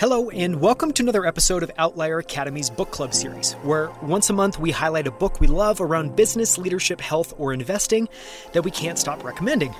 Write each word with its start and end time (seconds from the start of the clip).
Hello, 0.00 0.30
and 0.30 0.60
welcome 0.60 0.92
to 0.92 1.02
another 1.02 1.26
episode 1.26 1.64
of 1.64 1.72
Outlier 1.76 2.20
Academy's 2.20 2.70
book 2.70 2.92
club 2.92 3.12
series, 3.12 3.54
where 3.64 3.90
once 4.00 4.30
a 4.30 4.32
month 4.32 4.56
we 4.56 4.70
highlight 4.70 5.08
a 5.08 5.10
book 5.10 5.40
we 5.40 5.48
love 5.48 5.80
around 5.80 6.14
business, 6.14 6.56
leadership, 6.56 7.00
health, 7.00 7.34
or 7.36 7.52
investing 7.52 8.08
that 8.52 8.62
we 8.62 8.70
can't 8.70 8.96
stop 8.96 9.24
recommending. 9.24 9.74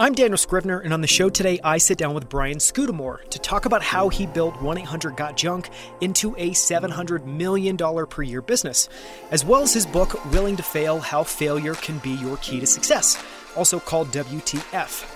I'm 0.00 0.14
Daniel 0.14 0.36
Scrivner, 0.36 0.82
and 0.82 0.92
on 0.92 1.00
the 1.00 1.06
show 1.06 1.30
today, 1.30 1.60
I 1.62 1.78
sit 1.78 1.96
down 1.96 2.12
with 2.12 2.28
Brian 2.28 2.58
Scudamore 2.58 3.20
to 3.30 3.38
talk 3.38 3.66
about 3.66 3.84
how 3.84 4.08
he 4.08 4.26
built 4.26 4.60
1 4.60 4.78
800 4.78 5.16
Got 5.16 5.36
Junk 5.36 5.70
into 6.00 6.34
a 6.34 6.50
$700 6.50 7.24
million 7.24 7.76
per 7.76 8.22
year 8.22 8.42
business, 8.42 8.88
as 9.30 9.44
well 9.44 9.62
as 9.62 9.72
his 9.72 9.86
book, 9.86 10.24
Willing 10.32 10.56
to 10.56 10.64
Fail 10.64 10.98
How 10.98 11.22
Failure 11.22 11.74
Can 11.74 11.98
Be 11.98 12.10
Your 12.10 12.36
Key 12.38 12.58
to 12.58 12.66
Success, 12.66 13.24
also 13.54 13.78
called 13.78 14.08
WTF. 14.08 15.15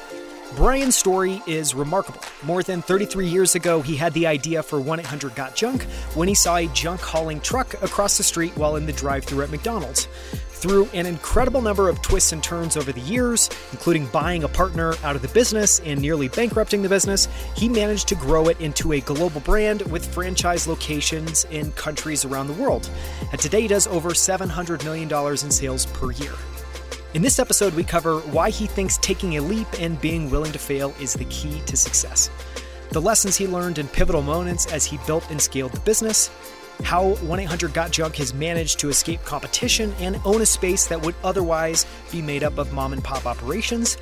Brian's 0.56 0.96
story 0.96 1.40
is 1.46 1.74
remarkable. 1.74 2.20
More 2.42 2.62
than 2.62 2.82
33 2.82 3.28
years 3.28 3.54
ago, 3.54 3.82
he 3.82 3.96
had 3.96 4.12
the 4.14 4.26
idea 4.26 4.62
for 4.62 4.80
1 4.80 5.00
800 5.00 5.34
Got 5.36 5.54
Junk 5.54 5.84
when 6.14 6.26
he 6.26 6.34
saw 6.34 6.56
a 6.56 6.66
junk 6.68 7.00
hauling 7.00 7.40
truck 7.40 7.80
across 7.82 8.16
the 8.16 8.24
street 8.24 8.56
while 8.56 8.74
in 8.76 8.84
the 8.84 8.92
drive 8.92 9.24
thru 9.24 9.42
at 9.42 9.50
McDonald's. 9.50 10.08
Through 10.50 10.90
an 10.92 11.06
incredible 11.06 11.62
number 11.62 11.88
of 11.88 12.02
twists 12.02 12.32
and 12.32 12.42
turns 12.42 12.76
over 12.76 12.92
the 12.92 13.00
years, 13.00 13.48
including 13.72 14.06
buying 14.08 14.44
a 14.44 14.48
partner 14.48 14.94
out 15.04 15.16
of 15.16 15.22
the 15.22 15.28
business 15.28 15.80
and 15.80 16.00
nearly 16.00 16.28
bankrupting 16.28 16.82
the 16.82 16.88
business, 16.88 17.28
he 17.54 17.68
managed 17.68 18.08
to 18.08 18.14
grow 18.16 18.48
it 18.48 18.60
into 18.60 18.92
a 18.92 19.00
global 19.00 19.40
brand 19.40 19.82
with 19.82 20.12
franchise 20.12 20.66
locations 20.66 21.44
in 21.46 21.72
countries 21.72 22.24
around 22.26 22.48
the 22.48 22.52
world. 22.54 22.90
And 23.32 23.40
today 23.40 23.62
he 23.62 23.68
does 23.68 23.86
over 23.86 24.10
$700 24.10 24.84
million 24.84 25.10
in 25.10 25.50
sales 25.50 25.86
per 25.86 26.10
year. 26.12 26.34
In 27.12 27.22
this 27.22 27.40
episode, 27.40 27.74
we 27.74 27.82
cover 27.82 28.20
why 28.20 28.50
he 28.50 28.68
thinks 28.68 28.96
taking 28.98 29.36
a 29.36 29.42
leap 29.42 29.66
and 29.80 30.00
being 30.00 30.30
willing 30.30 30.52
to 30.52 30.60
fail 30.60 30.94
is 31.00 31.12
the 31.12 31.24
key 31.24 31.60
to 31.66 31.76
success, 31.76 32.30
the 32.90 33.00
lessons 33.00 33.36
he 33.36 33.48
learned 33.48 33.78
in 33.78 33.88
pivotal 33.88 34.22
moments 34.22 34.66
as 34.72 34.84
he 34.84 34.96
built 35.08 35.28
and 35.28 35.42
scaled 35.42 35.72
the 35.72 35.80
business, 35.80 36.30
how 36.84 37.14
1 37.14 37.40
800 37.40 37.74
Got 37.74 37.90
Junk 37.90 38.14
has 38.14 38.32
managed 38.32 38.78
to 38.78 38.90
escape 38.90 39.24
competition 39.24 39.92
and 39.98 40.20
own 40.24 40.40
a 40.40 40.46
space 40.46 40.86
that 40.86 41.02
would 41.02 41.16
otherwise 41.24 41.84
be 42.12 42.22
made 42.22 42.44
up 42.44 42.58
of 42.58 42.72
mom 42.72 42.92
and 42.92 43.02
pop 43.02 43.26
operations, 43.26 43.96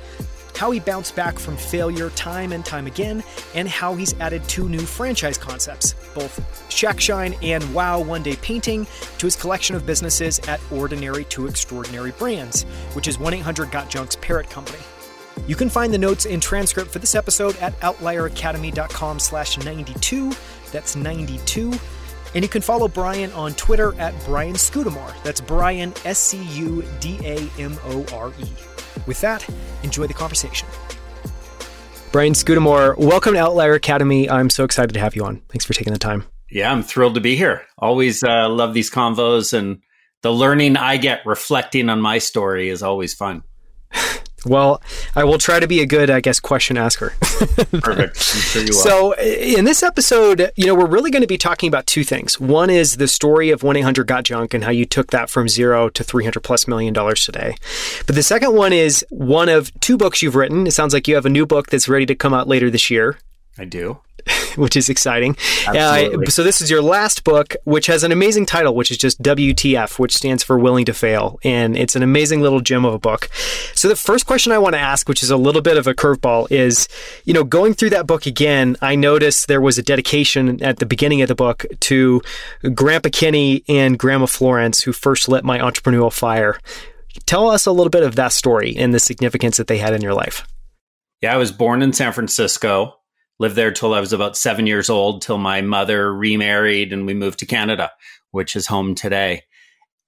how 0.59 0.71
he 0.71 0.79
bounced 0.81 1.15
back 1.15 1.39
from 1.39 1.55
failure 1.55 2.09
time 2.09 2.51
and 2.51 2.65
time 2.65 2.85
again, 2.85 3.23
and 3.55 3.65
how 3.69 3.95
he's 3.95 4.13
added 4.19 4.43
two 4.43 4.67
new 4.67 4.81
franchise 4.81 5.37
concepts, 5.37 5.95
both 6.13 6.69
Shack 6.69 6.99
Shine 6.99 7.33
and 7.41 7.73
Wow 7.73 8.01
One 8.01 8.23
Day 8.23 8.35
Painting, 8.35 8.85
to 9.19 9.25
his 9.25 9.37
collection 9.37 9.73
of 9.73 9.85
businesses 9.85 10.37
at 10.49 10.59
Ordinary 10.69 11.23
to 11.25 11.47
Extraordinary 11.47 12.11
Brands, 12.11 12.63
which 12.91 13.07
is 13.07 13.17
1 13.17 13.35
800 13.35 13.71
Got 13.71 13.89
Junk's 13.89 14.17
parent 14.17 14.49
company. 14.49 14.79
You 15.47 15.55
can 15.55 15.69
find 15.69 15.93
the 15.93 15.97
notes 15.97 16.25
and 16.25 16.41
transcript 16.41 16.91
for 16.91 16.99
this 16.99 17.15
episode 17.15 17.55
at 17.59 17.79
outlieracademy.com 17.79 19.19
slash 19.19 19.57
92. 19.59 20.33
That's 20.73 20.97
92. 20.97 21.71
And 22.35 22.43
you 22.43 22.49
can 22.49 22.61
follow 22.61 22.89
Brian 22.89 23.31
on 23.31 23.53
Twitter 23.53 23.97
at 23.97 24.13
Brian 24.25 24.55
Scudamore. 24.55 25.13
That's 25.23 25.39
Brian, 25.39 25.93
S 26.03 26.19
C 26.19 26.43
U 26.43 26.83
D 26.99 27.17
A 27.23 27.49
M 27.57 27.77
O 27.85 28.05
R 28.13 28.33
E. 28.39 28.68
With 29.07 29.21
that, 29.21 29.47
enjoy 29.83 30.07
the 30.07 30.13
conversation. 30.13 30.67
Brian 32.11 32.33
Scudamore, 32.33 32.95
welcome 32.97 33.33
to 33.35 33.39
Outlier 33.39 33.73
Academy. 33.73 34.29
I'm 34.29 34.49
so 34.49 34.63
excited 34.63 34.93
to 34.93 34.99
have 34.99 35.15
you 35.15 35.23
on. 35.25 35.41
Thanks 35.49 35.65
for 35.65 35.73
taking 35.73 35.93
the 35.93 35.99
time. 35.99 36.23
Yeah, 36.49 36.71
I'm 36.71 36.81
thrilled 36.81 37.15
to 37.15 37.21
be 37.21 37.35
here. 37.35 37.63
Always 37.77 38.23
uh, 38.23 38.49
love 38.49 38.73
these 38.73 38.89
convos, 38.89 39.53
and 39.53 39.81
the 40.23 40.31
learning 40.31 40.75
I 40.75 40.97
get 40.97 41.25
reflecting 41.25 41.89
on 41.89 42.01
my 42.01 42.17
story 42.17 42.69
is 42.69 42.81
always 42.81 43.13
fun. 43.13 43.43
Well, 44.45 44.81
I 45.15 45.23
will 45.23 45.37
try 45.37 45.59
to 45.59 45.67
be 45.67 45.81
a 45.81 45.85
good, 45.85 46.09
I 46.09 46.21
guess, 46.21 46.39
question 46.39 46.77
asker. 46.77 47.13
Perfect. 47.21 48.17
Sure 48.49 48.65
so, 48.67 49.13
in 49.15 49.65
this 49.65 49.83
episode, 49.83 50.51
you 50.55 50.65
know, 50.65 50.73
we're 50.73 50.87
really 50.87 51.11
going 51.11 51.21
to 51.21 51.27
be 51.27 51.37
talking 51.37 51.67
about 51.67 51.85
two 51.85 52.03
things. 52.03 52.39
One 52.39 52.69
is 52.69 52.97
the 52.97 53.07
story 53.07 53.51
of 53.51 53.63
1 53.63 53.75
800 53.75 54.07
Got 54.07 54.23
Junk 54.23 54.53
and 54.53 54.63
how 54.63 54.71
you 54.71 54.85
took 54.85 55.11
that 55.11 55.29
from 55.29 55.47
zero 55.47 55.89
to 55.89 56.03
300 56.03 56.41
plus 56.41 56.67
million 56.67 56.93
dollars 56.93 57.25
today. 57.25 57.55
But 58.05 58.15
the 58.15 58.23
second 58.23 58.55
one 58.55 58.73
is 58.73 59.05
one 59.09 59.49
of 59.49 59.77
two 59.81 59.97
books 59.97 60.21
you've 60.21 60.35
written. 60.35 60.67
It 60.67 60.71
sounds 60.71 60.93
like 60.93 61.07
you 61.07 61.15
have 61.15 61.25
a 61.25 61.29
new 61.29 61.45
book 61.45 61.67
that's 61.67 61.87
ready 61.87 62.05
to 62.07 62.15
come 62.15 62.33
out 62.33 62.47
later 62.47 62.69
this 62.69 62.89
year. 62.89 63.19
I 63.59 63.65
do. 63.65 63.99
which 64.55 64.75
is 64.75 64.89
exciting. 64.89 65.35
Uh, 65.67 66.25
so 66.27 66.43
this 66.43 66.61
is 66.61 66.69
your 66.69 66.81
last 66.81 67.23
book, 67.23 67.55
which 67.63 67.87
has 67.87 68.03
an 68.03 68.11
amazing 68.11 68.45
title, 68.45 68.75
which 68.75 68.91
is 68.91 68.97
just 68.97 69.21
WTF, 69.21 69.99
which 69.99 70.13
stands 70.13 70.43
for 70.43 70.57
Willing 70.57 70.85
to 70.85 70.93
Fail, 70.93 71.39
and 71.43 71.77
it's 71.77 71.95
an 71.95 72.03
amazing 72.03 72.41
little 72.41 72.59
gem 72.59 72.85
of 72.85 72.93
a 72.93 72.99
book. 72.99 73.29
So 73.73 73.87
the 73.87 73.95
first 73.95 74.25
question 74.25 74.51
I 74.51 74.57
want 74.57 74.75
to 74.75 74.79
ask, 74.79 75.07
which 75.07 75.23
is 75.23 75.29
a 75.29 75.37
little 75.37 75.61
bit 75.61 75.77
of 75.77 75.87
a 75.87 75.93
curveball, 75.93 76.51
is 76.51 76.87
you 77.25 77.33
know 77.33 77.43
going 77.43 77.73
through 77.73 77.91
that 77.91 78.07
book 78.07 78.25
again, 78.25 78.75
I 78.81 78.95
noticed 78.95 79.47
there 79.47 79.61
was 79.61 79.77
a 79.77 79.83
dedication 79.83 80.61
at 80.63 80.77
the 80.77 80.85
beginning 80.85 81.21
of 81.21 81.27
the 81.27 81.35
book 81.35 81.65
to 81.81 82.21
Grandpa 82.73 83.09
Kenny 83.11 83.63
and 83.67 83.97
Grandma 83.97 84.25
Florence, 84.25 84.81
who 84.81 84.93
first 84.93 85.29
lit 85.29 85.43
my 85.43 85.59
entrepreneurial 85.59 86.13
fire. 86.13 86.59
Tell 87.25 87.49
us 87.49 87.65
a 87.65 87.71
little 87.71 87.89
bit 87.89 88.03
of 88.03 88.15
that 88.15 88.31
story 88.31 88.75
and 88.77 88.93
the 88.93 88.99
significance 88.99 89.57
that 89.57 89.67
they 89.67 89.77
had 89.77 89.93
in 89.93 90.01
your 90.01 90.13
life. 90.13 90.47
Yeah, 91.21 91.33
I 91.33 91.37
was 91.37 91.51
born 91.51 91.81
in 91.81 91.91
San 91.91 92.13
Francisco 92.13 92.98
lived 93.39 93.55
there 93.55 93.71
till 93.71 93.93
I 93.93 93.99
was 93.99 94.13
about 94.13 94.37
seven 94.37 94.67
years 94.67 94.89
old, 94.89 95.21
till 95.21 95.37
my 95.37 95.61
mother 95.61 96.13
remarried 96.13 96.93
and 96.93 97.05
we 97.05 97.13
moved 97.13 97.39
to 97.39 97.45
Canada, 97.45 97.91
which 98.31 98.55
is 98.55 98.67
home 98.67 98.95
today. 98.95 99.43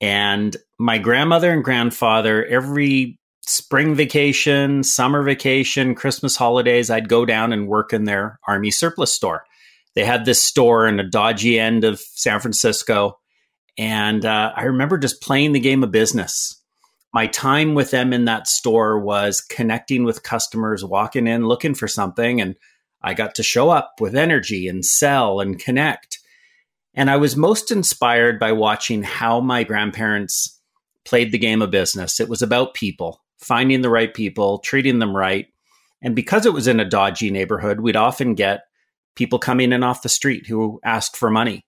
And 0.01 0.55
my 0.77 0.97
grandmother 0.97 1.51
and 1.51 1.63
grandfather, 1.63 2.45
every 2.45 3.19
spring 3.43 3.95
vacation, 3.95 4.83
summer 4.83 5.23
vacation, 5.23 5.95
Christmas 5.95 6.35
holidays, 6.35 6.89
I'd 6.89 7.09
go 7.09 7.25
down 7.25 7.53
and 7.53 7.67
work 7.67 7.93
in 7.93 8.03
their 8.03 8.39
army 8.47 8.71
surplus 8.71 9.13
store. 9.13 9.45
They 9.95 10.05
had 10.05 10.25
this 10.25 10.41
store 10.41 10.87
in 10.87 10.99
a 10.99 11.07
dodgy 11.07 11.59
end 11.59 11.83
of 11.83 11.99
San 11.99 12.39
Francisco. 12.39 13.19
And 13.77 14.25
uh, 14.25 14.53
I 14.55 14.63
remember 14.63 14.97
just 14.97 15.21
playing 15.21 15.53
the 15.53 15.59
game 15.59 15.83
of 15.83 15.91
business. 15.91 16.61
My 17.13 17.27
time 17.27 17.73
with 17.73 17.91
them 17.91 18.13
in 18.13 18.25
that 18.25 18.47
store 18.47 18.99
was 18.99 19.41
connecting 19.41 20.03
with 20.03 20.23
customers, 20.23 20.83
walking 20.83 21.27
in, 21.27 21.45
looking 21.45 21.73
for 21.73 21.87
something, 21.87 22.39
and 22.39 22.55
I 23.03 23.13
got 23.13 23.35
to 23.35 23.43
show 23.43 23.69
up 23.69 23.95
with 23.99 24.15
energy 24.15 24.67
and 24.67 24.85
sell 24.85 25.39
and 25.39 25.59
connect. 25.59 26.19
And 26.93 27.09
I 27.09 27.17
was 27.17 27.35
most 27.35 27.71
inspired 27.71 28.39
by 28.39 28.51
watching 28.51 29.03
how 29.03 29.39
my 29.39 29.63
grandparents 29.63 30.59
played 31.05 31.31
the 31.31 31.37
game 31.37 31.61
of 31.61 31.71
business. 31.71 32.19
It 32.19 32.29
was 32.29 32.41
about 32.41 32.73
people, 32.73 33.21
finding 33.39 33.81
the 33.81 33.89
right 33.89 34.13
people, 34.13 34.59
treating 34.59 34.99
them 34.99 35.15
right. 35.15 35.47
And 36.01 36.15
because 36.15 36.45
it 36.45 36.53
was 36.53 36.67
in 36.67 36.79
a 36.79 36.89
dodgy 36.89 37.31
neighborhood, 37.31 37.79
we'd 37.79 37.95
often 37.95 38.35
get 38.35 38.61
people 39.15 39.39
coming 39.39 39.71
in 39.71 39.83
off 39.83 40.03
the 40.03 40.09
street 40.09 40.47
who 40.47 40.79
asked 40.83 41.15
for 41.15 41.29
money. 41.29 41.65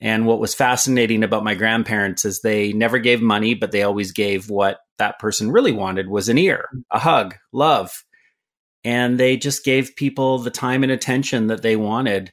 And 0.00 0.26
what 0.26 0.40
was 0.40 0.54
fascinating 0.54 1.22
about 1.22 1.44
my 1.44 1.54
grandparents 1.54 2.24
is 2.24 2.40
they 2.40 2.72
never 2.72 2.98
gave 2.98 3.22
money, 3.22 3.54
but 3.54 3.72
they 3.72 3.82
always 3.82 4.12
gave 4.12 4.50
what 4.50 4.78
that 4.98 5.18
person 5.18 5.50
really 5.50 5.72
wanted 5.72 6.08
was 6.08 6.28
an 6.28 6.38
ear, 6.38 6.68
a 6.90 6.98
hug, 6.98 7.34
love, 7.52 8.04
and 8.86 9.18
they 9.18 9.36
just 9.36 9.64
gave 9.64 9.96
people 9.96 10.38
the 10.38 10.50
time 10.50 10.82
and 10.82 10.92
attention 10.92 11.48
that 11.48 11.62
they 11.62 11.74
wanted. 11.74 12.32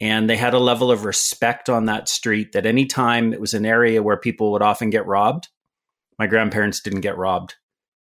And 0.00 0.30
they 0.30 0.36
had 0.36 0.54
a 0.54 0.58
level 0.58 0.92
of 0.92 1.04
respect 1.04 1.68
on 1.68 1.86
that 1.86 2.08
street 2.08 2.52
that 2.52 2.66
anytime 2.66 3.32
it 3.32 3.40
was 3.40 3.54
an 3.54 3.66
area 3.66 4.02
where 4.02 4.16
people 4.16 4.52
would 4.52 4.62
often 4.62 4.90
get 4.90 5.06
robbed 5.06 5.48
my 6.18 6.26
grandparents 6.26 6.80
didn't 6.80 7.02
get 7.02 7.16
robbed. 7.16 7.54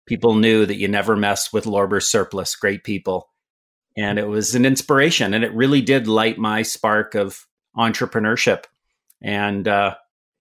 People 0.07 0.35
knew 0.35 0.67
that 0.67 0.77
you 0.77 0.89
never 0.89 1.17
mess 1.17 1.53
with 1.53 1.67
lorber's 1.67 2.11
surplus 2.11 2.57
great 2.57 2.83
people. 2.83 3.29
And 3.97 4.19
it 4.19 4.27
was 4.27 4.55
an 4.55 4.67
inspiration 4.67 5.35
and 5.35 5.45
it 5.45 5.55
really 5.55 5.81
did 5.81 6.09
light 6.09 6.39
my 6.39 6.63
spark 6.63 7.15
of 7.15 7.47
entrepreneurship. 7.77 8.65
And 9.23 9.69
uh, 9.69 9.95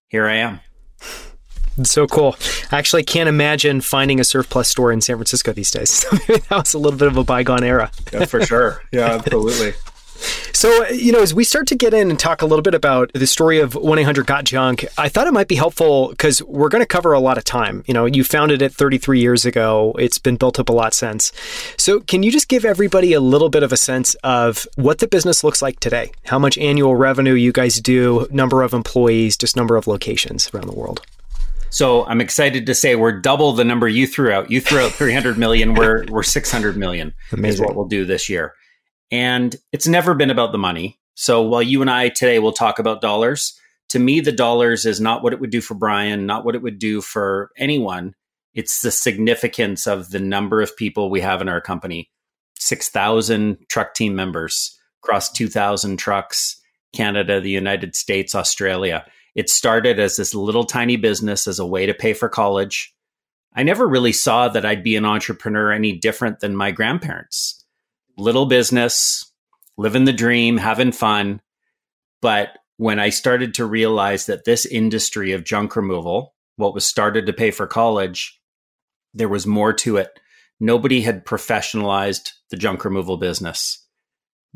here 0.07 0.25
i 0.25 0.35
am 0.35 0.61
so 1.85 2.07
cool. 2.07 2.35
I 2.71 2.77
actually 2.77 3.03
can't 3.03 3.29
imagine 3.29 3.81
finding 3.81 4.19
a 4.19 4.23
Surf 4.23 4.49
Plus 4.49 4.69
store 4.69 4.91
in 4.91 5.01
San 5.01 5.15
Francisco 5.17 5.53
these 5.53 5.71
days. 5.71 6.05
that 6.27 6.49
was 6.51 6.73
a 6.73 6.79
little 6.79 6.97
bit 6.97 7.07
of 7.07 7.17
a 7.17 7.23
bygone 7.23 7.63
era. 7.63 7.91
yeah, 8.13 8.25
for 8.25 8.45
sure. 8.45 8.81
Yeah, 8.91 9.05
absolutely. 9.05 9.73
So, 10.53 10.85
uh, 10.85 10.89
you 10.89 11.11
know, 11.11 11.21
as 11.21 11.33
we 11.33 11.43
start 11.43 11.67
to 11.67 11.75
get 11.75 11.93
in 11.93 12.09
and 12.09 12.19
talk 12.19 12.41
a 12.41 12.45
little 12.45 12.61
bit 12.61 12.73
about 12.73 13.11
the 13.13 13.27
story 13.27 13.59
of 13.59 13.75
1 13.75 13.99
800 13.99 14.25
Got 14.25 14.43
Junk, 14.43 14.85
I 14.97 15.09
thought 15.09 15.27
it 15.27 15.33
might 15.33 15.47
be 15.47 15.55
helpful 15.55 16.09
because 16.09 16.41
we're 16.43 16.69
going 16.69 16.81
to 16.81 16.87
cover 16.87 17.13
a 17.13 17.19
lot 17.19 17.37
of 17.37 17.43
time. 17.43 17.83
You 17.87 17.93
know, 17.93 18.05
you 18.05 18.23
founded 18.23 18.61
it 18.61 18.73
33 18.73 19.21
years 19.21 19.45
ago, 19.45 19.95
it's 19.97 20.17
been 20.17 20.35
built 20.35 20.59
up 20.59 20.69
a 20.69 20.73
lot 20.73 20.93
since. 20.93 21.31
So, 21.77 22.01
can 22.01 22.23
you 22.23 22.31
just 22.31 22.49
give 22.49 22.65
everybody 22.65 23.13
a 23.13 23.21
little 23.21 23.49
bit 23.49 23.63
of 23.63 23.71
a 23.71 23.77
sense 23.77 24.15
of 24.15 24.67
what 24.75 24.99
the 24.99 25.07
business 25.07 25.43
looks 25.43 25.61
like 25.61 25.79
today? 25.79 26.11
How 26.25 26.39
much 26.39 26.57
annual 26.57 26.95
revenue 26.95 27.33
you 27.33 27.51
guys 27.51 27.79
do, 27.79 28.27
number 28.29 28.61
of 28.61 28.73
employees, 28.73 29.37
just 29.37 29.55
number 29.55 29.77
of 29.77 29.87
locations 29.87 30.49
around 30.53 30.67
the 30.67 30.75
world? 30.75 31.01
So 31.69 32.05
I'm 32.07 32.21
excited 32.21 32.65
to 32.65 32.73
say 32.73 32.95
we're 32.95 33.19
double 33.19 33.53
the 33.53 33.63
number 33.63 33.87
you 33.87 34.07
threw 34.07 34.31
out. 34.31 34.49
You 34.49 34.59
threw 34.59 34.79
out 34.79 34.91
300 34.91 35.37
million. 35.37 35.75
We're 35.75 36.05
we're 36.09 36.23
600 36.23 36.77
million 36.77 37.13
Amazing. 37.31 37.53
is 37.53 37.61
what 37.61 37.75
we'll 37.75 37.87
do 37.87 38.05
this 38.05 38.29
year. 38.29 38.53
And 39.11 39.55
it's 39.71 39.87
never 39.87 40.13
been 40.13 40.29
about 40.29 40.51
the 40.51 40.57
money. 40.57 40.99
So 41.15 41.41
while 41.41 41.61
you 41.61 41.81
and 41.81 41.89
I 41.89 42.09
today 42.09 42.39
will 42.39 42.53
talk 42.53 42.79
about 42.79 43.01
dollars, 43.01 43.57
to 43.89 43.99
me 43.99 44.19
the 44.19 44.31
dollars 44.31 44.85
is 44.85 44.99
not 44.99 45.23
what 45.23 45.33
it 45.33 45.39
would 45.39 45.51
do 45.51 45.61
for 45.61 45.75
Brian, 45.75 46.25
not 46.25 46.45
what 46.45 46.55
it 46.55 46.61
would 46.61 46.79
do 46.79 47.01
for 47.01 47.51
anyone. 47.57 48.13
It's 48.53 48.81
the 48.81 48.91
significance 48.91 49.85
of 49.85 50.09
the 50.09 50.19
number 50.19 50.61
of 50.61 50.75
people 50.75 51.09
we 51.09 51.21
have 51.21 51.41
in 51.41 51.49
our 51.49 51.61
company. 51.61 52.09
6,000 52.57 53.57
truck 53.69 53.93
team 53.93 54.15
members, 54.15 54.77
across 55.03 55.31
2,000 55.31 55.97
trucks, 55.97 56.59
Canada, 56.93 57.39
the 57.39 57.49
United 57.49 57.95
States, 57.95 58.35
Australia. 58.35 59.05
It 59.39 59.49
started 59.49 60.01
as 60.01 60.17
this 60.17 60.35
little 60.35 60.65
tiny 60.65 60.97
business 60.97 61.47
as 61.47 61.59
a 61.59 61.65
way 61.65 61.85
to 61.85 61.93
pay 61.93 62.11
for 62.11 62.27
college. 62.27 62.93
I 63.55 63.63
never 63.63 63.87
really 63.87 64.11
saw 64.11 64.49
that 64.49 64.65
I'd 64.65 64.83
be 64.83 64.97
an 64.97 65.05
entrepreneur 65.05 65.71
any 65.71 65.93
different 65.93 66.41
than 66.41 66.57
my 66.57 66.71
grandparents. 66.71 67.63
Little 68.17 68.47
business, 68.47 69.31
living 69.77 70.03
the 70.03 70.11
dream, 70.11 70.57
having 70.57 70.91
fun. 70.91 71.39
But 72.21 72.49
when 72.75 72.99
I 72.99 73.11
started 73.11 73.53
to 73.53 73.65
realize 73.65 74.25
that 74.25 74.43
this 74.43 74.65
industry 74.65 75.31
of 75.31 75.45
junk 75.45 75.77
removal, 75.77 76.35
what 76.57 76.73
was 76.73 76.85
started 76.85 77.25
to 77.27 77.31
pay 77.31 77.51
for 77.51 77.65
college, 77.65 78.41
there 79.13 79.29
was 79.29 79.47
more 79.47 79.71
to 79.71 79.95
it. 79.95 80.19
Nobody 80.59 80.99
had 80.99 81.23
professionalized 81.25 82.31
the 82.49 82.57
junk 82.57 82.83
removal 82.83 83.15
business. 83.15 83.87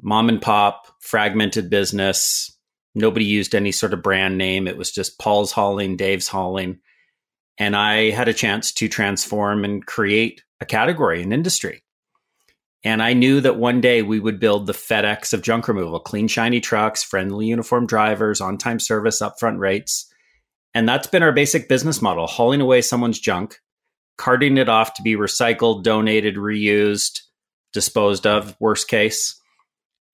Mom 0.01 0.27
and 0.27 0.41
pop, 0.41 0.87
fragmented 0.99 1.69
business. 1.69 2.49
Nobody 2.95 3.25
used 3.25 3.55
any 3.55 3.71
sort 3.71 3.93
of 3.93 4.03
brand 4.03 4.37
name. 4.37 4.67
It 4.67 4.77
was 4.77 4.91
just 4.91 5.19
Paul's 5.19 5.51
hauling, 5.51 5.97
Dave's 5.97 6.27
hauling. 6.27 6.79
And 7.57 7.75
I 7.75 8.11
had 8.11 8.27
a 8.27 8.33
chance 8.33 8.71
to 8.73 8.87
transform 8.87 9.63
and 9.63 9.85
create 9.85 10.43
a 10.59 10.65
category, 10.65 11.21
an 11.21 11.33
industry. 11.33 11.83
And 12.83 13.01
I 13.01 13.13
knew 13.13 13.39
that 13.41 13.57
one 13.57 13.79
day 13.79 14.01
we 14.01 14.19
would 14.19 14.39
build 14.39 14.67
the 14.67 14.73
FedEx 14.73 15.33
of 15.33 15.41
junk 15.41 15.67
removal 15.67 15.99
clean, 15.99 16.27
shiny 16.27 16.59
trucks, 16.59 17.03
friendly 17.03 17.47
uniform 17.47 17.87
drivers, 17.87 18.41
on 18.41 18.57
time 18.57 18.79
service, 18.79 19.21
upfront 19.21 19.59
rates. 19.59 20.11
And 20.73 20.89
that's 20.89 21.07
been 21.07 21.23
our 21.23 21.31
basic 21.31 21.69
business 21.69 22.01
model 22.01 22.27
hauling 22.27 22.59
away 22.59 22.81
someone's 22.81 23.19
junk, 23.19 23.59
carting 24.17 24.57
it 24.57 24.67
off 24.67 24.95
to 24.95 25.01
be 25.01 25.15
recycled, 25.15 25.83
donated, 25.83 26.35
reused, 26.35 27.21
disposed 27.71 28.27
of, 28.27 28.55
worst 28.59 28.87
case. 28.87 29.39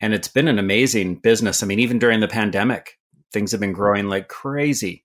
And 0.01 0.13
it's 0.13 0.27
been 0.27 0.47
an 0.47 0.59
amazing 0.59 1.15
business. 1.15 1.61
I 1.61 1.65
mean, 1.65 1.79
even 1.79 1.99
during 1.99 2.19
the 2.19 2.27
pandemic, 2.27 2.97
things 3.31 3.51
have 3.51 3.59
been 3.59 3.73
growing 3.73 4.07
like 4.07 4.27
crazy 4.27 5.03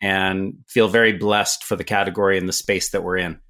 and 0.00 0.54
feel 0.68 0.88
very 0.88 1.12
blessed 1.12 1.64
for 1.64 1.76
the 1.76 1.84
category 1.84 2.38
and 2.38 2.48
the 2.48 2.52
space 2.52 2.90
that 2.90 3.02
we're 3.02 3.16
in. 3.16 3.40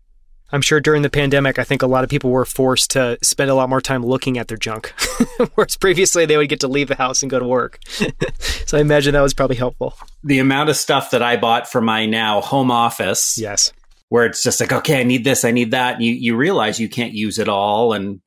I'm 0.50 0.62
sure 0.62 0.80
during 0.80 1.02
the 1.02 1.10
pandemic, 1.10 1.58
I 1.58 1.64
think 1.64 1.82
a 1.82 1.86
lot 1.86 2.04
of 2.04 2.10
people 2.10 2.30
were 2.30 2.46
forced 2.46 2.92
to 2.92 3.18
spend 3.22 3.50
a 3.50 3.54
lot 3.54 3.68
more 3.68 3.82
time 3.82 4.04
looking 4.04 4.38
at 4.38 4.48
their 4.48 4.56
junk, 4.56 4.94
whereas 5.54 5.76
previously 5.76 6.24
they 6.24 6.38
would 6.38 6.48
get 6.48 6.60
to 6.60 6.68
leave 6.68 6.88
the 6.88 6.94
house 6.94 7.22
and 7.22 7.30
go 7.30 7.38
to 7.38 7.46
work. 7.46 7.78
so 8.66 8.78
I 8.78 8.80
imagine 8.80 9.12
that 9.12 9.20
was 9.20 9.34
probably 9.34 9.56
helpful. 9.56 9.94
The 10.24 10.38
amount 10.38 10.70
of 10.70 10.76
stuff 10.76 11.10
that 11.10 11.22
I 11.22 11.36
bought 11.36 11.70
for 11.70 11.82
my 11.82 12.06
now 12.06 12.40
home 12.40 12.70
office. 12.70 13.36
Yes. 13.36 13.72
Where 14.08 14.24
it's 14.24 14.42
just 14.42 14.58
like, 14.58 14.72
okay, 14.72 15.00
I 15.00 15.02
need 15.02 15.22
this, 15.22 15.44
I 15.44 15.50
need 15.50 15.72
that. 15.72 15.96
And 15.96 16.04
you, 16.04 16.14
you 16.14 16.34
realize 16.34 16.80
you 16.80 16.88
can't 16.88 17.12
use 17.12 17.38
it 17.38 17.50
all. 17.50 17.92
And 17.92 18.22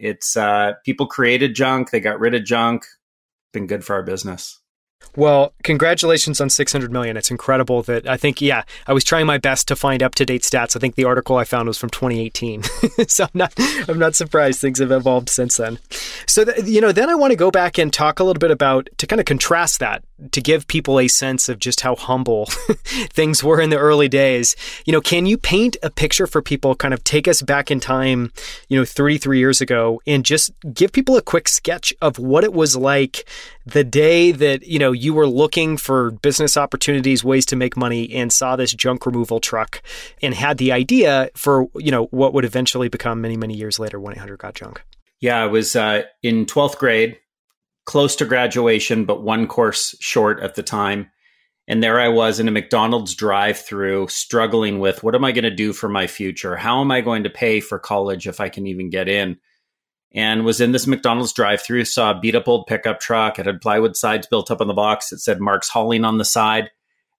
it's 0.00 0.36
uh, 0.36 0.72
people 0.84 1.06
created 1.06 1.54
junk, 1.54 1.90
they 1.90 2.00
got 2.00 2.18
rid 2.18 2.34
of 2.34 2.44
junk. 2.44 2.84
Been 3.52 3.66
good 3.66 3.84
for 3.84 3.94
our 3.94 4.02
business. 4.02 4.60
Well, 5.16 5.52
congratulations 5.64 6.40
on 6.40 6.50
600 6.50 6.92
million. 6.92 7.16
It's 7.16 7.30
incredible 7.30 7.82
that 7.82 8.08
I 8.08 8.16
think, 8.16 8.40
yeah, 8.40 8.62
I 8.86 8.92
was 8.92 9.02
trying 9.02 9.26
my 9.26 9.38
best 9.38 9.66
to 9.68 9.76
find 9.76 10.02
up 10.02 10.14
to 10.16 10.24
date 10.24 10.42
stats. 10.42 10.76
I 10.76 10.78
think 10.78 10.94
the 10.94 11.04
article 11.04 11.36
I 11.36 11.44
found 11.44 11.66
was 11.66 11.78
from 11.78 11.90
2018. 11.90 12.62
so 13.08 13.24
I'm 13.24 13.30
not, 13.34 13.52
I'm 13.88 13.98
not 13.98 14.14
surprised 14.14 14.60
things 14.60 14.78
have 14.78 14.92
evolved 14.92 15.28
since 15.28 15.56
then. 15.56 15.78
So, 16.26 16.44
th- 16.44 16.64
you 16.64 16.80
know, 16.80 16.92
then 16.92 17.10
I 17.10 17.16
want 17.16 17.32
to 17.32 17.36
go 17.36 17.50
back 17.50 17.76
and 17.76 17.92
talk 17.92 18.20
a 18.20 18.24
little 18.24 18.38
bit 18.38 18.52
about, 18.52 18.88
to 18.98 19.06
kind 19.06 19.18
of 19.18 19.26
contrast 19.26 19.80
that, 19.80 20.04
to 20.30 20.40
give 20.40 20.68
people 20.68 21.00
a 21.00 21.08
sense 21.08 21.48
of 21.48 21.58
just 21.58 21.80
how 21.80 21.96
humble 21.96 22.46
things 23.12 23.42
were 23.42 23.60
in 23.60 23.70
the 23.70 23.78
early 23.78 24.08
days. 24.08 24.54
You 24.84 24.92
know, 24.92 25.00
can 25.00 25.26
you 25.26 25.36
paint 25.36 25.76
a 25.82 25.90
picture 25.90 26.28
for 26.28 26.40
people, 26.40 26.76
kind 26.76 26.94
of 26.94 27.02
take 27.02 27.26
us 27.26 27.42
back 27.42 27.70
in 27.70 27.80
time, 27.80 28.32
you 28.68 28.78
know, 28.78 28.84
33 28.84 29.38
years 29.38 29.60
ago, 29.60 30.00
and 30.06 30.24
just 30.24 30.52
give 30.72 30.92
people 30.92 31.16
a 31.16 31.22
quick 31.22 31.48
sketch 31.48 31.92
of 32.00 32.18
what 32.18 32.44
it 32.44 32.52
was 32.52 32.76
like 32.76 33.26
the 33.66 33.84
day 33.84 34.32
that, 34.32 34.66
you 34.66 34.78
know, 34.78 34.92
you 34.92 35.14
were 35.14 35.26
looking 35.26 35.76
for 35.76 36.10
business 36.10 36.56
opportunities, 36.56 37.22
ways 37.22 37.46
to 37.46 37.56
make 37.56 37.76
money, 37.76 38.12
and 38.12 38.32
saw 38.32 38.56
this 38.56 38.72
junk 38.72 39.06
removal 39.06 39.40
truck 39.40 39.82
and 40.22 40.34
had 40.34 40.58
the 40.58 40.72
idea 40.72 41.30
for, 41.34 41.66
you 41.76 41.90
know, 41.90 42.06
what 42.06 42.32
would 42.34 42.44
eventually 42.44 42.88
become 42.88 43.20
many, 43.20 43.36
many 43.36 43.54
years 43.54 43.78
later 43.78 44.00
1 44.00 44.14
800 44.14 44.38
Got 44.38 44.54
Junk? 44.54 44.82
Yeah, 45.20 45.42
I 45.42 45.46
was 45.46 45.76
uh, 45.76 46.02
in 46.22 46.46
12th 46.46 46.78
grade, 46.78 47.18
close 47.84 48.16
to 48.16 48.24
graduation, 48.24 49.04
but 49.04 49.22
one 49.22 49.46
course 49.46 49.94
short 50.00 50.40
at 50.40 50.54
the 50.54 50.62
time. 50.62 51.10
And 51.68 51.82
there 51.82 52.00
I 52.00 52.08
was 52.08 52.40
in 52.40 52.48
a 52.48 52.50
McDonald's 52.50 53.14
drive 53.14 53.58
through, 53.58 54.08
struggling 54.08 54.80
with 54.80 55.04
what 55.04 55.14
am 55.14 55.24
I 55.24 55.32
going 55.32 55.44
to 55.44 55.50
do 55.50 55.72
for 55.72 55.88
my 55.88 56.06
future? 56.06 56.56
How 56.56 56.80
am 56.80 56.90
I 56.90 57.00
going 57.00 57.22
to 57.24 57.30
pay 57.30 57.60
for 57.60 57.78
college 57.78 58.26
if 58.26 58.40
I 58.40 58.48
can 58.48 58.66
even 58.66 58.90
get 58.90 59.08
in? 59.08 59.38
And 60.12 60.44
was 60.44 60.60
in 60.60 60.72
this 60.72 60.86
McDonald's 60.86 61.32
drive 61.32 61.62
through, 61.62 61.84
saw 61.84 62.10
a 62.10 62.20
beat 62.20 62.34
up 62.34 62.48
old 62.48 62.66
pickup 62.66 63.00
truck. 63.00 63.38
It 63.38 63.46
had 63.46 63.60
plywood 63.60 63.96
sides 63.96 64.26
built 64.26 64.50
up 64.50 64.60
on 64.60 64.66
the 64.66 64.74
box. 64.74 65.12
It 65.12 65.20
said 65.20 65.40
Mark's 65.40 65.68
hauling 65.68 66.04
on 66.04 66.18
the 66.18 66.24
side. 66.24 66.70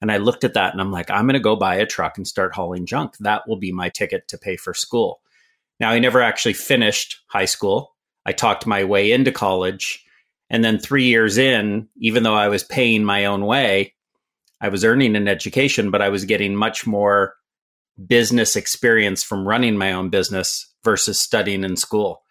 And 0.01 0.11
I 0.11 0.17
looked 0.17 0.43
at 0.43 0.55
that 0.55 0.73
and 0.73 0.81
I'm 0.81 0.91
like, 0.91 1.09
I'm 1.09 1.25
going 1.25 1.33
to 1.33 1.39
go 1.39 1.55
buy 1.55 1.75
a 1.75 1.85
truck 1.85 2.17
and 2.17 2.27
start 2.27 2.55
hauling 2.55 2.85
junk. 2.85 3.17
That 3.19 3.47
will 3.47 3.57
be 3.57 3.71
my 3.71 3.89
ticket 3.89 4.27
to 4.29 4.37
pay 4.37 4.57
for 4.57 4.73
school. 4.73 5.21
Now, 5.79 5.91
I 5.91 5.99
never 5.99 6.21
actually 6.21 6.53
finished 6.53 7.21
high 7.27 7.45
school. 7.45 7.95
I 8.25 8.33
talked 8.33 8.65
my 8.67 8.83
way 8.83 9.11
into 9.11 9.31
college. 9.31 10.03
And 10.49 10.63
then 10.63 10.79
three 10.79 11.05
years 11.05 11.37
in, 11.37 11.87
even 11.97 12.23
though 12.23 12.35
I 12.35 12.49
was 12.49 12.63
paying 12.63 13.05
my 13.05 13.25
own 13.25 13.45
way, 13.45 13.93
I 14.59 14.67
was 14.67 14.83
earning 14.83 15.15
an 15.15 15.27
education, 15.27 15.91
but 15.91 16.01
I 16.01 16.09
was 16.09 16.25
getting 16.25 16.55
much 16.55 16.85
more 16.85 17.35
business 18.05 18.55
experience 18.55 19.23
from 19.23 19.47
running 19.47 19.77
my 19.77 19.93
own 19.93 20.09
business 20.09 20.67
versus 20.83 21.19
studying 21.19 21.63
in 21.63 21.77
school. 21.77 22.23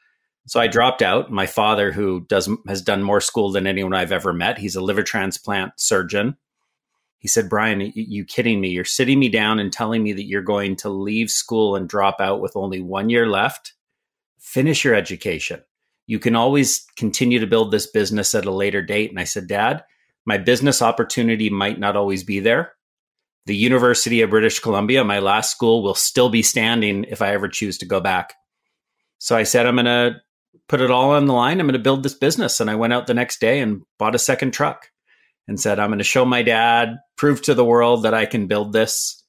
So 0.46 0.58
I 0.58 0.66
dropped 0.66 1.02
out. 1.02 1.30
My 1.30 1.46
father, 1.46 1.92
who 1.92 2.20
does 2.28 2.48
has 2.66 2.82
done 2.82 3.02
more 3.02 3.20
school 3.20 3.52
than 3.52 3.66
anyone 3.66 3.94
I've 3.94 4.10
ever 4.12 4.32
met, 4.32 4.58
he's 4.58 4.74
a 4.74 4.80
liver 4.80 5.02
transplant 5.02 5.72
surgeon. 5.76 6.36
He 7.18 7.28
said, 7.28 7.50
"Brian, 7.50 7.92
you 7.94 8.24
kidding 8.24 8.60
me? 8.60 8.70
You're 8.70 8.84
sitting 8.84 9.18
me 9.18 9.28
down 9.28 9.58
and 9.58 9.72
telling 9.72 10.02
me 10.02 10.12
that 10.14 10.26
you're 10.26 10.42
going 10.42 10.76
to 10.76 10.88
leave 10.88 11.30
school 11.30 11.76
and 11.76 11.88
drop 11.88 12.20
out 12.20 12.40
with 12.40 12.56
only 12.56 12.80
one 12.80 13.10
year 13.10 13.28
left. 13.28 13.74
Finish 14.38 14.84
your 14.84 14.94
education. 14.94 15.60
You 16.06 16.18
can 16.18 16.34
always 16.34 16.86
continue 16.96 17.38
to 17.38 17.46
build 17.46 17.70
this 17.70 17.86
business 17.86 18.34
at 18.34 18.46
a 18.46 18.50
later 18.50 18.82
date." 18.82 19.10
And 19.10 19.20
I 19.20 19.24
said, 19.24 19.46
"Dad, 19.46 19.84
my 20.24 20.38
business 20.38 20.80
opportunity 20.82 21.50
might 21.50 21.78
not 21.78 21.94
always 21.94 22.24
be 22.24 22.40
there. 22.40 22.72
The 23.46 23.56
University 23.56 24.22
of 24.22 24.30
British 24.30 24.58
Columbia, 24.58 25.04
my 25.04 25.18
last 25.18 25.50
school, 25.50 25.82
will 25.82 25.94
still 25.94 26.30
be 26.30 26.42
standing 26.42 27.04
if 27.04 27.22
I 27.22 27.34
ever 27.34 27.48
choose 27.48 27.78
to 27.78 27.86
go 27.86 28.00
back." 28.00 28.34
So 29.18 29.36
I 29.36 29.42
said, 29.42 29.66
I'm 29.66 29.76
going 29.76 29.84
to 29.84 30.20
put 30.70 30.80
it 30.80 30.90
all 30.90 31.10
on 31.10 31.26
the 31.26 31.34
line. 31.34 31.58
I'm 31.58 31.66
going 31.66 31.72
to 31.72 31.80
build 31.80 32.04
this 32.04 32.14
business. 32.14 32.60
And 32.60 32.70
I 32.70 32.76
went 32.76 32.92
out 32.92 33.08
the 33.08 33.12
next 33.12 33.40
day 33.40 33.58
and 33.58 33.82
bought 33.98 34.14
a 34.14 34.20
second 34.20 34.52
truck 34.52 34.88
and 35.48 35.58
said, 35.58 35.80
I'm 35.80 35.88
going 35.88 35.98
to 35.98 36.04
show 36.04 36.24
my 36.24 36.42
dad, 36.42 36.98
prove 37.16 37.42
to 37.42 37.54
the 37.54 37.64
world 37.64 38.04
that 38.04 38.14
I 38.14 38.24
can 38.24 38.46
build 38.46 38.72
this. 38.72 39.20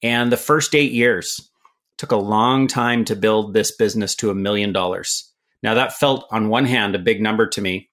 And 0.00 0.30
the 0.30 0.36
first 0.36 0.76
eight 0.76 0.92
years 0.92 1.50
took 1.98 2.12
a 2.12 2.16
long 2.16 2.68
time 2.68 3.04
to 3.06 3.16
build 3.16 3.52
this 3.52 3.74
business 3.74 4.14
to 4.16 4.30
a 4.30 4.34
million 4.34 4.72
dollars. 4.72 5.28
Now, 5.60 5.74
that 5.74 5.94
felt 5.94 6.24
on 6.30 6.50
one 6.50 6.66
hand 6.66 6.94
a 6.94 7.00
big 7.00 7.20
number 7.20 7.48
to 7.48 7.60
me, 7.60 7.90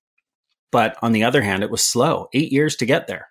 but 0.72 0.96
on 1.02 1.14
the 1.14 1.24
other 1.24 1.42
hand, 1.42 1.64
it 1.64 1.72
was 1.72 1.84
slow 1.84 2.28
eight 2.32 2.52
years 2.52 2.76
to 2.76 2.86
get 2.86 3.08
there. 3.08 3.30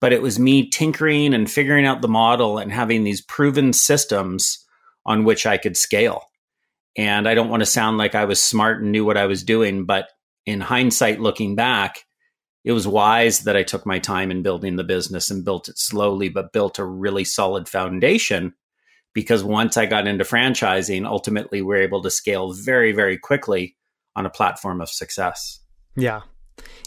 But 0.00 0.12
it 0.12 0.20
was 0.20 0.40
me 0.40 0.68
tinkering 0.68 1.32
and 1.32 1.48
figuring 1.48 1.86
out 1.86 2.02
the 2.02 2.08
model 2.08 2.58
and 2.58 2.72
having 2.72 3.04
these 3.04 3.20
proven 3.20 3.72
systems 3.72 4.66
on 5.06 5.22
which 5.22 5.46
I 5.46 5.58
could 5.58 5.76
scale. 5.76 6.24
And 6.96 7.28
I 7.28 7.34
don't 7.34 7.48
want 7.48 7.60
to 7.60 7.66
sound 7.66 7.98
like 7.98 8.14
I 8.14 8.24
was 8.24 8.42
smart 8.42 8.82
and 8.82 8.92
knew 8.92 9.04
what 9.04 9.16
I 9.16 9.26
was 9.26 9.44
doing, 9.44 9.84
but 9.86 10.08
in 10.46 10.60
hindsight, 10.60 11.20
looking 11.20 11.54
back, 11.54 12.04
it 12.64 12.72
was 12.72 12.86
wise 12.86 13.40
that 13.40 13.56
I 13.56 13.62
took 13.62 13.86
my 13.86 13.98
time 13.98 14.30
in 14.30 14.42
building 14.42 14.76
the 14.76 14.84
business 14.84 15.30
and 15.30 15.44
built 15.44 15.68
it 15.68 15.78
slowly, 15.78 16.28
but 16.28 16.52
built 16.52 16.78
a 16.78 16.84
really 16.84 17.24
solid 17.24 17.68
foundation. 17.68 18.54
Because 19.14 19.42
once 19.42 19.76
I 19.76 19.86
got 19.86 20.06
into 20.06 20.24
franchising, 20.24 21.06
ultimately 21.06 21.62
we're 21.62 21.82
able 21.82 22.02
to 22.02 22.10
scale 22.10 22.52
very, 22.52 22.92
very 22.92 23.18
quickly 23.18 23.76
on 24.14 24.26
a 24.26 24.30
platform 24.30 24.80
of 24.80 24.90
success. 24.90 25.60
Yeah. 25.96 26.22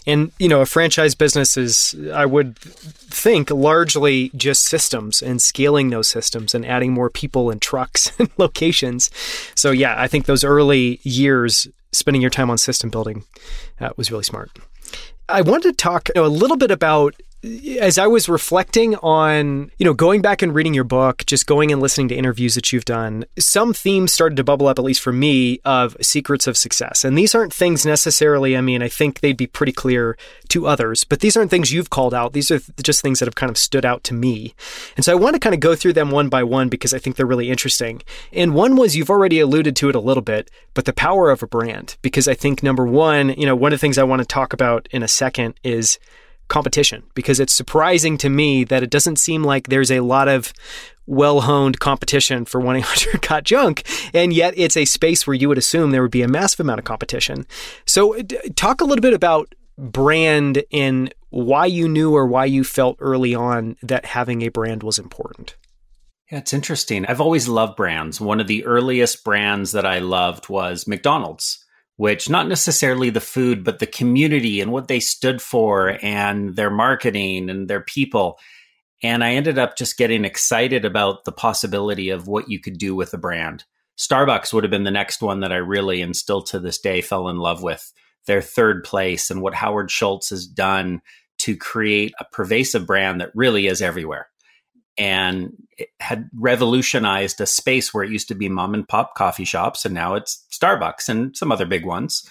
And, 0.06 0.32
you 0.38 0.48
know, 0.48 0.60
a 0.60 0.66
franchise 0.66 1.14
business 1.14 1.56
is, 1.56 1.94
I 2.12 2.26
would 2.26 2.58
think, 2.58 3.50
largely 3.50 4.30
just 4.36 4.66
systems 4.66 5.22
and 5.22 5.40
scaling 5.40 5.90
those 5.90 6.08
systems 6.08 6.54
and 6.54 6.66
adding 6.66 6.92
more 6.92 7.08
people 7.08 7.50
and 7.50 7.60
trucks 7.60 8.12
and 8.18 8.28
locations. 8.36 9.10
So, 9.54 9.70
yeah, 9.70 9.94
I 9.96 10.08
think 10.08 10.26
those 10.26 10.44
early 10.44 11.00
years 11.02 11.66
spending 11.92 12.20
your 12.20 12.30
time 12.30 12.50
on 12.50 12.58
system 12.58 12.90
building 12.90 13.24
uh, 13.80 13.90
was 13.96 14.10
really 14.10 14.24
smart. 14.24 14.50
I 15.28 15.40
wanted 15.40 15.70
to 15.70 15.72
talk 15.72 16.10
you 16.14 16.20
know, 16.20 16.26
a 16.26 16.28
little 16.28 16.56
bit 16.56 16.70
about 16.70 17.14
as 17.80 17.98
I 17.98 18.06
was 18.06 18.28
reflecting 18.28 18.96
on, 18.96 19.70
you 19.78 19.84
know, 19.84 19.92
going 19.92 20.22
back 20.22 20.40
and 20.40 20.54
reading 20.54 20.72
your 20.72 20.84
book, 20.84 21.24
just 21.26 21.46
going 21.46 21.70
and 21.70 21.80
listening 21.80 22.08
to 22.08 22.14
interviews 22.14 22.54
that 22.54 22.72
you've 22.72 22.84
done, 22.84 23.24
some 23.38 23.74
themes 23.74 24.12
started 24.12 24.36
to 24.36 24.44
bubble 24.44 24.66
up, 24.66 24.78
at 24.78 24.84
least 24.84 25.02
for 25.02 25.12
me, 25.12 25.60
of 25.64 25.96
secrets 26.00 26.46
of 26.46 26.56
success. 26.56 27.04
And 27.04 27.18
these 27.18 27.34
aren't 27.34 27.52
things 27.52 27.84
necessarily, 27.84 28.56
I 28.56 28.60
mean, 28.60 28.82
I 28.82 28.88
think 28.88 29.20
they'd 29.20 29.36
be 29.36 29.46
pretty 29.46 29.72
clear 29.72 30.16
to 30.48 30.66
others, 30.66 31.04
but 31.04 31.20
these 31.20 31.36
aren't 31.36 31.50
things 31.50 31.72
you've 31.72 31.90
called 31.90 32.14
out. 32.14 32.32
These 32.32 32.50
are 32.50 32.60
just 32.82 33.02
things 33.02 33.18
that 33.18 33.26
have 33.26 33.34
kind 33.34 33.50
of 33.50 33.58
stood 33.58 33.84
out 33.84 34.04
to 34.04 34.14
me. 34.14 34.54
And 34.96 35.04
so 35.04 35.12
I 35.12 35.16
want 35.16 35.34
to 35.34 35.40
kind 35.40 35.54
of 35.54 35.60
go 35.60 35.74
through 35.74 35.94
them 35.94 36.10
one 36.10 36.28
by 36.28 36.42
one 36.42 36.68
because 36.68 36.94
I 36.94 36.98
think 36.98 37.16
they're 37.16 37.26
really 37.26 37.50
interesting. 37.50 38.02
And 38.32 38.54
one 38.54 38.76
was 38.76 38.96
you've 38.96 39.10
already 39.10 39.40
alluded 39.40 39.76
to 39.76 39.88
it 39.90 39.94
a 39.94 40.00
little 40.00 40.22
bit, 40.22 40.50
but 40.72 40.86
the 40.86 40.92
power 40.92 41.30
of 41.30 41.42
a 41.42 41.46
brand. 41.46 41.96
Because 42.00 42.26
I 42.26 42.34
think 42.34 42.62
number 42.62 42.86
one, 42.86 43.30
you 43.30 43.44
know, 43.44 43.56
one 43.56 43.72
of 43.72 43.78
the 43.78 43.80
things 43.80 43.98
I 43.98 44.04
want 44.04 44.22
to 44.22 44.26
talk 44.26 44.52
about 44.52 44.88
in 44.90 45.02
a 45.02 45.08
second 45.08 45.54
is 45.62 45.98
competition 46.48 47.02
because 47.14 47.40
it's 47.40 47.52
surprising 47.52 48.18
to 48.18 48.28
me 48.28 48.64
that 48.64 48.82
it 48.82 48.90
doesn't 48.90 49.16
seem 49.16 49.42
like 49.42 49.68
there's 49.68 49.90
a 49.90 50.00
lot 50.00 50.28
of 50.28 50.52
well 51.06 51.42
honed 51.42 51.80
competition 51.80 52.44
for 52.44 52.60
1 52.60 52.76
800 52.76 53.22
Got 53.22 53.44
Junk, 53.44 53.84
and 54.14 54.32
yet 54.32 54.54
it's 54.56 54.76
a 54.76 54.84
space 54.84 55.26
where 55.26 55.34
you 55.34 55.48
would 55.48 55.58
assume 55.58 55.90
there 55.90 56.02
would 56.02 56.10
be 56.10 56.22
a 56.22 56.28
massive 56.28 56.60
amount 56.60 56.78
of 56.78 56.84
competition. 56.84 57.46
So, 57.86 58.18
uh, 58.18 58.22
talk 58.56 58.80
a 58.80 58.84
little 58.84 59.02
bit 59.02 59.14
about 59.14 59.54
brand 59.76 60.62
and 60.72 61.12
why 61.30 61.66
you 61.66 61.88
knew 61.88 62.14
or 62.14 62.26
why 62.26 62.44
you 62.44 62.62
felt 62.62 62.96
early 63.00 63.34
on 63.34 63.76
that 63.82 64.06
having 64.06 64.42
a 64.42 64.48
brand 64.48 64.82
was 64.82 64.98
important. 64.98 65.56
Yeah, 66.30 66.38
it's 66.38 66.52
interesting. 66.52 67.04
I've 67.06 67.20
always 67.20 67.48
loved 67.48 67.76
brands. 67.76 68.20
One 68.20 68.40
of 68.40 68.46
the 68.46 68.64
earliest 68.64 69.24
brands 69.24 69.72
that 69.72 69.84
I 69.84 69.98
loved 69.98 70.48
was 70.48 70.86
McDonald's 70.86 71.63
which 71.96 72.28
not 72.28 72.48
necessarily 72.48 73.10
the 73.10 73.20
food, 73.20 73.62
but 73.64 73.78
the 73.78 73.86
community 73.86 74.60
and 74.60 74.72
what 74.72 74.88
they 74.88 75.00
stood 75.00 75.40
for 75.40 75.98
and 76.02 76.56
their 76.56 76.70
marketing 76.70 77.48
and 77.48 77.68
their 77.68 77.80
people. 77.80 78.38
And 79.02 79.22
I 79.22 79.34
ended 79.34 79.58
up 79.58 79.76
just 79.76 79.98
getting 79.98 80.24
excited 80.24 80.84
about 80.84 81.24
the 81.24 81.32
possibility 81.32 82.10
of 82.10 82.26
what 82.26 82.48
you 82.48 82.58
could 82.58 82.78
do 82.78 82.94
with 82.94 83.14
a 83.14 83.18
brand. 83.18 83.64
Starbucks 83.98 84.52
would 84.52 84.64
have 84.64 84.72
been 84.72 84.84
the 84.84 84.90
next 84.90 85.22
one 85.22 85.40
that 85.40 85.52
I 85.52 85.56
really 85.56 86.02
and 86.02 86.16
still 86.16 86.42
to 86.44 86.58
this 86.58 86.78
day 86.78 87.00
fell 87.00 87.28
in 87.28 87.36
love 87.36 87.62
with. 87.62 87.92
Their 88.26 88.42
third 88.42 88.82
place 88.82 89.30
and 89.30 89.40
what 89.40 89.54
Howard 89.54 89.90
Schultz 89.90 90.30
has 90.30 90.46
done 90.46 91.00
to 91.38 91.56
create 91.56 92.12
a 92.18 92.24
pervasive 92.24 92.86
brand 92.86 93.20
that 93.20 93.30
really 93.34 93.66
is 93.66 93.82
everywhere 93.82 94.28
and 94.96 95.52
it 95.76 95.88
had 96.00 96.28
revolutionized 96.34 97.40
a 97.40 97.46
space 97.46 97.92
where 97.92 98.04
it 98.04 98.12
used 98.12 98.28
to 98.28 98.34
be 98.34 98.48
mom 98.48 98.74
and 98.74 98.86
pop 98.86 99.14
coffee 99.14 99.44
shops 99.44 99.84
and 99.84 99.94
now 99.94 100.14
it's 100.14 100.44
Starbucks 100.52 101.08
and 101.08 101.36
some 101.36 101.50
other 101.50 101.66
big 101.66 101.84
ones. 101.84 102.28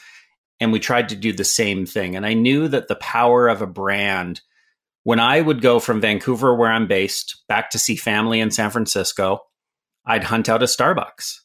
And 0.59 0.71
we 0.71 0.79
tried 0.79 1.09
to 1.09 1.15
do 1.15 1.33
the 1.33 1.43
same 1.43 1.85
thing. 1.85 2.15
And 2.15 2.25
I 2.25 2.33
knew 2.33 2.67
that 2.69 2.87
the 2.87 2.95
power 2.95 3.49
of 3.49 3.61
a 3.61 3.67
brand, 3.67 4.41
when 5.03 5.19
I 5.19 5.41
would 5.41 5.61
go 5.61 5.79
from 5.79 5.99
Vancouver, 5.99 6.55
where 6.55 6.71
I'm 6.71 6.87
based, 6.87 7.43
back 7.49 7.71
to 7.71 7.79
see 7.79 7.97
family 7.97 8.39
in 8.39 8.51
San 8.51 8.69
Francisco, 8.69 9.41
I'd 10.05 10.23
hunt 10.23 10.47
out 10.47 10.63
a 10.63 10.67
Starbucks. 10.67 11.39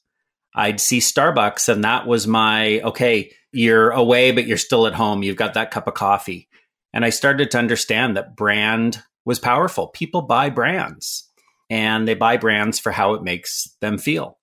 I'd 0.54 0.80
see 0.80 0.98
Starbucks, 0.98 1.68
and 1.68 1.84
that 1.84 2.06
was 2.06 2.26
my 2.26 2.80
okay, 2.80 3.32
you're 3.52 3.90
away, 3.90 4.30
but 4.30 4.46
you're 4.46 4.56
still 4.56 4.86
at 4.86 4.94
home. 4.94 5.22
You've 5.22 5.36
got 5.36 5.54
that 5.54 5.70
cup 5.70 5.86
of 5.86 5.94
coffee. 5.94 6.48
And 6.92 7.04
I 7.04 7.10
started 7.10 7.50
to 7.50 7.58
understand 7.58 8.16
that 8.16 8.36
brand 8.36 9.02
was 9.24 9.38
powerful. 9.38 9.88
People 9.88 10.22
buy 10.22 10.50
brands 10.50 11.28
and 11.70 12.06
they 12.06 12.14
buy 12.14 12.36
brands 12.36 12.78
for 12.78 12.92
how 12.92 13.14
it 13.14 13.22
makes 13.22 13.76
them 13.80 13.98
feel. 13.98 14.38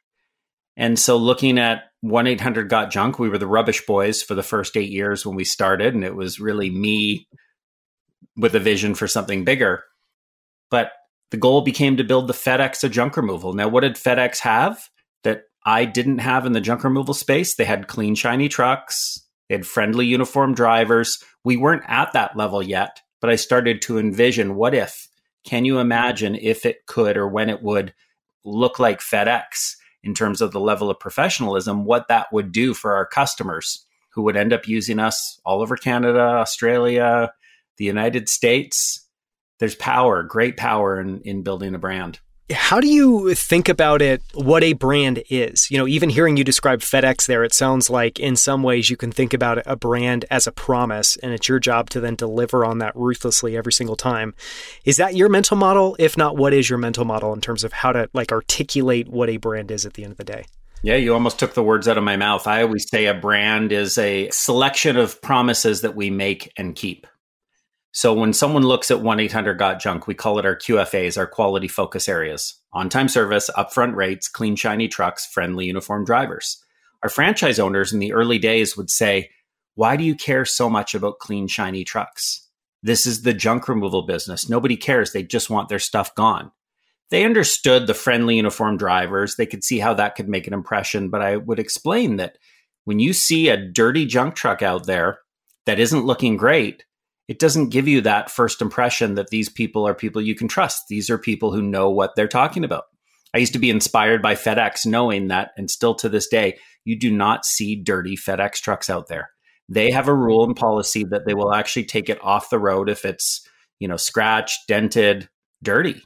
And 0.78 1.00
so 1.00 1.18
looking 1.18 1.58
at 1.58 1.84
1 2.02 2.28
800 2.28 2.70
Got 2.70 2.92
Junk, 2.92 3.18
we 3.18 3.30
were 3.30 3.38
the 3.38 3.48
rubbish 3.48 3.86
boys 3.86 4.22
for 4.22 4.36
the 4.36 4.44
first 4.44 4.78
eight 4.78 4.92
years 4.92 5.26
when 5.26 5.36
we 5.36 5.46
started. 5.46 5.94
And 5.94 6.04
it 6.04 6.16
was 6.16 6.40
really 6.40 6.70
me 6.70 7.28
with 8.36 8.56
a 8.56 8.60
vision 8.60 8.96
for 8.96 9.08
something 9.08 9.46
bigger. 9.46 9.84
But 10.70 10.92
the 11.32 11.38
goal 11.38 11.62
became 11.62 11.98
to 11.98 12.04
build 12.04 12.28
the 12.28 12.34
FedEx 12.34 12.84
of 12.84 12.92
junk 12.92 13.18
removal. 13.18 13.54
Now, 13.54 13.68
what 13.68 13.82
did 13.82 13.96
FedEx 13.96 14.40
have 14.40 14.90
that 15.24 15.44
I 15.66 15.86
didn't 15.86 16.20
have 16.20 16.46
in 16.46 16.52
the 16.52 16.62
junk 16.62 16.84
removal 16.84 17.14
space? 17.14 17.56
They 17.56 17.66
had 17.66 17.88
clean, 17.88 18.14
shiny 18.16 18.50
trucks, 18.50 19.26
they 19.50 19.56
had 19.56 19.66
friendly 19.66 20.06
uniform 20.06 20.54
drivers. 20.54 21.24
We 21.44 21.58
weren't 21.58 21.84
at 21.88 22.14
that 22.14 22.36
level 22.36 22.62
yet 22.62 23.02
but 23.26 23.32
I 23.32 23.38
started 23.38 23.82
to 23.82 23.98
envision 23.98 24.54
what 24.54 24.76
if? 24.76 25.10
Can 25.44 25.66
you 25.66 25.80
imagine 25.80 26.36
if 26.36 26.64
it 26.64 26.86
could 26.86 27.18
or 27.18 27.28
when 27.28 27.50
it 27.50 27.64
would 27.64 27.92
look 28.44 28.78
like 28.78 29.00
FedEx 29.00 29.78
in 30.04 30.14
terms 30.14 30.42
of 30.42 30.52
the 30.52 30.60
level 30.60 30.92
of 30.92 31.00
professionalism, 31.00 31.86
what 31.86 32.08
that 32.08 32.32
would 32.32 32.52
do 32.52 32.76
for 32.76 32.94
our 32.94 33.08
customers 33.08 33.84
who 34.12 34.22
would 34.22 34.36
end 34.36 34.54
up 34.54 34.68
using 34.68 35.00
us 35.00 35.42
all 35.44 35.64
over 35.64 35.76
Canada, 35.76 36.20
Australia, 36.20 37.34
the 37.78 37.86
United 37.86 38.30
States? 38.30 39.04
There's 39.58 39.74
power, 39.74 40.22
great 40.22 40.56
power 40.56 41.02
in, 41.02 41.22
in 41.22 41.42
building 41.42 41.74
a 41.74 41.80
brand. 41.80 42.20
How 42.54 42.80
do 42.80 42.88
you 42.88 43.34
think 43.34 43.70
about 43.70 44.04
it, 44.04 44.22
what 44.36 44.64
a 44.64 44.74
brand 44.74 45.24
is? 45.32 45.72
You 45.72 45.80
know, 45.80 45.88
even 45.88 46.10
hearing 46.10 46.38
you 46.38 46.44
describe 46.44 46.82
FedEx 46.82 47.26
there, 47.26 47.44
it 47.44 47.56
sounds 47.56 47.90
like 47.90 48.20
in 48.20 48.36
some 48.36 48.62
ways 48.62 48.88
you 48.88 48.96
can 48.96 49.12
think 49.12 49.34
about 49.34 49.64
a 49.66 49.76
brand 49.76 50.26
as 50.30 50.46
a 50.46 50.52
promise, 50.52 51.18
and 51.18 51.34
it's 51.34 51.50
your 51.50 51.58
job 51.58 51.90
to 51.90 52.00
then 52.00 52.14
deliver 52.14 52.64
on 52.64 52.78
that 52.78 52.96
ruthlessly 52.96 53.58
every 53.58 53.74
single 53.74 53.96
time. 53.96 54.36
Is 54.84 54.98
that 54.98 55.16
your 55.16 55.28
mental 55.28 55.58
model? 55.58 55.96
If 55.98 56.20
not, 56.20 56.38
what 56.38 56.54
is 56.54 56.70
your 56.70 56.78
mental 56.78 57.04
model 57.04 57.34
in 57.34 57.42
terms 57.42 57.64
of 57.64 57.74
how 57.74 57.92
to 57.92 58.12
like 58.14 58.32
articulate 58.32 59.08
what 59.08 59.30
a 59.30 59.38
brand 59.38 59.72
is 59.72 59.84
at 59.84 59.96
the 59.96 60.04
end 60.04 60.12
of 60.12 60.18
the 60.18 60.24
day? 60.24 60.46
Yeah, 60.84 60.98
you 60.98 61.16
almost 61.16 61.40
took 61.40 61.56
the 61.56 61.64
words 61.64 61.88
out 61.88 61.98
of 61.98 62.04
my 62.04 62.16
mouth. 62.16 62.46
I 62.46 62.62
always 62.62 62.88
say 62.88 63.08
a 63.08 63.16
brand 63.16 63.72
is 63.72 63.98
a 63.98 64.30
selection 64.30 64.98
of 64.98 65.20
promises 65.20 65.82
that 65.82 65.96
we 65.96 66.12
make 66.12 66.54
and 66.58 66.76
keep. 66.76 67.08
So 67.96 68.14
when 68.14 68.34
someone 68.34 68.64
looks 68.64 68.92
at 68.92 69.00
1 69.00 69.22
800 69.22 69.54
Got 69.54 69.80
Junk, 69.80 70.06
we 70.06 70.16
call 70.16 70.38
it 70.38 70.46
our 70.46 70.58
QFAs, 70.58 71.18
our 71.18 71.26
quality 71.26 71.70
focus 71.70 72.10
areas 72.10 72.56
on 72.74 72.90
time 72.90 73.08
service, 73.08 73.50
upfront 73.56 73.96
rates, 73.96 74.28
clean, 74.28 74.58
shiny 74.58 74.90
trucks, 74.90 75.26
friendly 75.26 75.68
uniform 75.68 76.04
drivers. 76.04 76.62
Our 77.04 77.10
franchise 77.10 77.58
owners 77.58 77.94
in 77.94 78.00
the 78.00 78.12
early 78.12 78.38
days 78.38 78.76
would 78.76 78.90
say, 78.90 79.30
Why 79.76 79.96
do 79.96 80.04
you 80.04 80.14
care 80.14 80.44
so 80.44 80.70
much 80.70 80.94
about 80.94 81.20
clean, 81.20 81.48
shiny 81.48 81.86
trucks? 81.86 82.50
This 82.84 83.06
is 83.06 83.22
the 83.22 83.34
junk 83.34 83.70
removal 83.70 84.02
business. 84.02 84.50
Nobody 84.50 84.76
cares. 84.76 85.14
They 85.14 85.24
just 85.24 85.50
want 85.50 85.70
their 85.70 85.80
stuff 85.80 86.14
gone. 86.16 86.52
They 87.12 87.24
understood 87.24 87.88
the 87.88 87.94
friendly 87.94 88.36
uniform 88.36 88.76
drivers. 88.76 89.38
They 89.38 89.46
could 89.46 89.64
see 89.64 89.80
how 89.80 89.94
that 89.94 90.16
could 90.16 90.28
make 90.28 90.48
an 90.48 90.54
impression. 90.54 91.08
But 91.08 91.22
I 91.22 91.38
would 91.38 91.60
explain 91.60 92.18
that 92.18 92.40
when 92.84 93.00
you 93.00 93.14
see 93.14 93.48
a 93.48 93.56
dirty 93.56 94.06
junk 94.06 94.36
truck 94.36 94.62
out 94.62 94.86
there 94.86 95.20
that 95.66 95.80
isn't 95.80 96.06
looking 96.06 96.36
great, 96.36 96.84
it 97.28 97.40
doesn't 97.40 97.70
give 97.70 97.88
you 97.88 98.02
that 98.02 98.30
first 98.30 98.62
impression 98.62 99.16
that 99.16 99.30
these 99.30 99.50
people 99.50 99.88
are 99.88 99.96
people 99.96 100.22
you 100.22 100.36
can 100.36 100.48
trust. 100.48 100.84
These 100.90 101.10
are 101.10 101.18
people 101.18 101.52
who 101.52 101.62
know 101.62 101.90
what 101.90 102.16
they're 102.16 102.28
talking 102.28 102.64
about. 102.64 102.86
I 103.34 103.40
used 103.40 103.54
to 103.54 103.60
be 103.60 103.70
inspired 103.70 104.22
by 104.22 104.36
FedEx, 104.36 104.86
knowing 104.86 105.28
that, 105.28 105.52
and 105.58 105.70
still 105.70 105.96
to 105.96 106.10
this 106.10 106.28
day, 106.28 106.58
you 106.86 106.98
do 106.98 107.12
not 107.12 107.46
see 107.46 107.76
dirty 107.76 108.16
FedEx 108.16 108.62
trucks 108.62 108.90
out 108.90 109.08
there. 109.08 109.32
They 109.68 109.92
have 109.92 110.08
a 110.08 110.14
rule 110.14 110.44
and 110.44 110.56
policy 110.56 111.04
that 111.06 111.26
they 111.26 111.34
will 111.34 111.54
actually 111.54 111.86
take 111.86 112.08
it 112.08 112.24
off 112.24 112.50
the 112.50 112.60
road 112.60 112.90
if 112.90 113.04
it's, 113.04 113.46
you 113.80 113.88
know, 113.88 113.98
scratched, 113.98 114.68
dented, 114.68 115.28
dirty. 115.64 116.04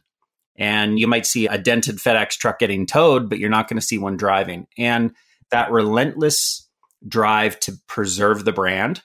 And 0.57 0.97
you 0.97 1.07
might 1.07 1.25
see 1.25 1.47
a 1.47 1.57
dented 1.57 1.97
FedEx 1.97 2.31
truck 2.31 2.59
getting 2.59 2.85
towed, 2.85 3.29
but 3.29 3.39
you're 3.39 3.49
not 3.49 3.67
going 3.67 3.79
to 3.79 3.85
see 3.85 3.97
one 3.97 4.17
driving. 4.17 4.67
And 4.77 5.11
that 5.51 5.71
relentless 5.71 6.67
drive 7.07 7.59
to 7.61 7.73
preserve 7.87 8.45
the 8.45 8.53
brand 8.53 9.01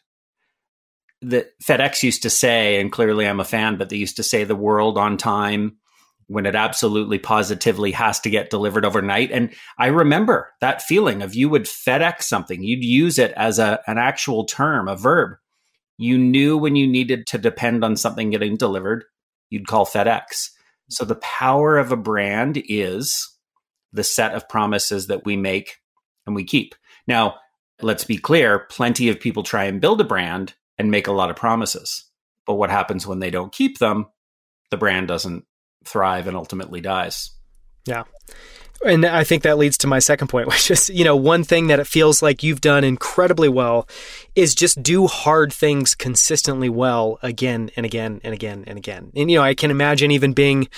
that 1.30 1.50
FedEx 1.62 2.02
used 2.02 2.22
to 2.22 2.30
say, 2.30 2.80
and 2.80 2.92
clearly 2.92 3.26
I'm 3.26 3.40
a 3.40 3.44
fan, 3.44 3.76
but 3.76 3.88
they 3.88 3.96
used 3.96 4.16
to 4.16 4.22
say 4.22 4.44
the 4.44 4.56
world 4.56 4.98
on 4.98 5.16
time 5.16 5.76
when 6.26 6.46
it 6.46 6.54
absolutely 6.54 7.18
positively 7.18 7.92
has 7.92 8.20
to 8.20 8.30
get 8.30 8.50
delivered 8.50 8.84
overnight. 8.84 9.30
And 9.30 9.54
I 9.78 9.88
remember 9.88 10.50
that 10.60 10.82
feeling 10.82 11.22
of 11.22 11.34
you 11.34 11.48
would 11.48 11.64
FedEx 11.64 12.22
something, 12.22 12.62
you'd 12.62 12.84
use 12.84 13.18
it 13.18 13.32
as 13.32 13.58
a, 13.58 13.80
an 13.86 13.98
actual 13.98 14.44
term, 14.44 14.88
a 14.88 14.96
verb. 14.96 15.36
You 15.98 16.18
knew 16.18 16.56
when 16.56 16.76
you 16.76 16.86
needed 16.86 17.26
to 17.28 17.38
depend 17.38 17.84
on 17.84 17.96
something 17.96 18.30
getting 18.30 18.56
delivered, 18.56 19.04
you'd 19.50 19.66
call 19.66 19.86
FedEx. 19.86 20.50
So 20.88 21.04
the 21.04 21.14
power 21.16 21.78
of 21.78 21.92
a 21.92 21.96
brand 21.96 22.62
is 22.68 23.30
the 23.92 24.04
set 24.04 24.34
of 24.34 24.48
promises 24.48 25.06
that 25.06 25.24
we 25.24 25.36
make 25.36 25.76
and 26.26 26.34
we 26.34 26.44
keep. 26.44 26.74
Now, 27.06 27.36
let's 27.80 28.04
be 28.04 28.16
clear 28.16 28.60
plenty 28.70 29.08
of 29.08 29.20
people 29.20 29.42
try 29.42 29.64
and 29.64 29.80
build 29.80 30.00
a 30.00 30.04
brand 30.04 30.54
and 30.78 30.90
make 30.90 31.06
a 31.06 31.12
lot 31.12 31.30
of 31.30 31.36
promises. 31.36 32.04
But 32.46 32.54
what 32.54 32.70
happens 32.70 33.06
when 33.06 33.20
they 33.20 33.30
don't 33.30 33.52
keep 33.52 33.78
them? 33.78 34.06
The 34.70 34.76
brand 34.76 35.08
doesn't 35.08 35.44
thrive 35.84 36.26
and 36.26 36.36
ultimately 36.36 36.80
dies. 36.80 37.30
Yeah. 37.86 38.04
And 38.84 39.06
I 39.06 39.24
think 39.24 39.44
that 39.44 39.56
leads 39.56 39.78
to 39.78 39.86
my 39.86 39.98
second 39.98 40.28
point, 40.28 40.48
which 40.48 40.70
is, 40.70 40.90
you 40.90 41.04
know, 41.04 41.16
one 41.16 41.44
thing 41.44 41.68
that 41.68 41.80
it 41.80 41.86
feels 41.86 42.22
like 42.22 42.42
you've 42.42 42.60
done 42.60 42.84
incredibly 42.84 43.48
well 43.48 43.88
is 44.34 44.54
just 44.54 44.82
do 44.82 45.06
hard 45.06 45.52
things 45.52 45.94
consistently 45.94 46.68
well 46.68 47.18
again 47.22 47.70
and 47.76 47.86
again 47.86 48.20
and 48.24 48.34
again 48.34 48.64
and 48.66 48.76
again. 48.78 49.10
And, 49.14 49.30
you 49.30 49.38
know, 49.38 49.44
I 49.44 49.54
can 49.54 49.70
imagine 49.70 50.10
even 50.10 50.32
being 50.32 50.68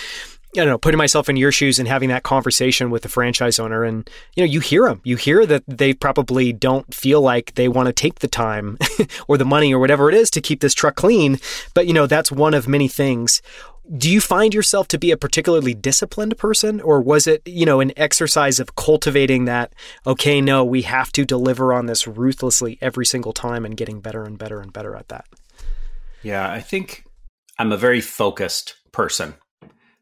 I 0.58 0.64
don't 0.64 0.72
know, 0.72 0.78
putting 0.78 0.98
myself 0.98 1.28
in 1.28 1.36
your 1.36 1.52
shoes 1.52 1.78
and 1.78 1.88
having 1.88 2.08
that 2.08 2.22
conversation 2.22 2.90
with 2.90 3.02
the 3.02 3.08
franchise 3.08 3.58
owner, 3.58 3.84
and 3.84 4.08
you 4.34 4.42
know, 4.42 4.50
you 4.50 4.60
hear 4.60 4.86
them. 4.86 5.00
You 5.04 5.16
hear 5.16 5.46
that 5.46 5.64
they 5.66 5.92
probably 5.92 6.52
don't 6.52 6.92
feel 6.94 7.20
like 7.20 7.54
they 7.54 7.68
want 7.68 7.86
to 7.86 7.92
take 7.92 8.20
the 8.20 8.28
time 8.28 8.78
or 9.28 9.36
the 9.36 9.44
money 9.44 9.72
or 9.72 9.78
whatever 9.78 10.08
it 10.08 10.14
is 10.14 10.30
to 10.30 10.40
keep 10.40 10.60
this 10.60 10.75
truck 10.75 10.96
clean. 10.96 11.38
But 11.75 11.86
you 11.86 11.92
know, 11.92 12.06
that's 12.06 12.32
one 12.32 12.54
of 12.54 12.68
many 12.68 12.88
things. 12.88 13.42
Do 13.96 14.10
you 14.10 14.20
find 14.20 14.52
yourself 14.52 14.88
to 14.88 14.98
be 14.98 15.12
a 15.12 15.16
particularly 15.16 15.72
disciplined 15.72 16.36
person, 16.38 16.80
or 16.80 17.00
was 17.00 17.28
it, 17.28 17.42
you 17.46 17.64
know, 17.64 17.78
an 17.78 17.92
exercise 17.96 18.58
of 18.58 18.75
cultivating 18.75 19.44
that? 19.44 19.72
Okay, 20.06 20.40
no, 20.40 20.64
we 20.64 20.82
have 20.82 21.12
to 21.12 21.25
deliver 21.25 21.72
on 21.72 21.86
this 21.86 22.06
ruthlessly 22.06 22.78
every 22.80 23.06
single 23.06 23.32
time, 23.32 23.64
and 23.64 23.76
getting 23.76 24.00
better 24.00 24.25
and 24.25 24.38
better 24.38 24.60
and 24.60 24.72
better 24.72 24.96
at 24.96 25.08
that. 25.08 25.26
Yeah, 26.22 26.50
I 26.50 26.60
think 26.60 27.04
I'm 27.58 27.70
a 27.70 27.76
very 27.76 28.00
focused 28.00 28.75
person. 28.90 29.34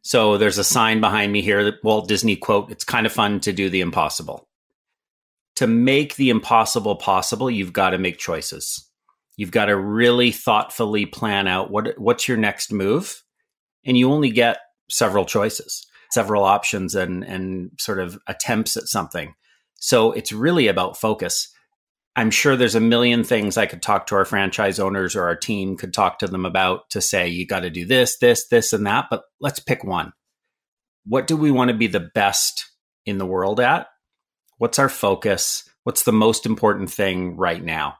So 0.05 0.37
there's 0.37 0.59
a 0.59 0.65
sign 0.65 1.01
behind 1.01 1.33
me 1.33 1.41
here 1.41 1.65
that 1.65 1.83
Walt 1.83 2.09
Disney 2.09 2.37
quote, 2.37 2.71
it's 2.71 2.85
kind 2.85 3.07
of 3.07 3.13
fun 3.13 3.41
to 3.41 3.53
do 3.53 3.71
the 3.71 3.81
impossible. 3.81 4.47
To 5.57 5.67
make 5.67 6.17
the 6.17 6.29
impossible 6.29 6.97
possible, 6.97 7.51
you've 7.51 7.73
got 7.73 7.91
to 7.91 7.99
make 7.99 8.19
choices. 8.19 8.87
You've 9.37 9.51
got 9.51 9.67
to 9.67 9.77
really 9.77 10.31
thoughtfully 10.31 11.07
plan 11.07 11.49
out 11.49 11.71
what 11.71 11.99
what's 11.99 12.29
your 12.29 12.37
next 12.37 12.71
move. 12.73 13.23
And 13.85 13.97
you 13.97 14.13
only 14.13 14.31
get 14.31 14.59
several 14.91 15.25
choices, 15.25 15.87
several 16.11 16.45
options 16.45 16.95
and 16.95 17.25
and 17.25 17.71
sort 17.79 17.99
of 17.99 18.19
attempts 18.27 18.77
at 18.77 18.85
something. 18.85 19.35
So 19.77 20.13
it's 20.13 20.33
really 20.33 20.69
about 20.69 20.99
focus. 20.99 21.49
I'm 22.17 22.31
sure 22.31 22.57
there's 22.57 22.77
a 22.77 22.81
million 22.81 23.25
things 23.25 23.57
I 23.57 23.67
could 23.67 23.83
talk 23.83 24.07
to 24.07 24.15
our 24.15 24.25
franchise 24.25 24.79
owners 24.79 25.17
or 25.17 25.25
our 25.25 25.35
team 25.35 25.77
could 25.77 25.93
talk 25.93 26.21
to 26.21 26.29
them 26.29 26.47
about 26.47 26.91
to 26.91 27.01
say, 27.01 27.29
you 27.29 27.47
got 27.47 27.61
to 27.61 27.71
do 27.71 27.85
this, 27.85 28.19
this, 28.19 28.47
this, 28.47 28.73
and 28.73 28.87
that. 28.87 29.07
But 29.11 29.25
let's 29.41 29.59
pick 29.59 29.83
one. 29.83 30.13
What 31.07 31.27
do 31.27 31.37
we 31.37 31.51
want 31.51 31.71
to 31.71 31.77
be 31.77 31.89
the 31.89 32.09
best 32.15 32.71
in 33.05 33.19
the 33.19 33.27
world 33.27 33.59
at? 33.59 33.89
What's 34.59 34.79
our 34.79 34.89
focus? 34.89 35.69
What's 35.83 36.05
the 36.05 36.13
most 36.13 36.47
important 36.47 36.91
thing 36.91 37.37
right 37.37 37.63
now? 37.63 37.97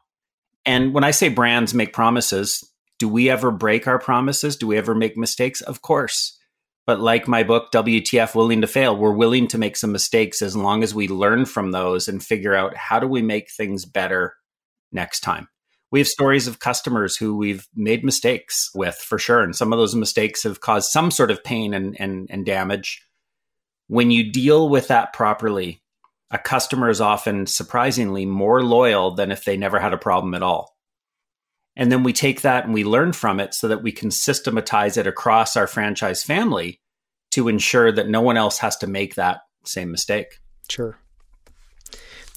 And 0.65 0.93
when 0.93 1.03
I 1.03 1.11
say 1.11 1.29
brands 1.29 1.73
make 1.73 1.93
promises, 1.93 2.63
do 2.97 3.09
we 3.09 3.29
ever 3.29 3.51
break 3.51 3.87
our 3.87 3.99
promises? 3.99 4.55
Do 4.55 4.67
we 4.67 4.77
ever 4.77 4.95
make 4.95 5.17
mistakes? 5.17 5.61
Of 5.61 5.81
course. 5.81 6.39
But 6.85 6.99
like 6.99 7.27
my 7.27 7.43
book, 7.43 7.71
WTF 7.71 8.35
Willing 8.35 8.61
to 8.61 8.67
Fail, 8.67 8.95
we're 8.95 9.11
willing 9.11 9.47
to 9.47 9.57
make 9.57 9.75
some 9.75 9.91
mistakes 9.91 10.41
as 10.41 10.55
long 10.55 10.83
as 10.83 10.93
we 10.93 11.07
learn 11.07 11.45
from 11.45 11.71
those 11.71 12.07
and 12.07 12.23
figure 12.23 12.53
out 12.53 12.75
how 12.77 12.99
do 12.99 13.07
we 13.07 13.23
make 13.23 13.49
things 13.51 13.85
better 13.85 14.35
next 14.91 15.21
time. 15.21 15.47
We 15.91 15.99
have 15.99 16.07
stories 16.07 16.47
of 16.47 16.59
customers 16.59 17.15
who 17.15 17.35
we've 17.37 17.67
made 17.75 18.03
mistakes 18.03 18.69
with 18.75 18.95
for 18.95 19.17
sure. 19.17 19.41
And 19.41 19.55
some 19.55 19.73
of 19.73 19.79
those 19.79 19.95
mistakes 19.95 20.43
have 20.43 20.61
caused 20.61 20.91
some 20.91 21.09
sort 21.09 21.31
of 21.31 21.43
pain 21.43 21.73
and, 21.73 21.99
and, 21.99 22.27
and 22.29 22.45
damage. 22.45 23.01
When 23.87 24.11
you 24.11 24.31
deal 24.31 24.69
with 24.69 24.89
that 24.89 25.13
properly, 25.13 25.81
a 26.31 26.37
customer 26.37 26.89
is 26.89 27.01
often 27.01 27.47
surprisingly 27.47 28.25
more 28.25 28.63
loyal 28.63 29.15
than 29.15 29.31
if 29.31 29.45
they 29.45 29.57
never 29.57 29.79
had 29.79 29.93
a 29.93 29.97
problem 29.97 30.33
at 30.33 30.43
all. 30.43 30.74
And 31.75 31.91
then 31.91 32.03
we 32.03 32.13
take 32.13 32.41
that 32.41 32.65
and 32.65 32.73
we 32.73 32.83
learn 32.83 33.13
from 33.13 33.39
it 33.39 33.53
so 33.53 33.67
that 33.67 33.83
we 33.83 33.91
can 33.91 34.09
systematize 34.09 34.97
it 34.97 35.07
across 35.07 35.57
our 35.57 35.67
franchise 35.67 36.23
family 36.23 36.79
to 37.31 37.47
ensure 37.49 37.91
that 37.91 38.07
no 38.07 38.21
one 38.21 38.37
else 38.37 38.59
has 38.59 38.77
to 38.77 38.87
make 38.87 39.15
that 39.15 39.41
same 39.65 39.91
mistake. 39.91 40.39
Sure. 40.69 40.97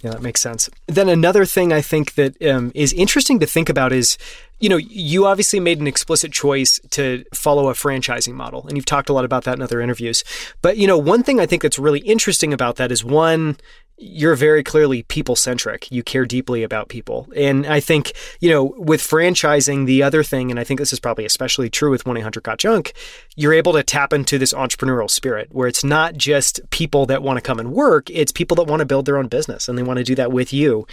Yeah, 0.02 0.10
that 0.10 0.22
makes 0.22 0.40
sense. 0.40 0.70
Then 0.86 1.08
another 1.08 1.44
thing 1.44 1.72
I 1.72 1.80
think 1.80 2.14
that 2.14 2.40
um, 2.42 2.70
is 2.74 2.92
interesting 2.92 3.40
to 3.40 3.46
think 3.46 3.68
about 3.68 3.92
is, 3.92 4.16
you 4.60 4.68
know, 4.68 4.76
you 4.76 5.26
obviously 5.26 5.60
made 5.60 5.80
an 5.80 5.86
explicit 5.86 6.32
choice 6.32 6.80
to 6.90 7.24
follow 7.32 7.68
a 7.68 7.74
franchising 7.74 8.34
model, 8.34 8.66
and 8.66 8.76
you've 8.76 8.86
talked 8.86 9.08
a 9.08 9.12
lot 9.12 9.24
about 9.24 9.44
that 9.44 9.56
in 9.56 9.62
other 9.62 9.80
interviews. 9.80 10.24
But 10.62 10.76
you 10.76 10.86
know, 10.86 10.98
one 10.98 11.22
thing 11.22 11.40
I 11.40 11.46
think 11.46 11.62
that's 11.62 11.78
really 11.78 12.00
interesting 12.00 12.52
about 12.52 12.76
that 12.76 12.90
is 12.90 13.04
one, 13.04 13.56
you're 13.98 14.36
very 14.36 14.62
clearly 14.62 15.02
people 15.04 15.34
centric. 15.34 15.90
You 15.90 16.02
care 16.02 16.24
deeply 16.24 16.62
about 16.62 16.88
people. 16.88 17.28
And 17.36 17.66
I 17.66 17.80
think, 17.80 18.12
you 18.40 18.48
know, 18.48 18.74
with 18.76 19.02
franchising, 19.02 19.86
the 19.86 20.04
other 20.04 20.22
thing, 20.22 20.50
and 20.50 20.60
I 20.60 20.64
think 20.64 20.78
this 20.78 20.92
is 20.92 21.00
probably 21.00 21.24
especially 21.24 21.68
true 21.68 21.90
with 21.90 22.06
1 22.06 22.16
800 22.16 22.42
Got 22.42 22.58
Junk, 22.58 22.92
you're 23.36 23.52
able 23.52 23.72
to 23.72 23.82
tap 23.82 24.12
into 24.12 24.38
this 24.38 24.52
entrepreneurial 24.52 25.10
spirit 25.10 25.48
where 25.50 25.66
it's 25.66 25.82
not 25.82 26.16
just 26.16 26.60
people 26.70 27.06
that 27.06 27.22
want 27.22 27.38
to 27.38 27.42
come 27.42 27.58
and 27.58 27.72
work, 27.72 28.08
it's 28.10 28.30
people 28.30 28.54
that 28.56 28.68
want 28.68 28.80
to 28.80 28.86
build 28.86 29.06
their 29.06 29.18
own 29.18 29.26
business 29.26 29.68
and 29.68 29.76
they 29.76 29.82
want 29.82 29.98
to 29.98 30.04
do 30.04 30.14
that 30.14 30.32
with 30.32 30.52
you. 30.52 30.86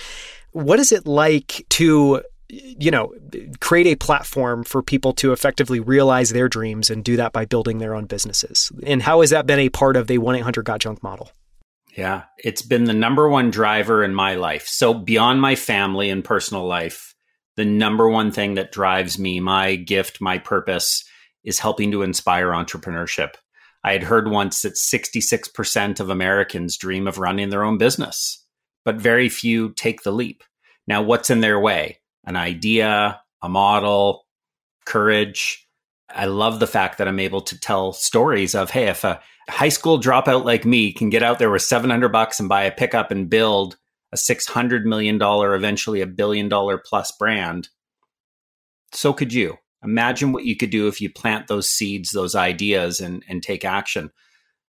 What 0.51 0.79
is 0.79 0.91
it 0.91 1.05
like 1.05 1.65
to 1.72 2.24
you 2.50 2.92
know, 2.92 3.14
create 3.60 3.88
a 3.88 3.96
platform 3.96 4.64
for 4.64 4.82
people 4.84 5.14
to 5.14 5.32
effectively 5.32 5.80
realize 5.80 6.30
their 6.30 6.48
dreams 6.48 6.90
and 6.90 7.04
do 7.04 7.18
that 7.18 7.34
by 7.34 7.46
building 7.46 7.80
their 7.80 7.96
own 7.96 8.06
businesses. 8.06 8.72
And 8.84 9.02
how 9.02 9.22
has 9.22 9.32
that 9.32 9.46
been 9.46 9.60
a 9.60 9.70
part 9.70 9.98
of 9.98 10.08
the 10.08 10.20
1 10.20 10.36
800 10.36 10.66
Got 10.66 10.80
Junk 10.80 11.02
model? 11.02 11.32
Yeah, 11.98 12.24
it's 12.38 12.62
been 12.62 12.84
the 12.84 12.94
number 12.94 13.30
one 13.30 13.52
driver 13.52 14.04
in 14.04 14.14
my 14.14 14.36
life. 14.36 14.68
So, 14.68 14.94
beyond 14.94 15.42
my 15.42 15.56
family 15.56 16.10
and 16.10 16.24
personal 16.24 16.65
life, 16.65 17.15
the 17.56 17.65
number 17.65 18.10
one 18.10 18.32
thing 18.32 18.56
that 18.56 18.74
drives 18.74 19.17
me, 19.17 19.39
my 19.39 19.76
gift, 19.76 20.19
my 20.19 20.38
purpose, 20.38 21.06
is 21.46 21.60
helping 21.60 21.91
to 21.91 22.02
inspire 22.02 22.50
entrepreneurship. 22.50 23.36
I 23.84 23.93
had 23.93 24.04
heard 24.04 24.28
once 24.28 24.63
that 24.63 24.74
66% 24.74 26.00
of 26.00 26.10
Americans 26.10 26.78
dream 26.78 27.08
of 27.08 27.17
running 27.17 27.50
their 27.50 27.63
own 27.63 27.78
business, 27.78 28.43
but 28.84 28.96
very 28.96 29.30
few 29.30 29.72
take 29.74 30.02
the 30.02 30.12
leap. 30.12 30.43
Now, 30.88 31.02
what's 31.02 31.30
in 31.30 31.39
their 31.39 31.60
way? 31.60 32.00
An 32.26 32.36
idea, 32.36 33.22
a 33.42 33.50
model, 33.50 34.26
courage. 34.86 35.68
I 36.10 36.26
love 36.26 36.60
the 36.60 36.68
fact 36.68 36.98
that 36.98 37.08
I'm 37.08 37.20
able 37.20 37.42
to 37.42 37.60
tell 37.60 37.94
stories 37.94 38.56
of, 38.56 38.70
hey, 38.72 38.88
if 38.88 39.04
a 39.04 39.22
high 39.50 39.70
school 39.70 40.00
dropout 40.00 40.44
like 40.44 40.66
me 40.66 40.92
can 40.92 41.10
get 41.10 41.24
out 41.24 41.40
there 41.40 41.52
with 41.52 41.62
700 41.62 42.10
bucks 42.10 42.40
and 42.40 42.50
buy 42.50 42.64
a 42.64 42.72
pickup 42.72 43.12
and 43.12 43.30
build 43.30 43.78
a 44.12 44.18
600 44.18 44.86
million 44.86 45.18
dollar 45.18 45.54
eventually 45.54 46.02
a 46.02 46.08
billion 46.08 46.50
dollar 46.50 46.82
plus 46.84 47.12
brand 47.12 47.70
so 48.92 49.14
could 49.14 49.34
you 49.34 49.58
imagine 49.84 50.32
what 50.32 50.46
you 50.46 50.56
could 50.56 50.70
do 50.70 50.88
if 50.88 51.00
you 51.00 51.12
plant 51.12 51.48
those 51.48 51.70
seeds 51.70 52.12
those 52.12 52.34
ideas 52.36 53.00
and 53.00 53.24
and 53.28 53.44
take 53.44 53.64
action 53.64 54.10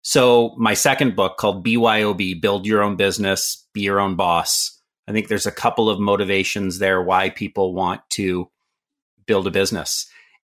so 0.03 0.55
my 0.59 0.75
second 0.75 1.15
book 1.15 1.37
called 1.37 1.65
BYOB 1.65 2.41
build 2.41 2.67
your 2.67 2.83
own 2.83 2.97
business 2.97 3.67
be 3.75 3.83
your 3.83 4.01
own 4.01 4.17
boss 4.17 4.74
i 5.09 5.13
think 5.13 5.29
there's 5.29 5.47
a 5.47 5.53
couple 5.53 5.89
of 5.89 6.01
motivations 6.01 6.79
there 6.79 7.03
why 7.03 7.31
people 7.31 7.75
want 7.75 8.01
to 8.11 8.51
build 9.27 9.47
a 9.47 9.51
business 9.51 10.07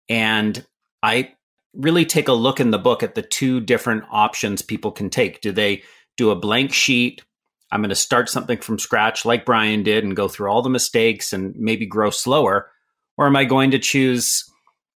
and 0.10 0.66
i 1.02 1.32
really 1.76 2.06
take 2.06 2.28
a 2.28 2.34
look 2.34 2.60
in 2.60 2.72
the 2.72 2.80
book 2.80 3.04
at 3.04 3.16
the 3.16 3.22
two 3.22 3.60
different 3.60 4.04
options 4.12 4.62
people 4.62 4.92
can 4.92 5.10
take. 5.10 5.42
Do 5.42 5.52
they 5.52 5.84
do 6.18 6.32
a 6.32 6.36
blank 6.36 6.74
sheet? 6.74 7.24
I'm 7.72 7.82
going 7.82 7.90
to 7.90 7.96
start 7.96 8.30
something 8.30 8.60
from 8.60 8.80
scratch 8.80 9.26
like 9.26 9.46
Brian 9.46 9.84
did 9.84 10.04
and 10.04 10.16
go 10.16 10.28
through 10.28 10.50
all 10.50 10.62
the 10.62 10.70
mistakes 10.70 11.34
and 11.34 11.56
maybe 11.58 11.86
grow 11.86 12.10
slower. 12.10 12.70
Or 13.18 13.28
am 13.28 13.36
I 13.36 13.46
going 13.46 13.72
to 13.72 13.80
choose 13.80 14.44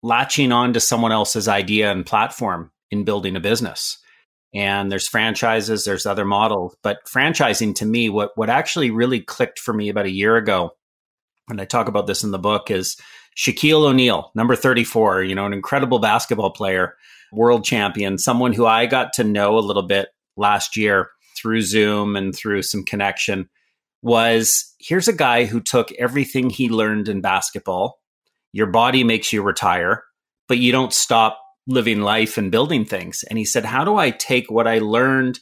latching 0.03 0.51
on 0.51 0.73
to 0.73 0.79
someone 0.79 1.11
else's 1.11 1.47
idea 1.47 1.91
and 1.91 2.05
platform 2.05 2.71
in 2.91 3.03
building 3.03 3.35
a 3.35 3.39
business? 3.39 3.97
And 4.57 4.91
there's 4.91 5.07
franchises, 5.07 5.85
there's 5.85 6.07
other 6.07 6.25
models, 6.25 6.75
but 6.81 7.05
franchising 7.05 7.75
to 7.75 7.85
me, 7.85 8.09
what 8.09 8.31
what 8.33 8.49
actually 8.49 8.89
really 8.89 9.21
clicked 9.21 9.59
for 9.59 9.71
me 9.71 9.87
about 9.87 10.07
a 10.07 10.11
year 10.11 10.35
ago, 10.35 10.71
and 11.47 11.61
I 11.61 11.65
talk 11.65 11.87
about 11.87 12.07
this 12.07 12.23
in 12.23 12.31
the 12.31 12.39
book, 12.39 12.71
is 12.71 12.97
Shaquille 13.37 13.85
O'Neal, 13.87 14.31
number 14.33 14.55
34, 14.55 15.21
you 15.21 15.35
know, 15.35 15.45
an 15.45 15.53
incredible 15.53 15.99
basketball 15.99 16.49
player, 16.49 16.95
world 17.31 17.65
champion, 17.65 18.17
someone 18.17 18.51
who 18.51 18.65
I 18.65 18.87
got 18.87 19.13
to 19.13 19.23
know 19.23 19.59
a 19.59 19.61
little 19.61 19.83
bit 19.83 20.09
last 20.37 20.75
year 20.75 21.11
through 21.37 21.61
Zoom 21.61 22.15
and 22.15 22.35
through 22.35 22.63
some 22.63 22.83
connection 22.83 23.47
was 24.01 24.73
here's 24.79 25.07
a 25.07 25.13
guy 25.13 25.45
who 25.45 25.59
took 25.59 25.91
everything 25.99 26.49
he 26.49 26.67
learned 26.67 27.09
in 27.09 27.21
basketball. 27.21 27.99
Your 28.53 28.67
body 28.67 29.03
makes 29.03 29.31
you 29.31 29.43
retire, 29.43 30.03
but 30.47 30.57
you 30.57 30.71
don't 30.71 30.93
stop 30.93 31.39
living 31.67 32.01
life 32.01 32.37
and 32.37 32.51
building 32.51 32.85
things. 32.85 33.23
And 33.29 33.37
he 33.37 33.45
said, 33.45 33.65
How 33.65 33.83
do 33.83 33.97
I 33.97 34.11
take 34.11 34.49
what 34.49 34.67
I 34.67 34.79
learned 34.79 35.39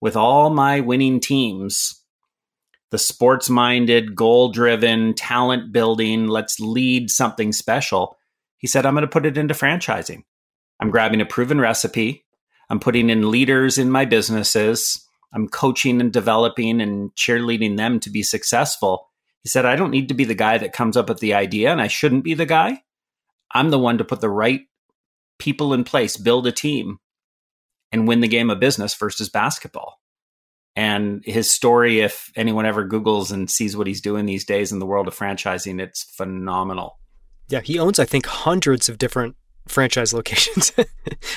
with 0.00 0.16
all 0.16 0.50
my 0.50 0.80
winning 0.80 1.20
teams 1.20 1.98
the 2.90 2.98
sports 2.98 3.50
minded, 3.50 4.16
goal 4.16 4.50
driven, 4.50 5.14
talent 5.14 5.72
building, 5.72 6.26
let's 6.26 6.58
lead 6.58 7.10
something 7.10 7.52
special. 7.52 8.16
He 8.56 8.66
said, 8.66 8.86
I'm 8.86 8.94
going 8.94 9.02
to 9.02 9.08
put 9.08 9.26
it 9.26 9.36
into 9.36 9.54
franchising. 9.54 10.22
I'm 10.80 10.90
grabbing 10.90 11.20
a 11.20 11.26
proven 11.26 11.60
recipe. 11.60 12.24
I'm 12.70 12.80
putting 12.80 13.10
in 13.10 13.30
leaders 13.30 13.78
in 13.78 13.90
my 13.90 14.04
businesses. 14.04 15.04
I'm 15.34 15.48
coaching 15.48 16.00
and 16.00 16.12
developing 16.12 16.80
and 16.80 17.14
cheerleading 17.14 17.76
them 17.76 18.00
to 18.00 18.10
be 18.10 18.22
successful. 18.22 19.10
He 19.42 19.48
said, 19.48 19.66
I 19.66 19.76
don't 19.76 19.90
need 19.90 20.08
to 20.08 20.14
be 20.14 20.24
the 20.24 20.34
guy 20.34 20.58
that 20.58 20.72
comes 20.72 20.96
up 20.96 21.08
with 21.08 21.20
the 21.20 21.34
idea, 21.34 21.70
and 21.70 21.80
I 21.80 21.88
shouldn't 21.88 22.24
be 22.24 22.34
the 22.34 22.46
guy. 22.46 22.82
I'm 23.50 23.70
the 23.70 23.78
one 23.78 23.98
to 23.98 24.04
put 24.04 24.20
the 24.20 24.30
right 24.30 24.62
people 25.38 25.72
in 25.72 25.84
place, 25.84 26.16
build 26.16 26.46
a 26.46 26.52
team, 26.52 26.98
and 27.92 28.06
win 28.06 28.20
the 28.20 28.28
game 28.28 28.50
of 28.50 28.60
business 28.60 28.94
versus 28.94 29.28
basketball. 29.28 30.00
And 30.76 31.24
his 31.24 31.50
story, 31.50 32.00
if 32.00 32.30
anyone 32.36 32.66
ever 32.66 32.86
Googles 32.86 33.32
and 33.32 33.50
sees 33.50 33.76
what 33.76 33.88
he's 33.88 34.00
doing 34.00 34.26
these 34.26 34.44
days 34.44 34.70
in 34.70 34.78
the 34.78 34.86
world 34.86 35.08
of 35.08 35.16
franchising, 35.16 35.80
it's 35.80 36.04
phenomenal. 36.04 37.00
Yeah, 37.48 37.60
he 37.60 37.78
owns, 37.78 37.98
I 37.98 38.04
think, 38.04 38.26
hundreds 38.26 38.88
of 38.88 38.98
different 38.98 39.34
franchise 39.66 40.14
locations 40.14 40.72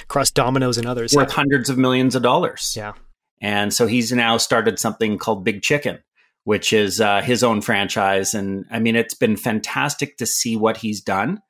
across 0.04 0.30
Domino's 0.30 0.78
and 0.78 0.88
others. 0.88 1.16
Worth 1.16 1.32
hundreds 1.32 1.70
of 1.70 1.78
millions 1.78 2.16
of 2.16 2.22
dollars. 2.22 2.76
Yeah. 2.78 2.94
And 3.42 3.74
so 3.74 3.88
he's 3.88 4.12
now 4.12 4.38
started 4.38 4.78
something 4.78 5.18
called 5.18 5.44
Big 5.44 5.64
Chicken, 5.64 6.00
which 6.44 6.72
is 6.72 7.02
uh, 7.02 7.22
his 7.22 7.44
own 7.44 7.62
franchise. 7.62 8.36
And 8.36 8.66
I 8.70 8.80
mean, 8.80 8.96
it's 8.96 9.16
been 9.16 9.38
fantastic 9.38 10.18
to 10.18 10.28
see 10.28 10.56
what 10.56 10.78
he's 10.78 11.02
done. 11.02 11.42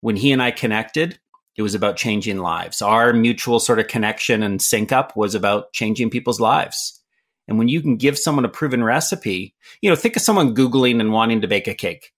When 0.00 0.16
he 0.16 0.32
and 0.32 0.42
I 0.42 0.52
connected, 0.52 1.18
it 1.56 1.62
was 1.62 1.74
about 1.74 1.96
changing 1.96 2.38
lives. 2.38 2.80
Our 2.82 3.12
mutual 3.12 3.60
sort 3.60 3.78
of 3.78 3.88
connection 3.88 4.42
and 4.42 4.60
sync 4.60 4.92
up 4.92 5.16
was 5.16 5.34
about 5.34 5.72
changing 5.72 6.10
people's 6.10 6.40
lives. 6.40 7.00
And 7.48 7.58
when 7.58 7.68
you 7.68 7.82
can 7.82 7.96
give 7.96 8.18
someone 8.18 8.44
a 8.44 8.48
proven 8.48 8.82
recipe, 8.84 9.54
you 9.80 9.90
know, 9.90 9.96
think 9.96 10.16
of 10.16 10.22
someone 10.22 10.54
Googling 10.54 11.00
and 11.00 11.12
wanting 11.12 11.40
to 11.40 11.48
bake 11.48 11.68
a 11.68 11.74
cake. 11.74 12.12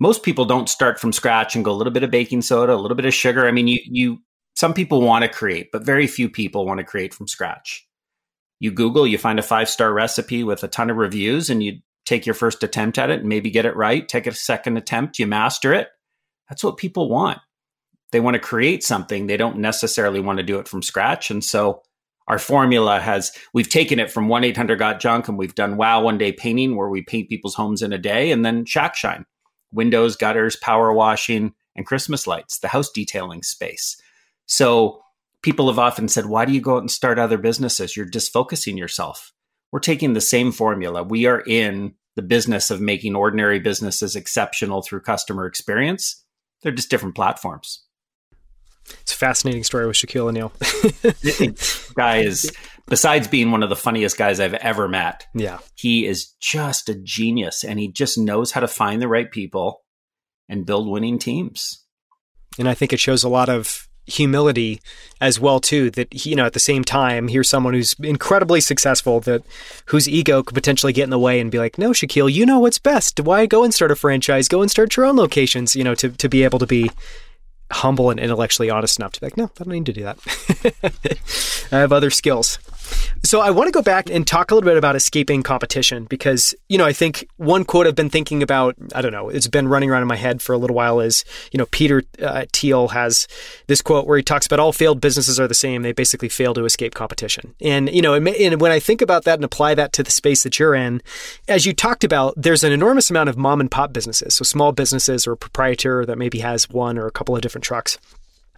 Most 0.00 0.22
people 0.22 0.46
don't 0.46 0.68
start 0.68 0.98
from 0.98 1.12
scratch 1.12 1.54
and 1.54 1.64
go 1.64 1.72
a 1.72 1.76
little 1.76 1.92
bit 1.92 2.02
of 2.02 2.10
baking 2.10 2.42
soda, 2.42 2.74
a 2.74 2.76
little 2.76 2.96
bit 2.96 3.04
of 3.04 3.12
sugar. 3.12 3.46
I 3.46 3.52
mean, 3.52 3.68
you, 3.68 3.78
you, 3.84 4.18
some 4.56 4.72
people 4.72 5.02
want 5.02 5.22
to 5.22 5.28
create, 5.28 5.68
but 5.70 5.84
very 5.84 6.06
few 6.06 6.30
people 6.30 6.64
want 6.64 6.78
to 6.78 6.84
create 6.84 7.12
from 7.12 7.28
scratch 7.28 7.86
you 8.60 8.70
Google, 8.70 9.06
you 9.06 9.18
find 9.18 9.38
a 9.38 9.42
five 9.42 9.68
star 9.68 9.92
recipe 9.92 10.44
with 10.44 10.62
a 10.62 10.68
ton 10.68 10.90
of 10.90 10.98
reviews, 10.98 11.50
and 11.50 11.62
you 11.62 11.80
take 12.04 12.26
your 12.26 12.34
first 12.34 12.62
attempt 12.62 12.98
at 12.98 13.10
it 13.10 13.20
and 13.20 13.28
maybe 13.28 13.50
get 13.50 13.66
it 13.66 13.74
right. 13.74 14.06
Take 14.06 14.26
a 14.26 14.34
second 14.34 14.76
attempt, 14.76 15.18
you 15.18 15.26
master 15.26 15.72
it. 15.72 15.88
That's 16.48 16.62
what 16.62 16.76
people 16.76 17.08
want. 17.08 17.38
They 18.12 18.20
want 18.20 18.34
to 18.34 18.40
create 18.40 18.82
something. 18.82 19.26
They 19.26 19.36
don't 19.36 19.58
necessarily 19.58 20.20
want 20.20 20.38
to 20.38 20.44
do 20.44 20.58
it 20.58 20.68
from 20.68 20.82
scratch. 20.82 21.30
And 21.30 21.44
so 21.44 21.82
our 22.28 22.38
formula 22.38 23.00
has, 23.00 23.32
we've 23.52 23.68
taken 23.68 23.98
it 23.98 24.10
from 24.10 24.28
1 24.28 24.44
800 24.44 24.78
Got 24.78 25.00
Junk 25.00 25.28
and 25.28 25.38
we've 25.38 25.54
done 25.54 25.76
Wow 25.76 26.02
One 26.02 26.18
Day 26.18 26.32
Painting, 26.32 26.76
where 26.76 26.88
we 26.88 27.02
paint 27.02 27.28
people's 27.28 27.54
homes 27.54 27.82
in 27.82 27.92
a 27.92 27.98
day, 27.98 28.30
and 28.30 28.44
then 28.44 28.64
Shack 28.64 28.94
Shine, 28.94 29.26
windows, 29.72 30.16
gutters, 30.16 30.56
power 30.56 30.92
washing, 30.92 31.54
and 31.76 31.86
Christmas 31.86 32.26
lights, 32.26 32.58
the 32.58 32.68
house 32.68 32.90
detailing 32.90 33.42
space. 33.42 34.00
So 34.46 35.00
people 35.42 35.68
have 35.68 35.78
often 35.78 36.08
said, 36.08 36.26
why 36.26 36.44
do 36.44 36.52
you 36.52 36.60
go 36.60 36.76
out 36.76 36.82
and 36.82 36.90
start 36.90 37.18
other 37.18 37.38
businesses? 37.38 37.96
You're 37.96 38.06
disfocusing 38.06 38.76
yourself. 38.76 39.32
We're 39.72 39.80
taking 39.80 40.12
the 40.12 40.20
same 40.20 40.52
formula. 40.52 41.02
We 41.02 41.26
are 41.26 41.40
in 41.40 41.94
the 42.16 42.22
business 42.22 42.70
of 42.70 42.80
making 42.80 43.14
ordinary 43.14 43.60
businesses 43.60 44.16
exceptional 44.16 44.82
through 44.82 45.02
customer 45.02 45.46
experience. 45.46 46.24
They're 46.62 46.72
just 46.72 46.90
different 46.90 47.14
platforms. 47.14 47.84
It's 49.02 49.12
a 49.12 49.16
fascinating 49.16 49.64
story 49.64 49.86
with 49.86 49.96
Shaquille 49.96 50.28
O'Neal. 50.28 50.52
guy 51.94 52.18
is, 52.18 52.52
besides 52.86 53.28
being 53.28 53.50
one 53.50 53.62
of 53.62 53.68
the 53.68 53.76
funniest 53.76 54.16
guys 54.16 54.40
I've 54.40 54.54
ever 54.54 54.88
met, 54.88 55.26
yeah, 55.34 55.58
he 55.74 56.06
is 56.06 56.34
just 56.40 56.88
a 56.88 56.94
genius, 56.94 57.64
and 57.64 57.78
he 57.78 57.88
just 57.88 58.18
knows 58.18 58.52
how 58.52 58.60
to 58.60 58.68
find 58.68 59.00
the 59.00 59.08
right 59.08 59.30
people 59.30 59.82
and 60.48 60.66
build 60.66 60.88
winning 60.88 61.18
teams. 61.18 61.84
And 62.58 62.68
I 62.68 62.74
think 62.74 62.92
it 62.92 63.00
shows 63.00 63.22
a 63.22 63.28
lot 63.28 63.48
of 63.48 63.88
humility 64.06 64.80
as 65.20 65.38
well 65.38 65.60
too 65.60 65.90
that 65.90 66.26
you 66.26 66.34
know 66.34 66.44
at 66.44 66.52
the 66.52 66.60
same 66.60 66.82
time 66.82 67.28
here's 67.28 67.48
someone 67.48 67.74
who's 67.74 67.94
incredibly 68.00 68.60
successful 68.60 69.20
that 69.20 69.42
whose 69.86 70.08
ego 70.08 70.42
could 70.42 70.54
potentially 70.54 70.92
get 70.92 71.04
in 71.04 71.10
the 71.10 71.18
way 71.18 71.38
and 71.38 71.50
be 71.50 71.58
like 71.58 71.78
no 71.78 71.90
Shaquille 71.90 72.32
you 72.32 72.44
know 72.44 72.58
what's 72.58 72.78
best 72.78 73.20
why 73.20 73.46
go 73.46 73.62
and 73.62 73.72
start 73.72 73.90
a 73.90 73.96
franchise 73.96 74.48
go 74.48 74.62
and 74.62 74.70
start 74.70 74.96
your 74.96 75.06
own 75.06 75.16
locations 75.16 75.76
you 75.76 75.84
know 75.84 75.94
to, 75.94 76.08
to 76.08 76.28
be 76.28 76.42
able 76.42 76.58
to 76.58 76.66
be 76.66 76.90
humble 77.70 78.10
and 78.10 78.18
intellectually 78.20 78.70
honest 78.70 78.98
enough 78.98 79.12
to 79.12 79.20
be 79.20 79.26
like 79.26 79.36
no 79.36 79.44
I 79.44 79.64
don't 79.64 79.72
need 79.72 79.86
to 79.86 79.92
do 79.92 80.02
that. 80.02 80.18
I 81.72 81.78
have 81.78 81.92
other 81.92 82.10
skills 82.10 82.58
so 83.22 83.40
I 83.40 83.50
want 83.50 83.68
to 83.68 83.72
go 83.72 83.82
back 83.82 84.10
and 84.10 84.26
talk 84.26 84.50
a 84.50 84.54
little 84.54 84.68
bit 84.68 84.76
about 84.76 84.96
escaping 84.96 85.42
competition 85.42 86.04
because, 86.04 86.54
you 86.68 86.78
know, 86.78 86.84
I 86.84 86.92
think 86.92 87.28
one 87.36 87.64
quote 87.64 87.86
I've 87.86 87.94
been 87.94 88.10
thinking 88.10 88.42
about, 88.42 88.74
I 88.94 89.02
don't 89.02 89.12
know, 89.12 89.28
it's 89.28 89.46
been 89.46 89.68
running 89.68 89.90
around 89.90 90.02
in 90.02 90.08
my 90.08 90.16
head 90.16 90.40
for 90.42 90.52
a 90.52 90.58
little 90.58 90.76
while 90.76 91.00
is, 91.00 91.24
you 91.52 91.58
know, 91.58 91.66
Peter 91.66 92.02
uh, 92.22 92.46
Thiel 92.52 92.88
has 92.88 93.28
this 93.66 93.82
quote 93.82 94.06
where 94.06 94.16
he 94.16 94.22
talks 94.22 94.46
about 94.46 94.58
all 94.58 94.72
failed 94.72 95.00
businesses 95.00 95.38
are 95.38 95.48
the 95.48 95.54
same. 95.54 95.82
They 95.82 95.92
basically 95.92 96.28
fail 96.28 96.54
to 96.54 96.64
escape 96.64 96.94
competition. 96.94 97.54
And, 97.60 97.90
you 97.90 98.02
know, 98.02 98.14
and 98.14 98.60
when 98.60 98.72
I 98.72 98.80
think 98.80 99.02
about 99.02 99.24
that 99.24 99.34
and 99.34 99.44
apply 99.44 99.74
that 99.74 99.92
to 99.94 100.02
the 100.02 100.10
space 100.10 100.42
that 100.42 100.58
you're 100.58 100.74
in, 100.74 101.02
as 101.48 101.66
you 101.66 101.72
talked 101.72 102.04
about, 102.04 102.34
there's 102.36 102.64
an 102.64 102.72
enormous 102.72 103.10
amount 103.10 103.28
of 103.28 103.36
mom 103.36 103.60
and 103.60 103.70
pop 103.70 103.92
businesses. 103.92 104.34
So 104.34 104.44
small 104.44 104.72
businesses 104.72 105.26
or 105.26 105.32
a 105.32 105.36
proprietor 105.36 106.06
that 106.06 106.18
maybe 106.18 106.38
has 106.40 106.68
one 106.70 106.98
or 106.98 107.06
a 107.06 107.12
couple 107.12 107.36
of 107.36 107.42
different 107.42 107.64
trucks. 107.64 107.98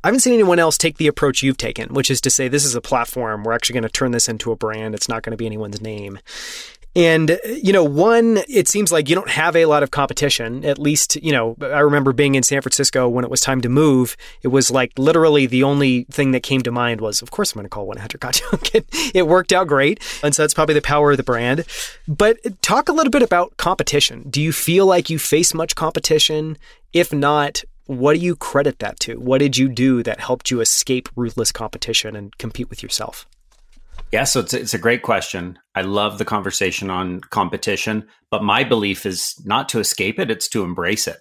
I 0.05 0.09
haven't 0.09 0.21
seen 0.21 0.35
anyone 0.35 0.59
else 0.59 0.77
take 0.77 0.99
the 0.99 1.07
approach 1.07 1.43
you've 1.43 1.57
taken, 1.57 1.95
which 1.95 2.11
is 2.11 2.21
to 2.23 2.31
say, 2.31 2.49
this 2.49 2.65
is 2.65 2.75
a 2.75 2.81
platform. 2.81 3.45
We're 3.45 3.53
actually 3.53 3.75
going 3.75 3.83
to 3.85 3.89
turn 3.89 4.11
this 4.11 4.29
into 4.29 4.51
a 4.51 4.57
brand. 4.57 4.95
It's 4.95 5.09
not 5.09 5.23
going 5.23 5.31
to 5.31 5.37
be 5.37 5.47
anyone's 5.47 5.81
name. 5.81 6.19
And, 6.95 7.39
you 7.47 7.73
know, 7.73 7.85
one, 7.85 8.41
it 8.49 8.69
seems 8.69 8.93
like 8.93 9.09
you 9.09 9.15
don't 9.15 9.31
have 9.31 9.57
a 9.57 9.65
lot 9.65 9.83
of 9.83 9.91
competition. 9.91 10.63
At 10.65 10.79
least, 10.79 11.17
you 11.17 11.33
know, 11.33 11.57
I 11.63 11.79
remember 11.79 12.13
being 12.13 12.35
in 12.35 12.43
San 12.43 12.61
Francisco 12.61 13.09
when 13.09 13.25
it 13.25 13.31
was 13.31 13.41
time 13.41 13.63
to 13.63 13.71
move. 13.71 14.15
It 14.43 14.49
was 14.49 14.71
like 14.71 14.93
literally 14.99 15.47
the 15.47 15.63
only 15.63 16.05
thing 16.11 16.33
that 16.33 16.43
came 16.43 16.61
to 16.63 16.71
mind 16.71 17.01
was, 17.01 17.23
of 17.23 17.31
course, 17.31 17.53
I'm 17.53 17.61
going 17.61 17.65
to 17.65 17.71
call 17.71 17.87
100 17.87 18.21
Got 18.21 18.35
Junk. 18.35 18.71
it 19.15 19.27
worked 19.27 19.53
out 19.53 19.69
great. 19.69 20.03
And 20.23 20.35
so 20.35 20.43
that's 20.43 20.53
probably 20.53 20.75
the 20.75 20.83
power 20.83 21.13
of 21.13 21.17
the 21.17 21.23
brand. 21.23 21.65
But 22.07 22.61
talk 22.61 22.91
a 22.91 22.93
little 22.93 23.11
bit 23.11 23.23
about 23.23 23.57
competition. 23.57 24.29
Do 24.29 24.43
you 24.43 24.53
feel 24.53 24.85
like 24.85 25.09
you 25.09 25.19
face 25.19 25.55
much 25.55 25.75
competition? 25.75 26.59
If 26.93 27.11
not, 27.11 27.65
what 27.87 28.15
do 28.15 28.21
you 28.21 28.37
credit 28.37 28.79
that 28.81 29.01
to? 29.01 29.19
What 29.19 29.39
did 29.39 29.57
you 29.57 29.69
do 29.69 30.03
that 30.03 30.21
helped 30.21 30.51
you 30.51 30.61
escape 30.61 31.09
ruthless 31.17 31.53
competition 31.53 32.17
and 32.17 32.37
compete 32.39 32.71
with 32.71 32.83
yourself? 32.83 33.27
Yeah, 34.11 34.25
so 34.25 34.41
it's, 34.41 34.53
it's 34.53 34.75
a 34.75 34.79
great 34.79 35.03
question. 35.03 35.59
I 35.75 35.83
love 35.83 36.19
the 36.19 36.25
conversation 36.25 36.91
on 36.91 37.21
competition, 37.21 38.07
but 38.31 38.43
my 38.43 38.63
belief 38.65 39.07
is 39.07 39.35
not 39.45 39.69
to 39.71 39.81
escape 39.81 40.19
it, 40.19 40.31
it's 40.31 40.49
to 40.49 40.65
embrace 40.65 41.09
it. 41.09 41.19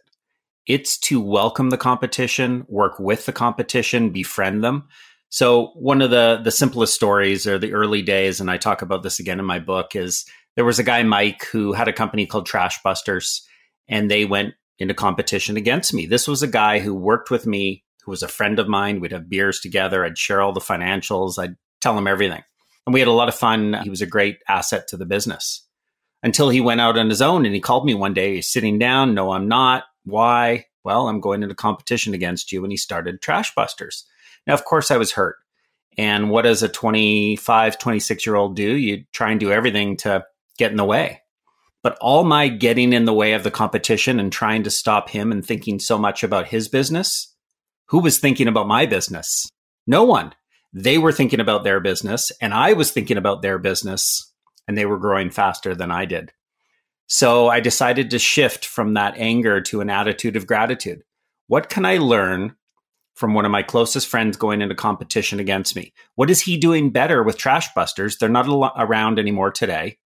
It's 0.67 0.97
to 0.99 1.19
welcome 1.19 1.69
the 1.69 1.77
competition, 1.77 2.65
work 2.67 2.99
with 2.99 3.25
the 3.25 3.31
competition, 3.31 4.11
befriend 4.11 4.63
them. 4.63 4.87
So 5.29 5.67
one 5.75 6.01
of 6.01 6.11
the 6.11 6.41
the 6.43 6.51
simplest 6.51 6.93
stories 6.93 7.47
are 7.47 7.57
the 7.57 7.73
early 7.73 8.01
days, 8.01 8.41
and 8.41 8.51
I 8.51 8.57
talk 8.57 8.81
about 8.81 9.01
this 9.01 9.19
again 9.19 9.39
in 9.39 9.45
my 9.45 9.59
book, 9.59 9.95
is 9.95 10.25
there 10.55 10.65
was 10.65 10.77
a 10.77 10.83
guy, 10.83 11.01
Mike, 11.03 11.45
who 11.45 11.71
had 11.71 11.87
a 11.87 11.93
company 11.93 12.25
called 12.25 12.45
Trash 12.45 12.83
Busters, 12.83 13.47
and 13.87 14.11
they 14.11 14.25
went 14.25 14.53
into 14.81 14.93
competition 14.93 15.57
against 15.57 15.93
me. 15.93 16.05
This 16.05 16.27
was 16.27 16.43
a 16.43 16.47
guy 16.47 16.79
who 16.79 16.93
worked 16.93 17.29
with 17.29 17.45
me, 17.45 17.83
who 18.03 18.11
was 18.11 18.23
a 18.23 18.27
friend 18.27 18.59
of 18.59 18.67
mine. 18.67 18.99
We'd 18.99 19.11
have 19.11 19.29
beers 19.29 19.59
together. 19.59 20.03
I'd 20.03 20.17
share 20.17 20.41
all 20.41 20.53
the 20.53 20.59
financials. 20.59 21.37
I'd 21.37 21.55
tell 21.81 21.97
him 21.97 22.07
everything. 22.07 22.43
And 22.85 22.93
we 22.93 22.99
had 22.99 23.07
a 23.07 23.13
lot 23.13 23.29
of 23.29 23.35
fun. 23.35 23.77
He 23.83 23.89
was 23.89 24.01
a 24.01 24.07
great 24.07 24.39
asset 24.47 24.87
to 24.89 24.97
the 24.97 25.05
business 25.05 25.67
until 26.23 26.49
he 26.49 26.61
went 26.61 26.81
out 26.81 26.97
on 26.97 27.09
his 27.09 27.21
own 27.21 27.45
and 27.45 27.53
he 27.53 27.61
called 27.61 27.85
me 27.85 27.93
one 27.93 28.13
day. 28.13 28.35
He's 28.35 28.49
sitting 28.49 28.79
down. 28.79 29.13
No, 29.13 29.31
I'm 29.31 29.47
not. 29.47 29.83
Why? 30.03 30.65
Well, 30.83 31.07
I'm 31.07 31.21
going 31.21 31.43
into 31.43 31.55
competition 31.55 32.13
against 32.13 32.51
you. 32.51 32.63
And 32.63 32.71
he 32.71 32.77
started 32.77 33.21
Trash 33.21 33.53
Busters. 33.53 34.05
Now, 34.47 34.55
of 34.55 34.65
course, 34.65 34.89
I 34.89 34.97
was 34.97 35.11
hurt. 35.11 35.37
And 35.97 36.29
what 36.29 36.43
does 36.43 36.63
a 36.63 36.69
25, 36.69 37.77
26 37.77 38.25
year 38.25 38.35
old 38.35 38.55
do? 38.55 38.75
You 38.75 39.03
try 39.13 39.31
and 39.31 39.39
do 39.39 39.51
everything 39.51 39.97
to 39.97 40.25
get 40.57 40.71
in 40.71 40.77
the 40.77 40.85
way. 40.85 41.20
But 41.83 41.97
all 41.99 42.23
my 42.23 42.47
getting 42.47 42.93
in 42.93 43.05
the 43.05 43.13
way 43.13 43.33
of 43.33 43.43
the 43.43 43.51
competition 43.51 44.19
and 44.19 44.31
trying 44.31 44.63
to 44.63 44.69
stop 44.69 45.09
him 45.09 45.31
and 45.31 45.45
thinking 45.45 45.79
so 45.79 45.97
much 45.97 46.23
about 46.23 46.47
his 46.47 46.67
business, 46.67 47.35
who 47.87 47.99
was 47.99 48.19
thinking 48.19 48.47
about 48.47 48.67
my 48.67 48.85
business? 48.85 49.49
No 49.87 50.03
one. 50.03 50.33
They 50.73 50.97
were 50.97 51.11
thinking 51.11 51.39
about 51.39 51.63
their 51.63 51.79
business, 51.79 52.31
and 52.39 52.53
I 52.53 52.73
was 52.73 52.91
thinking 52.91 53.17
about 53.17 53.41
their 53.41 53.57
business, 53.57 54.31
and 54.67 54.77
they 54.77 54.85
were 54.85 54.99
growing 54.99 55.29
faster 55.29 55.75
than 55.75 55.91
I 55.91 56.05
did. 56.05 56.31
So 57.07 57.49
I 57.49 57.59
decided 57.59 58.11
to 58.11 58.19
shift 58.19 58.65
from 58.65 58.93
that 58.93 59.15
anger 59.17 59.59
to 59.61 59.81
an 59.81 59.89
attitude 59.89 60.37
of 60.37 60.47
gratitude. 60.47 61.01
What 61.47 61.67
can 61.67 61.83
I 61.83 61.97
learn 61.97 62.55
from 63.15 63.33
one 63.33 63.43
of 63.43 63.51
my 63.51 63.63
closest 63.63 64.07
friends 64.07 64.37
going 64.37 64.61
into 64.61 64.75
competition 64.75 65.41
against 65.41 65.75
me? 65.75 65.91
What 66.15 66.29
is 66.29 66.41
he 66.41 66.55
doing 66.57 66.91
better 66.91 67.21
with 67.21 67.37
Trash 67.37 67.73
Busters? 67.73 68.17
They're 68.17 68.29
not 68.29 68.47
around 68.77 69.19
anymore 69.19 69.51
today 69.51 69.97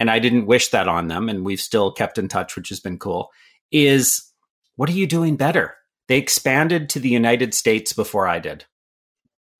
and 0.00 0.10
I 0.10 0.18
didn't 0.18 0.46
wish 0.46 0.68
that 0.68 0.88
on 0.88 1.08
them, 1.08 1.28
and 1.28 1.44
we've 1.44 1.60
still 1.60 1.92
kept 1.92 2.16
in 2.16 2.26
touch, 2.26 2.56
which 2.56 2.70
has 2.70 2.80
been 2.80 2.98
cool, 2.98 3.30
is 3.70 4.32
what 4.76 4.88
are 4.88 4.94
you 4.94 5.06
doing 5.06 5.36
better? 5.36 5.76
They 6.08 6.16
expanded 6.16 6.88
to 6.88 6.98
the 6.98 7.10
United 7.10 7.52
States 7.52 7.92
before 7.92 8.26
I 8.26 8.38
did. 8.38 8.64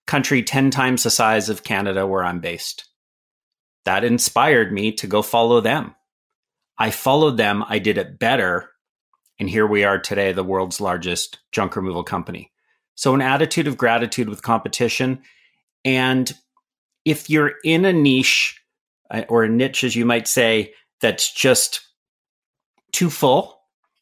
Country 0.07 0.42
10 0.42 0.70
times 0.70 1.03
the 1.03 1.11
size 1.11 1.50
of 1.50 1.62
Canada, 1.62 2.07
where 2.07 2.24
I'm 2.24 2.40
based. 2.40 2.87
That 3.85 4.03
inspired 4.03 4.72
me 4.72 4.92
to 4.92 5.07
go 5.07 5.20
follow 5.20 5.61
them. 5.61 5.94
I 6.79 6.90
followed 6.90 7.37
them, 7.37 7.62
I 7.68 7.79
did 7.79 7.98
it 7.98 8.18
better, 8.18 8.70
and 9.38 9.48
here 9.48 9.66
we 9.66 9.85
are 9.85 9.98
today, 9.98 10.33
the 10.33 10.42
world's 10.42 10.81
largest 10.81 11.38
junk 11.53 11.76
removal 11.76 12.03
company. 12.03 12.50
So, 12.94 13.14
an 13.14 13.20
attitude 13.20 13.68
of 13.68 13.79
gratitude 13.79 14.29
with 14.29 14.42
competition. 14.42 15.22
And 15.85 16.33
if 17.05 17.31
you're 17.31 17.55
in 17.64 17.85
a 17.85 17.92
niche 17.92 18.60
or 19.29 19.44
a 19.44 19.49
niche, 19.49 19.85
as 19.85 19.96
you 19.96 20.05
might 20.05 20.29
say, 20.29 20.75
that's 21.01 21.33
just 21.33 21.81
too 22.92 23.11
full, 23.11 23.61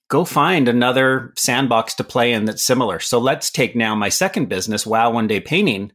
go 0.09 0.25
find 0.25 0.69
another 0.69 1.33
sandbox 1.37 1.95
to 1.95 2.05
play 2.05 2.33
in 2.33 2.45
that's 2.45 2.63
similar. 2.65 3.01
So 3.01 3.19
let's 3.19 3.51
take 3.51 3.77
now 3.77 3.95
my 3.95 4.09
second 4.09 4.49
business, 4.49 4.87
Wow 4.87 5.11
One 5.11 5.27
Day 5.27 5.41
Painting. 5.41 5.93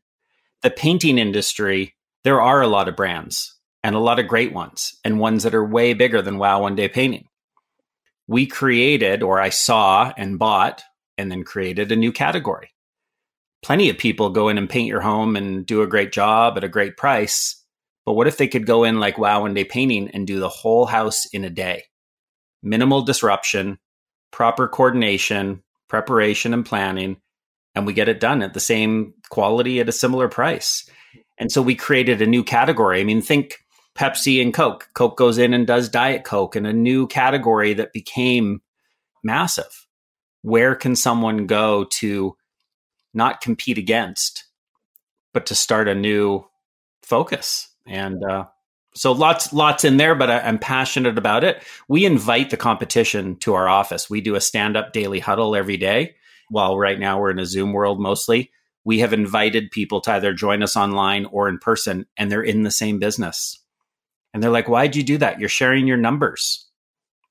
The 0.61 0.69
painting 0.69 1.17
industry, 1.17 1.95
there 2.23 2.41
are 2.41 2.61
a 2.61 2.67
lot 2.67 2.87
of 2.87 2.95
brands 2.95 3.55
and 3.83 3.95
a 3.95 3.99
lot 3.99 4.19
of 4.19 4.29
great 4.29 4.53
ones, 4.53 4.97
and 5.03 5.19
ones 5.19 5.43
that 5.43 5.53
are 5.53 5.65
way 5.65 5.93
bigger 5.93 6.21
than 6.21 6.37
Wow 6.37 6.61
One 6.61 6.75
Day 6.75 6.87
Painting. 6.87 7.27
We 8.27 8.47
created, 8.47 9.21
or 9.21 9.41
I 9.41 9.49
saw 9.49 10.13
and 10.15 10.39
bought 10.39 10.83
and 11.17 11.29
then 11.29 11.43
created 11.43 11.91
a 11.91 11.97
new 11.97 12.13
category. 12.13 12.69
Plenty 13.61 13.89
of 13.89 13.97
people 13.97 14.29
go 14.29 14.47
in 14.47 14.57
and 14.57 14.69
paint 14.69 14.87
your 14.87 15.01
home 15.01 15.35
and 15.35 15.65
do 15.65 15.81
a 15.81 15.87
great 15.87 16.13
job 16.13 16.55
at 16.55 16.63
a 16.63 16.69
great 16.69 16.95
price. 16.95 17.62
But 18.05 18.13
what 18.13 18.27
if 18.27 18.37
they 18.37 18.47
could 18.47 18.65
go 18.65 18.83
in 18.83 18.99
like 18.99 19.17
Wow 19.17 19.41
One 19.41 19.53
Day 19.53 19.63
Painting 19.63 20.09
and 20.09 20.27
do 20.27 20.39
the 20.39 20.49
whole 20.49 20.85
house 20.85 21.25
in 21.27 21.45
a 21.45 21.49
day? 21.49 21.83
Minimal 22.61 23.03
disruption, 23.03 23.79
proper 24.31 24.67
coordination, 24.67 25.63
preparation, 25.87 26.53
and 26.53 26.65
planning, 26.65 27.17
and 27.75 27.85
we 27.85 27.93
get 27.93 28.09
it 28.09 28.19
done 28.19 28.41
at 28.41 28.53
the 28.53 28.59
same 28.59 29.13
quality 29.29 29.79
at 29.79 29.89
a 29.89 29.93
similar 29.93 30.27
price. 30.27 30.89
And 31.37 31.51
so 31.51 31.61
we 31.61 31.75
created 31.75 32.21
a 32.21 32.27
new 32.27 32.43
category. 32.43 32.99
I 32.99 33.03
mean, 33.03 33.21
think 33.21 33.63
Pepsi 33.95 34.41
and 34.41 34.53
Coke. 34.53 34.87
Coke 34.93 35.17
goes 35.17 35.37
in 35.37 35.53
and 35.53 35.67
does 35.67 35.89
Diet 35.89 36.23
Coke 36.23 36.55
and 36.55 36.67
a 36.67 36.73
new 36.73 37.07
category 37.07 37.73
that 37.73 37.93
became 37.93 38.61
massive. 39.23 39.87
Where 40.41 40.75
can 40.75 40.95
someone 40.95 41.47
go 41.47 41.85
to 41.99 42.35
not 43.13 43.41
compete 43.41 43.77
against, 43.77 44.45
but 45.33 45.45
to 45.47 45.55
start 45.55 45.87
a 45.87 45.95
new 45.95 46.45
focus? 47.01 47.69
And 47.85 48.23
uh, 48.23 48.45
so 48.95 49.11
lots, 49.11 49.51
lots 49.53 49.83
in 49.83 49.97
there, 49.97 50.15
but 50.15 50.29
I, 50.29 50.39
I'm 50.39 50.59
passionate 50.59 51.17
about 51.17 51.43
it. 51.43 51.63
We 51.87 52.05
invite 52.05 52.49
the 52.49 52.57
competition 52.57 53.37
to 53.39 53.53
our 53.53 53.67
office. 53.67 54.09
We 54.09 54.21
do 54.21 54.35
a 54.35 54.41
stand 54.41 54.77
up 54.77 54.93
daily 54.93 55.19
huddle 55.19 55.55
every 55.55 55.77
day. 55.77 56.15
While 56.49 56.77
right 56.77 56.99
now 56.99 57.19
we're 57.19 57.31
in 57.31 57.39
a 57.39 57.45
Zoom 57.45 57.73
world 57.73 57.99
mostly, 57.99 58.51
we 58.85 58.99
have 58.99 59.13
invited 59.13 59.71
people 59.71 60.01
to 60.01 60.11
either 60.11 60.33
join 60.33 60.61
us 60.61 60.75
online 60.75 61.25
or 61.25 61.47
in 61.47 61.57
person, 61.57 62.05
and 62.17 62.31
they're 62.31 62.43
in 62.43 62.63
the 62.63 62.71
same 62.71 62.99
business. 62.99 63.59
And 64.33 64.43
they're 64.43 64.51
like, 64.51 64.67
why'd 64.67 64.95
you 64.95 65.03
do 65.03 65.17
that? 65.19 65.39
You're 65.39 65.49
sharing 65.49 65.87
your 65.87 65.97
numbers. 65.97 66.67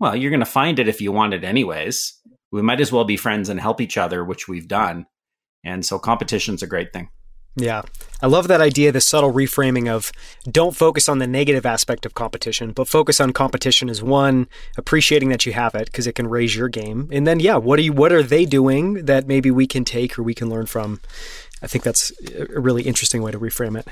Well, 0.01 0.17
you're 0.17 0.31
going 0.31 0.41
to 0.41 0.47
find 0.47 0.79
it 0.79 0.89
if 0.89 1.01
you 1.01 1.13
want 1.13 1.35
it 1.35 1.45
anyways. 1.45 2.15
We 2.51 2.63
might 2.63 2.81
as 2.81 2.91
well 2.91 3.05
be 3.05 3.17
friends 3.17 3.49
and 3.49 3.61
help 3.61 3.81
each 3.81 3.97
other, 3.97 4.25
which 4.25 4.49
we've 4.49 4.69
done. 4.69 5.07
And 5.65 5.85
so 5.85 5.99
competition's 5.99 6.63
a 6.63 6.67
great 6.67 6.93
thing. 6.93 7.11
Yeah. 7.55 7.83
I 8.23 8.29
love 8.29 8.49
that 8.49 8.61
idea, 8.61 8.93
the 8.93 9.01
subtle 9.01 9.33
reframing 9.33 9.89
of 9.89 10.11
don't 10.51 10.75
focus 10.75 11.09
on 11.09 11.19
the 11.19 11.27
negative 11.27 11.67
aspect 11.67 12.07
of 12.07 12.15
competition, 12.15 12.73
but 12.73 12.89
focus 12.89 13.21
on 13.21 13.33
competition 13.33 13.91
as 13.91 14.03
one, 14.03 14.49
appreciating 14.79 15.29
that 15.31 15.45
you 15.45 15.53
have 15.53 15.75
it 15.75 15.87
because 15.87 16.07
it 16.07 16.15
can 16.15 16.29
raise 16.29 16.57
your 16.57 16.69
game. 16.69 17.09
And 17.13 17.27
then 17.27 17.41
yeah, 17.41 17.57
what 17.57 17.79
are 17.79 17.83
you 17.83 17.93
what 17.93 18.13
are 18.13 18.23
they 18.23 18.47
doing 18.47 19.05
that 19.05 19.27
maybe 19.27 19.51
we 19.51 19.67
can 19.67 19.85
take 19.85 20.19
or 20.19 20.23
we 20.23 20.35
can 20.35 20.49
learn 20.49 20.67
from? 20.67 21.01
I 21.63 21.67
think 21.67 21.85
that's 21.85 22.13
a 22.39 22.61
really 22.61 22.85
interesting 22.85 23.23
way 23.23 23.33
to 23.33 23.39
reframe 23.39 23.79
it. 23.79 23.87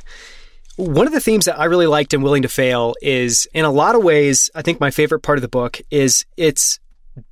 One 0.76 1.06
of 1.06 1.12
the 1.12 1.20
themes 1.20 1.44
that 1.44 1.58
I 1.58 1.66
really 1.66 1.86
liked 1.86 2.14
in 2.14 2.22
Willing 2.22 2.42
to 2.42 2.48
Fail 2.48 2.94
is, 3.02 3.46
in 3.52 3.66
a 3.66 3.70
lot 3.70 3.94
of 3.94 4.02
ways, 4.02 4.48
I 4.54 4.62
think 4.62 4.80
my 4.80 4.90
favorite 4.90 5.20
part 5.20 5.36
of 5.36 5.42
the 5.42 5.48
book 5.48 5.80
is 5.90 6.24
it's 6.36 6.80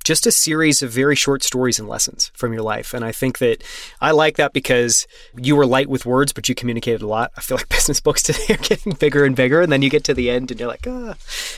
just 0.03 0.25
a 0.25 0.31
series 0.31 0.81
of 0.81 0.91
very 0.91 1.15
short 1.15 1.43
stories 1.43 1.79
and 1.79 1.87
lessons 1.87 2.31
from 2.33 2.53
your 2.53 2.61
life. 2.61 2.93
And 2.93 3.03
I 3.05 3.11
think 3.11 3.39
that 3.39 3.63
I 4.01 4.11
like 4.11 4.37
that 4.37 4.53
because 4.53 5.07
you 5.35 5.55
were 5.55 5.65
light 5.65 5.87
with 5.87 6.05
words, 6.05 6.33
but 6.33 6.49
you 6.49 6.55
communicated 6.55 7.01
a 7.01 7.07
lot. 7.07 7.31
I 7.37 7.41
feel 7.41 7.57
like 7.57 7.69
business 7.79 7.99
books 7.99 8.23
today 8.23 8.53
are 8.53 8.57
getting 8.57 8.93
bigger 8.93 9.25
and 9.25 9.35
bigger. 9.35 9.61
And 9.61 9.71
then 9.71 9.81
you 9.81 9.89
get 9.89 10.03
to 10.05 10.13
the 10.13 10.29
end 10.29 10.51
and 10.51 10.59
you're 10.59 10.69
like, 10.69 10.87
ah, 10.87 11.15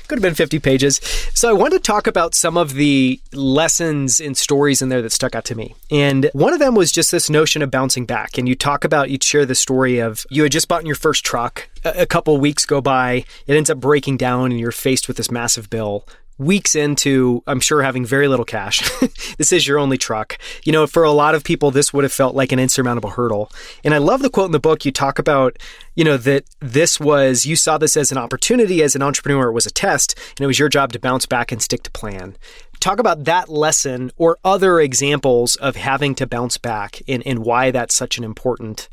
could 0.07 0.17
have 0.17 0.23
been 0.23 0.35
50 0.35 0.59
pages. 0.59 0.97
So 1.33 1.49
I 1.49 1.53
want 1.53 1.73
to 1.73 1.79
talk 1.79 2.07
about 2.07 2.35
some 2.35 2.57
of 2.57 2.73
the 2.73 3.19
lessons 3.33 4.19
and 4.19 4.35
stories 4.35 4.81
in 4.81 4.89
there 4.89 5.01
that 5.01 5.11
stuck 5.11 5.35
out 5.35 5.45
to 5.45 5.55
me. 5.55 5.75
And 5.89 6.29
one 6.33 6.53
of 6.53 6.59
them 6.59 6.75
was 6.75 6.91
just 6.91 7.11
this 7.11 7.29
notion 7.29 7.61
of 7.61 7.71
bouncing 7.71 8.05
back. 8.05 8.37
And 8.37 8.47
you 8.47 8.55
talk 8.55 8.83
about, 8.83 9.09
you'd 9.09 9.23
share 9.23 9.45
the 9.45 9.55
story 9.55 9.99
of 9.99 10.25
you 10.29 10.43
had 10.43 10.51
just 10.51 10.67
bought 10.67 10.85
your 10.85 10.95
first 10.95 11.23
truck. 11.25 11.69
A 11.83 12.05
couple 12.05 12.37
weeks 12.37 12.65
go 12.65 12.81
by, 12.81 13.25
it 13.47 13.55
ends 13.55 13.69
up 13.69 13.79
breaking 13.79 14.17
down, 14.17 14.51
and 14.51 14.59
you're 14.59 14.71
faced 14.71 15.07
with 15.07 15.17
this 15.17 15.31
massive 15.31 15.69
bill 15.69 16.05
weeks 16.37 16.75
into, 16.75 17.43
I'm 17.47 17.59
sure, 17.59 17.81
having 17.83 18.05
very 18.05 18.27
little 18.27 18.45
cash. 18.45 18.89
this 19.37 19.51
is 19.51 19.67
your 19.67 19.77
only 19.77 19.97
truck. 19.97 20.37
You 20.63 20.71
know, 20.71 20.87
for 20.87 21.03
a 21.03 21.11
lot 21.11 21.35
of 21.35 21.43
people, 21.43 21.71
this 21.71 21.93
would 21.93 22.03
have 22.03 22.13
felt 22.13 22.35
like 22.35 22.51
an 22.51 22.59
insurmountable 22.59 23.11
hurdle. 23.11 23.51
And 23.83 23.93
I 23.93 23.99
love 23.99 24.21
the 24.21 24.29
quote 24.29 24.47
in 24.47 24.51
the 24.51 24.59
book. 24.59 24.85
You 24.85 24.91
talk 24.91 25.19
about, 25.19 25.57
you 25.95 26.03
know, 26.03 26.17
that 26.17 26.45
this 26.59 26.99
was, 26.99 27.45
you 27.45 27.55
saw 27.55 27.77
this 27.77 27.95
as 27.95 28.11
an 28.11 28.17
opportunity 28.17 28.81
as 28.81 28.95
an 28.95 29.01
entrepreneur. 29.01 29.49
It 29.49 29.53
was 29.53 29.65
a 29.65 29.71
test, 29.71 30.17
and 30.31 30.43
it 30.43 30.47
was 30.47 30.59
your 30.59 30.69
job 30.69 30.91
to 30.93 30.99
bounce 30.99 31.25
back 31.25 31.51
and 31.51 31.61
stick 31.61 31.83
to 31.83 31.91
plan. 31.91 32.37
Talk 32.79 32.99
about 32.99 33.25
that 33.25 33.47
lesson 33.47 34.11
or 34.17 34.39
other 34.43 34.79
examples 34.79 35.55
of 35.57 35.75
having 35.75 36.15
to 36.15 36.25
bounce 36.25 36.57
back 36.57 37.01
and, 37.07 37.25
and 37.27 37.39
why 37.39 37.69
that's 37.69 37.93
such 37.93 38.17
an 38.17 38.23
important, 38.23 38.89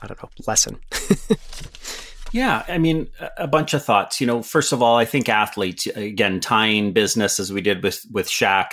I 0.00 0.06
don't 0.06 0.22
know, 0.22 0.30
lesson. 0.46 0.78
Yeah, 2.36 2.66
I 2.68 2.76
mean, 2.76 3.08
a 3.38 3.48
bunch 3.48 3.72
of 3.72 3.82
thoughts. 3.82 4.20
You 4.20 4.26
know, 4.26 4.42
first 4.42 4.72
of 4.74 4.82
all, 4.82 4.98
I 4.98 5.06
think 5.06 5.26
athletes 5.26 5.86
again 5.86 6.38
tying 6.40 6.92
business 6.92 7.40
as 7.40 7.50
we 7.50 7.62
did 7.62 7.82
with 7.82 8.04
with 8.12 8.28
Shaq 8.28 8.72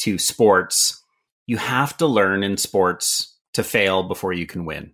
to 0.00 0.18
sports. 0.18 1.02
You 1.46 1.56
have 1.56 1.96
to 1.96 2.06
learn 2.06 2.42
in 2.42 2.58
sports 2.58 3.34
to 3.54 3.64
fail 3.64 4.02
before 4.02 4.34
you 4.34 4.44
can 4.44 4.66
win. 4.66 4.92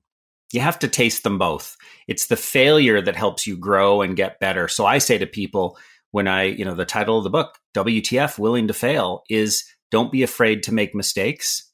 You 0.53 0.61
have 0.61 0.79
to 0.79 0.89
taste 0.89 1.25
them 1.25 1.39
both. 1.39 1.77
It's 2.07 2.29
the 2.29 2.37
failure 2.37 3.03
that 3.03 3.17
helps 3.17 3.49
you 3.49 3.57
grow 3.57 4.01
and 4.01 4.17
get 4.17 4.39
better. 4.39 4.69
So 4.69 4.87
I 4.87 4.99
say 4.99 5.19
to 5.19 5.27
people 5.27 5.77
when 6.13 6.29
I, 6.29 6.45
you 6.45 6.65
know, 6.65 6.77
the 6.77 6.85
title 6.85 7.19
of 7.19 7.25
the 7.25 7.31
book, 7.31 7.59
WTF, 7.75 8.39
willing 8.39 8.69
to 8.69 8.75
fail, 8.75 9.25
is 9.29 9.65
don't 9.91 10.13
be 10.13 10.23
afraid 10.23 10.63
to 10.63 10.73
make 10.73 10.95
mistakes 10.95 11.69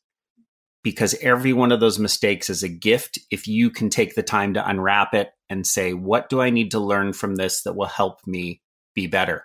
because 0.83 1.15
every 1.21 1.53
one 1.53 1.73
of 1.73 1.81
those 1.81 1.99
mistakes 1.99 2.49
is 2.49 2.63
a 2.63 2.69
gift 2.69 3.19
if 3.31 3.47
you 3.47 3.71
can 3.71 3.91
take 3.91 4.15
the 4.15 4.23
time 4.23 4.55
to 4.55 4.69
unwrap 4.69 5.15
it 5.15 5.31
and 5.49 5.67
say, 5.67 5.93
what 5.93 6.29
do 6.29 6.41
I 6.41 6.51
need 6.51 6.71
to 6.71 6.81
learn 6.81 7.13
from 7.13 7.37
this 7.37 7.63
that 7.63 7.77
will 7.77 7.87
help 7.87 8.27
me 8.27 8.63
be 8.95 9.07
better? 9.07 9.45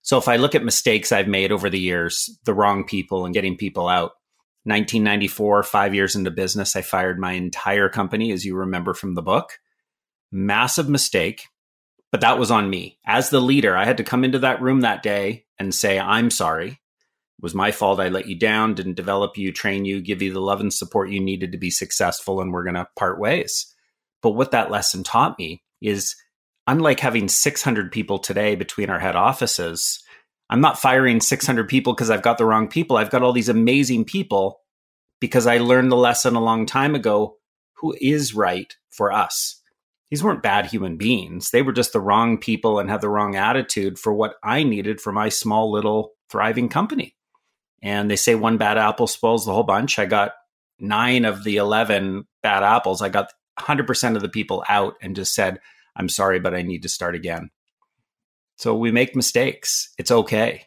So 0.00 0.18
if 0.18 0.28
I 0.28 0.36
look 0.36 0.54
at 0.54 0.64
mistakes 0.64 1.12
I've 1.12 1.28
made 1.28 1.52
over 1.52 1.68
the 1.68 1.78
years, 1.78 2.38
the 2.44 2.54
wrong 2.54 2.84
people 2.84 3.24
and 3.24 3.34
getting 3.34 3.56
people 3.56 3.88
out, 3.88 4.12
1994, 4.64 5.64
five 5.64 5.94
years 5.94 6.14
into 6.14 6.30
business, 6.30 6.76
I 6.76 6.82
fired 6.82 7.18
my 7.18 7.32
entire 7.32 7.88
company, 7.88 8.30
as 8.32 8.44
you 8.44 8.56
remember 8.56 8.94
from 8.94 9.14
the 9.14 9.22
book. 9.22 9.58
Massive 10.30 10.88
mistake, 10.88 11.48
but 12.10 12.20
that 12.20 12.38
was 12.38 12.50
on 12.50 12.70
me. 12.70 12.98
As 13.04 13.30
the 13.30 13.40
leader, 13.40 13.76
I 13.76 13.84
had 13.84 13.96
to 13.96 14.04
come 14.04 14.24
into 14.24 14.38
that 14.40 14.62
room 14.62 14.80
that 14.80 15.02
day 15.02 15.46
and 15.58 15.74
say, 15.74 15.98
I'm 15.98 16.30
sorry 16.30 16.81
was 17.42 17.54
my 17.54 17.72
fault. 17.72 18.00
I 18.00 18.08
let 18.08 18.28
you 18.28 18.38
down, 18.38 18.74
didn't 18.74 18.94
develop 18.94 19.36
you, 19.36 19.52
train 19.52 19.84
you, 19.84 20.00
give 20.00 20.22
you 20.22 20.32
the 20.32 20.40
love 20.40 20.60
and 20.60 20.72
support 20.72 21.10
you 21.10 21.20
needed 21.20 21.52
to 21.52 21.58
be 21.58 21.70
successful, 21.70 22.40
and 22.40 22.52
we're 22.52 22.64
going 22.64 22.76
to 22.76 22.86
part 22.96 23.18
ways. 23.18 23.66
But 24.22 24.30
what 24.30 24.52
that 24.52 24.70
lesson 24.70 25.02
taught 25.02 25.38
me 25.38 25.62
is 25.80 26.14
unlike 26.68 27.00
having 27.00 27.28
600 27.28 27.90
people 27.90 28.20
today 28.20 28.54
between 28.54 28.88
our 28.88 29.00
head 29.00 29.16
offices, 29.16 30.02
I'm 30.48 30.60
not 30.60 30.78
firing 30.78 31.20
600 31.20 31.68
people 31.68 31.92
because 31.92 32.10
I've 32.10 32.22
got 32.22 32.38
the 32.38 32.44
wrong 32.44 32.68
people. 32.68 32.96
I've 32.96 33.10
got 33.10 33.22
all 33.22 33.32
these 33.32 33.48
amazing 33.48 34.04
people 34.04 34.60
because 35.20 35.46
I 35.46 35.58
learned 35.58 35.90
the 35.90 35.96
lesson 35.96 36.36
a 36.36 36.42
long 36.42 36.64
time 36.64 36.94
ago 36.94 37.36
who 37.76 37.96
is 38.00 38.34
right 38.34 38.72
for 38.90 39.10
us. 39.10 39.60
These 40.10 40.22
weren't 40.22 40.42
bad 40.42 40.66
human 40.66 40.98
beings. 40.98 41.50
They 41.50 41.62
were 41.62 41.72
just 41.72 41.92
the 41.92 42.00
wrong 42.00 42.38
people 42.38 42.78
and 42.78 42.90
had 42.90 43.00
the 43.00 43.08
wrong 43.08 43.34
attitude 43.34 43.98
for 43.98 44.12
what 44.12 44.34
I 44.44 44.62
needed 44.62 45.00
for 45.00 45.10
my 45.10 45.30
small 45.30 45.72
little 45.72 46.12
thriving 46.30 46.68
company. 46.68 47.16
And 47.82 48.10
they 48.10 48.16
say 48.16 48.34
one 48.34 48.58
bad 48.58 48.78
apple 48.78 49.06
spoils 49.06 49.44
the 49.44 49.52
whole 49.52 49.64
bunch. 49.64 49.98
I 49.98 50.06
got 50.06 50.32
nine 50.78 51.24
of 51.24 51.44
the 51.44 51.56
11 51.56 52.26
bad 52.42 52.62
apples. 52.62 53.02
I 53.02 53.08
got 53.08 53.32
100% 53.58 54.16
of 54.16 54.22
the 54.22 54.28
people 54.28 54.64
out 54.68 54.94
and 55.02 55.16
just 55.16 55.34
said, 55.34 55.60
I'm 55.96 56.08
sorry, 56.08 56.40
but 56.40 56.54
I 56.54 56.62
need 56.62 56.82
to 56.82 56.88
start 56.88 57.14
again. 57.14 57.50
So 58.56 58.74
we 58.76 58.92
make 58.92 59.16
mistakes. 59.16 59.92
It's 59.98 60.10
okay. 60.10 60.66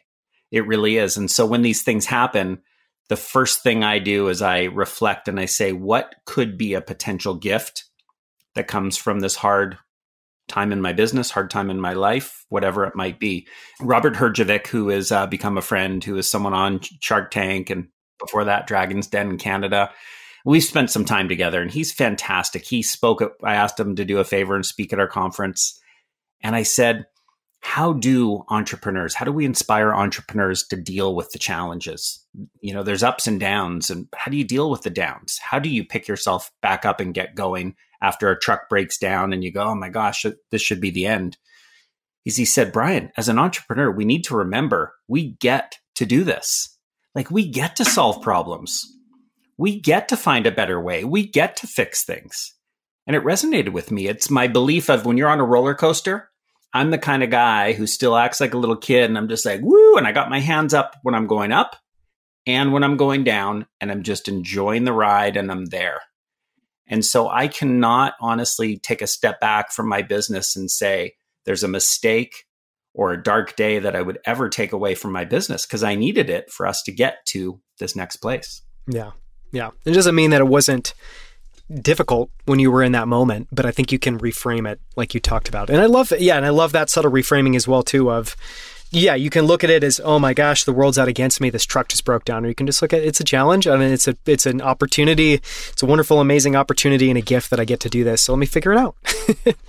It 0.50 0.66
really 0.66 0.98
is. 0.98 1.16
And 1.16 1.30
so 1.30 1.46
when 1.46 1.62
these 1.62 1.82
things 1.82 2.06
happen, 2.06 2.60
the 3.08 3.16
first 3.16 3.62
thing 3.62 3.82
I 3.82 3.98
do 3.98 4.28
is 4.28 4.42
I 4.42 4.64
reflect 4.64 5.28
and 5.28 5.40
I 5.40 5.46
say, 5.46 5.72
what 5.72 6.14
could 6.26 6.58
be 6.58 6.74
a 6.74 6.80
potential 6.80 7.34
gift 7.34 7.84
that 8.54 8.68
comes 8.68 8.96
from 8.96 9.20
this 9.20 9.36
hard 9.36 9.78
time 10.48 10.72
in 10.72 10.80
my 10.80 10.92
business, 10.92 11.30
hard 11.30 11.50
time 11.50 11.70
in 11.70 11.80
my 11.80 11.92
life, 11.92 12.44
whatever 12.48 12.84
it 12.84 12.94
might 12.94 13.18
be. 13.18 13.46
Robert 13.80 14.14
Herjavec, 14.14 14.66
who 14.68 14.88
has 14.88 15.10
uh, 15.10 15.26
become 15.26 15.58
a 15.58 15.62
friend, 15.62 16.02
who 16.02 16.16
is 16.16 16.30
someone 16.30 16.54
on 16.54 16.80
Shark 17.00 17.30
Tank 17.30 17.70
and 17.70 17.88
before 18.18 18.44
that, 18.44 18.66
Dragon's 18.66 19.08
Den 19.08 19.30
in 19.30 19.38
Canada. 19.38 19.90
We've 20.44 20.62
spent 20.64 20.90
some 20.90 21.04
time 21.04 21.28
together 21.28 21.60
and 21.60 21.70
he's 21.70 21.92
fantastic. 21.92 22.64
He 22.64 22.82
spoke, 22.82 23.20
at, 23.20 23.32
I 23.42 23.56
asked 23.56 23.78
him 23.78 23.96
to 23.96 24.04
do 24.04 24.18
a 24.18 24.24
favor 24.24 24.54
and 24.54 24.64
speak 24.64 24.92
at 24.92 25.00
our 25.00 25.08
conference. 25.08 25.78
And 26.42 26.54
I 26.54 26.62
said, 26.62 27.06
how 27.60 27.94
do 27.94 28.44
entrepreneurs, 28.48 29.14
how 29.14 29.24
do 29.24 29.32
we 29.32 29.44
inspire 29.44 29.92
entrepreneurs 29.92 30.64
to 30.68 30.76
deal 30.76 31.16
with 31.16 31.32
the 31.32 31.38
challenges? 31.38 32.24
You 32.60 32.72
know, 32.72 32.84
there's 32.84 33.02
ups 33.02 33.26
and 33.26 33.40
downs. 33.40 33.90
And 33.90 34.06
how 34.14 34.30
do 34.30 34.36
you 34.36 34.44
deal 34.44 34.70
with 34.70 34.82
the 34.82 34.90
downs? 34.90 35.38
How 35.42 35.58
do 35.58 35.68
you 35.68 35.84
pick 35.84 36.06
yourself 36.06 36.52
back 36.62 36.84
up 36.84 37.00
and 37.00 37.12
get 37.12 37.34
going 37.34 37.74
after 38.02 38.30
a 38.30 38.38
truck 38.38 38.68
breaks 38.68 38.98
down 38.98 39.32
and 39.32 39.42
you 39.42 39.52
go, 39.52 39.62
oh 39.64 39.74
my 39.74 39.88
gosh, 39.88 40.24
this 40.50 40.62
should 40.62 40.80
be 40.80 40.90
the 40.90 41.06
end. 41.06 41.36
Is 42.24 42.36
he 42.36 42.44
said, 42.44 42.72
Brian, 42.72 43.12
as 43.16 43.28
an 43.28 43.38
entrepreneur, 43.38 43.90
we 43.90 44.04
need 44.04 44.24
to 44.24 44.36
remember 44.36 44.94
we 45.08 45.36
get 45.40 45.78
to 45.94 46.06
do 46.06 46.24
this. 46.24 46.76
Like 47.14 47.30
we 47.30 47.48
get 47.48 47.76
to 47.76 47.84
solve 47.84 48.22
problems. 48.22 48.84
We 49.58 49.80
get 49.80 50.08
to 50.08 50.16
find 50.16 50.46
a 50.46 50.52
better 50.52 50.80
way. 50.80 51.04
We 51.04 51.26
get 51.26 51.56
to 51.58 51.66
fix 51.66 52.04
things. 52.04 52.54
And 53.06 53.16
it 53.16 53.22
resonated 53.22 53.72
with 53.72 53.90
me. 53.90 54.08
It's 54.08 54.28
my 54.28 54.48
belief 54.48 54.90
of 54.90 55.06
when 55.06 55.16
you're 55.16 55.28
on 55.28 55.40
a 55.40 55.44
roller 55.44 55.74
coaster, 55.74 56.28
I'm 56.74 56.90
the 56.90 56.98
kind 56.98 57.22
of 57.22 57.30
guy 57.30 57.72
who 57.72 57.86
still 57.86 58.16
acts 58.16 58.40
like 58.40 58.52
a 58.52 58.58
little 58.58 58.76
kid 58.76 59.04
and 59.04 59.16
I'm 59.16 59.28
just 59.28 59.46
like, 59.46 59.60
woo, 59.62 59.96
and 59.96 60.06
I 60.06 60.12
got 60.12 60.28
my 60.28 60.40
hands 60.40 60.74
up 60.74 60.96
when 61.02 61.14
I'm 61.14 61.26
going 61.26 61.52
up. 61.52 61.76
and 62.46 62.72
when 62.72 62.84
I'm 62.84 62.96
going 62.96 63.24
down 63.24 63.66
and 63.80 63.90
I'm 63.90 64.02
just 64.02 64.28
enjoying 64.28 64.84
the 64.84 64.92
ride 64.92 65.36
and 65.36 65.50
I'm 65.50 65.66
there. 65.66 66.00
And 66.88 67.04
so 67.04 67.28
I 67.28 67.48
cannot 67.48 68.14
honestly 68.20 68.78
take 68.78 69.02
a 69.02 69.06
step 69.06 69.40
back 69.40 69.72
from 69.72 69.88
my 69.88 70.02
business 70.02 70.56
and 70.56 70.70
say 70.70 71.14
there's 71.44 71.62
a 71.62 71.68
mistake 71.68 72.44
or 72.94 73.12
a 73.12 73.22
dark 73.22 73.56
day 73.56 73.78
that 73.78 73.94
I 73.94 74.02
would 74.02 74.18
ever 74.24 74.48
take 74.48 74.72
away 74.72 74.94
from 74.94 75.12
my 75.12 75.24
business 75.24 75.66
because 75.66 75.82
I 75.82 75.94
needed 75.94 76.30
it 76.30 76.50
for 76.50 76.66
us 76.66 76.82
to 76.84 76.92
get 76.92 77.18
to 77.26 77.60
this 77.78 77.94
next 77.94 78.16
place. 78.16 78.62
Yeah. 78.86 79.12
Yeah. 79.52 79.70
It 79.84 79.92
doesn't 79.92 80.14
mean 80.14 80.30
that 80.30 80.40
it 80.40 80.46
wasn't 80.46 80.94
difficult 81.82 82.30
when 82.44 82.58
you 82.58 82.70
were 82.70 82.82
in 82.82 82.92
that 82.92 83.08
moment, 83.08 83.48
but 83.50 83.66
I 83.66 83.70
think 83.70 83.92
you 83.92 83.98
can 83.98 84.18
reframe 84.18 84.70
it 84.70 84.80
like 84.96 85.14
you 85.14 85.20
talked 85.20 85.48
about. 85.48 85.68
And 85.68 85.80
I 85.80 85.86
love 85.86 86.12
yeah, 86.18 86.36
and 86.36 86.46
I 86.46 86.50
love 86.50 86.72
that 86.72 86.90
subtle 86.90 87.10
reframing 87.10 87.56
as 87.56 87.66
well 87.66 87.82
too 87.82 88.10
of 88.10 88.36
yeah, 88.90 89.14
you 89.14 89.30
can 89.30 89.44
look 89.44 89.64
at 89.64 89.70
it 89.70 89.82
as, 89.82 90.00
oh 90.04 90.18
my 90.18 90.32
gosh, 90.32 90.64
the 90.64 90.72
world's 90.72 90.98
out 90.98 91.08
against 91.08 91.40
me. 91.40 91.50
This 91.50 91.64
truck 91.64 91.88
just 91.88 92.04
broke 92.04 92.24
down. 92.24 92.44
Or 92.44 92.48
you 92.48 92.54
can 92.54 92.66
just 92.66 92.80
look 92.80 92.92
at 92.92 93.02
it's 93.02 93.20
a 93.20 93.24
challenge. 93.24 93.66
I 93.66 93.76
mean, 93.76 93.92
it's 93.92 94.06
a 94.06 94.16
it's 94.26 94.46
an 94.46 94.62
opportunity. 94.62 95.34
It's 95.34 95.82
a 95.82 95.86
wonderful, 95.86 96.20
amazing 96.20 96.56
opportunity 96.56 97.10
and 97.10 97.18
a 97.18 97.22
gift 97.22 97.50
that 97.50 97.60
I 97.60 97.64
get 97.64 97.80
to 97.80 97.88
do 97.88 98.04
this. 98.04 98.22
So 98.22 98.32
let 98.32 98.38
me 98.38 98.46
figure 98.46 98.72
it 98.72 98.78
out. 98.78 98.96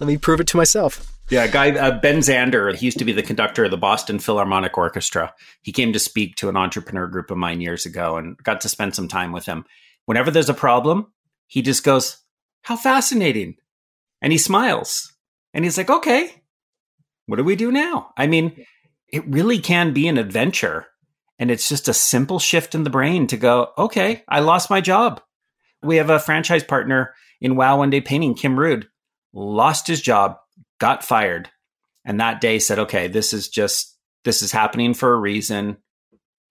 let 0.00 0.06
me 0.06 0.16
prove 0.16 0.40
it 0.40 0.46
to 0.48 0.56
myself. 0.56 1.10
Yeah, 1.30 1.46
guy 1.46 1.70
uh, 1.70 2.00
Ben 2.00 2.18
Zander. 2.18 2.74
He 2.74 2.86
used 2.86 2.98
to 2.98 3.04
be 3.04 3.12
the 3.12 3.22
conductor 3.22 3.64
of 3.64 3.70
the 3.70 3.76
Boston 3.76 4.18
Philharmonic 4.18 4.76
Orchestra. 4.76 5.32
He 5.62 5.72
came 5.72 5.92
to 5.92 5.98
speak 5.98 6.36
to 6.36 6.48
an 6.48 6.56
entrepreneur 6.56 7.06
group 7.06 7.30
of 7.30 7.38
mine 7.38 7.60
years 7.60 7.86
ago, 7.86 8.16
and 8.16 8.36
got 8.38 8.60
to 8.62 8.68
spend 8.68 8.94
some 8.94 9.08
time 9.08 9.32
with 9.32 9.46
him. 9.46 9.64
Whenever 10.06 10.30
there's 10.30 10.48
a 10.48 10.54
problem, 10.54 11.12
he 11.46 11.62
just 11.62 11.84
goes, 11.84 12.18
"How 12.62 12.76
fascinating," 12.76 13.56
and 14.20 14.32
he 14.32 14.38
smiles, 14.38 15.12
and 15.54 15.64
he's 15.64 15.78
like, 15.78 15.88
"Okay, 15.88 16.39
what 17.30 17.36
do 17.36 17.44
we 17.44 17.56
do 17.56 17.70
now? 17.70 18.10
I 18.16 18.26
mean, 18.26 18.66
it 19.08 19.26
really 19.26 19.60
can 19.60 19.92
be 19.92 20.08
an 20.08 20.18
adventure. 20.18 20.86
And 21.38 21.50
it's 21.50 21.68
just 21.68 21.88
a 21.88 21.94
simple 21.94 22.38
shift 22.38 22.74
in 22.74 22.82
the 22.82 22.90
brain 22.90 23.26
to 23.28 23.36
go, 23.36 23.68
okay, 23.78 24.24
I 24.28 24.40
lost 24.40 24.68
my 24.68 24.80
job. 24.80 25.22
We 25.82 25.96
have 25.96 26.10
a 26.10 26.18
franchise 26.18 26.64
partner 26.64 27.14
in 27.40 27.56
Wow 27.56 27.78
One 27.78 27.90
Day 27.90 28.00
Painting, 28.00 28.34
Kim 28.34 28.58
Rude, 28.58 28.88
lost 29.32 29.86
his 29.86 30.02
job, 30.02 30.36
got 30.78 31.04
fired. 31.04 31.48
And 32.04 32.20
that 32.20 32.40
day 32.40 32.58
said, 32.58 32.80
okay, 32.80 33.08
this 33.08 33.32
is 33.32 33.48
just, 33.48 33.96
this 34.24 34.42
is 34.42 34.52
happening 34.52 34.92
for 34.92 35.14
a 35.14 35.18
reason. 35.18 35.76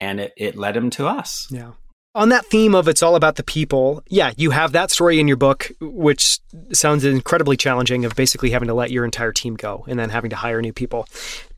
And 0.00 0.18
it, 0.18 0.32
it 0.36 0.56
led 0.56 0.76
him 0.76 0.90
to 0.90 1.06
us. 1.06 1.46
Yeah 1.50 1.72
on 2.14 2.30
that 2.30 2.46
theme 2.46 2.74
of 2.74 2.88
it's 2.88 3.02
all 3.02 3.14
about 3.14 3.36
the 3.36 3.42
people, 3.42 4.02
yeah, 4.08 4.32
you 4.36 4.50
have 4.50 4.72
that 4.72 4.90
story 4.90 5.20
in 5.20 5.28
your 5.28 5.36
book, 5.36 5.70
which 5.80 6.40
sounds 6.72 7.04
incredibly 7.04 7.56
challenging 7.56 8.04
of 8.04 8.16
basically 8.16 8.50
having 8.50 8.68
to 8.68 8.74
let 8.74 8.90
your 8.90 9.04
entire 9.04 9.32
team 9.32 9.54
go 9.54 9.84
and 9.88 9.98
then 9.98 10.10
having 10.10 10.30
to 10.30 10.36
hire 10.36 10.60
new 10.60 10.72
people. 10.72 11.06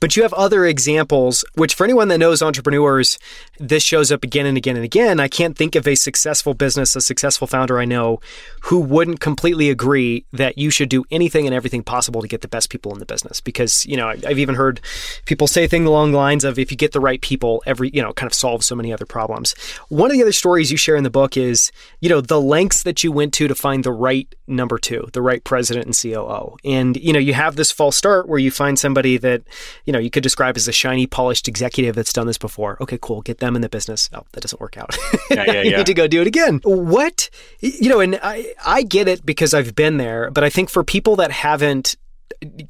But 0.02 0.16
you 0.16 0.24
have 0.24 0.32
other 0.32 0.66
examples, 0.66 1.44
which 1.54 1.76
for 1.76 1.84
anyone 1.84 2.08
that 2.08 2.18
knows 2.18 2.42
entrepreneurs, 2.42 3.20
this 3.60 3.84
shows 3.84 4.10
up 4.10 4.24
again 4.24 4.46
and 4.46 4.56
again 4.56 4.74
and 4.74 4.84
again. 4.84 5.20
I 5.20 5.28
can't 5.28 5.56
think 5.56 5.76
of 5.76 5.86
a 5.86 5.94
successful 5.94 6.54
business, 6.54 6.96
a 6.96 7.00
successful 7.00 7.46
founder 7.46 7.78
I 7.78 7.84
know 7.84 8.18
who 8.62 8.80
wouldn't 8.80 9.20
completely 9.20 9.70
agree 9.70 10.24
that 10.32 10.58
you 10.58 10.70
should 10.70 10.88
do 10.88 11.04
anything 11.12 11.46
and 11.46 11.54
everything 11.54 11.84
possible 11.84 12.20
to 12.20 12.26
get 12.26 12.40
the 12.40 12.48
best 12.48 12.68
people 12.68 12.92
in 12.92 12.98
the 12.98 13.06
business. 13.06 13.40
Because, 13.40 13.86
you 13.86 13.96
know, 13.96 14.08
I've 14.08 14.40
even 14.40 14.56
heard 14.56 14.80
people 15.24 15.46
say 15.46 15.68
things 15.68 15.86
along 15.86 16.10
the 16.10 16.18
lines 16.18 16.42
of 16.42 16.58
if 16.58 16.72
you 16.72 16.76
get 16.76 16.90
the 16.90 16.98
right 16.98 17.20
people, 17.20 17.62
every, 17.64 17.90
you 17.90 18.02
know, 18.02 18.12
kind 18.12 18.26
of 18.26 18.34
solves 18.34 18.66
so 18.66 18.74
many 18.74 18.92
other 18.92 19.06
problems. 19.06 19.54
One 19.88 20.10
of 20.10 20.16
the 20.16 20.22
other 20.22 20.32
stories 20.32 20.72
you 20.72 20.76
share 20.76 20.96
in 20.96 21.04
the 21.04 21.10
book 21.10 21.36
is, 21.36 21.70
you 22.00 22.08
know, 22.08 22.20
the 22.20 22.40
lengths 22.40 22.82
that 22.82 23.04
you 23.04 23.12
went 23.12 23.32
to 23.34 23.46
to 23.46 23.54
find 23.54 23.84
the 23.84 23.92
right 23.92 24.26
number 24.48 24.78
two, 24.78 25.08
the 25.12 25.22
right 25.22 25.44
president 25.44 25.86
and 25.86 25.96
COO. 25.96 26.56
And, 26.64 26.96
you 26.96 27.12
know, 27.12 27.20
you 27.20 27.34
have 27.34 27.54
this 27.54 27.70
false 27.70 27.96
start 27.96 28.28
where 28.28 28.40
you 28.40 28.50
find 28.50 28.76
somebody 28.76 29.16
that, 29.18 29.42
you 29.84 29.91
you 29.92 29.98
know, 29.98 30.02
you 30.02 30.10
could 30.10 30.22
describe 30.22 30.56
as 30.56 30.66
a 30.66 30.72
shiny, 30.72 31.06
polished 31.06 31.48
executive 31.48 31.94
that's 31.94 32.14
done 32.14 32.26
this 32.26 32.38
before. 32.38 32.78
Okay, 32.80 32.98
cool. 33.02 33.20
Get 33.20 33.40
them 33.40 33.54
in 33.54 33.60
the 33.60 33.68
business. 33.68 34.08
Oh, 34.14 34.22
that 34.32 34.40
doesn't 34.40 34.58
work 34.58 34.78
out. 34.78 34.96
Yeah, 35.30 35.44
yeah, 35.46 35.52
yeah. 35.52 35.62
you 35.64 35.76
need 35.76 35.86
to 35.86 35.92
go 35.92 36.06
do 36.06 36.22
it 36.22 36.26
again. 36.26 36.60
What, 36.64 37.28
you 37.60 37.90
know, 37.90 38.00
and 38.00 38.18
I, 38.22 38.54
I 38.64 38.84
get 38.84 39.06
it 39.06 39.26
because 39.26 39.52
I've 39.52 39.74
been 39.74 39.98
there, 39.98 40.30
but 40.30 40.44
I 40.44 40.48
think 40.48 40.70
for 40.70 40.82
people 40.82 41.16
that 41.16 41.30
haven't 41.30 41.96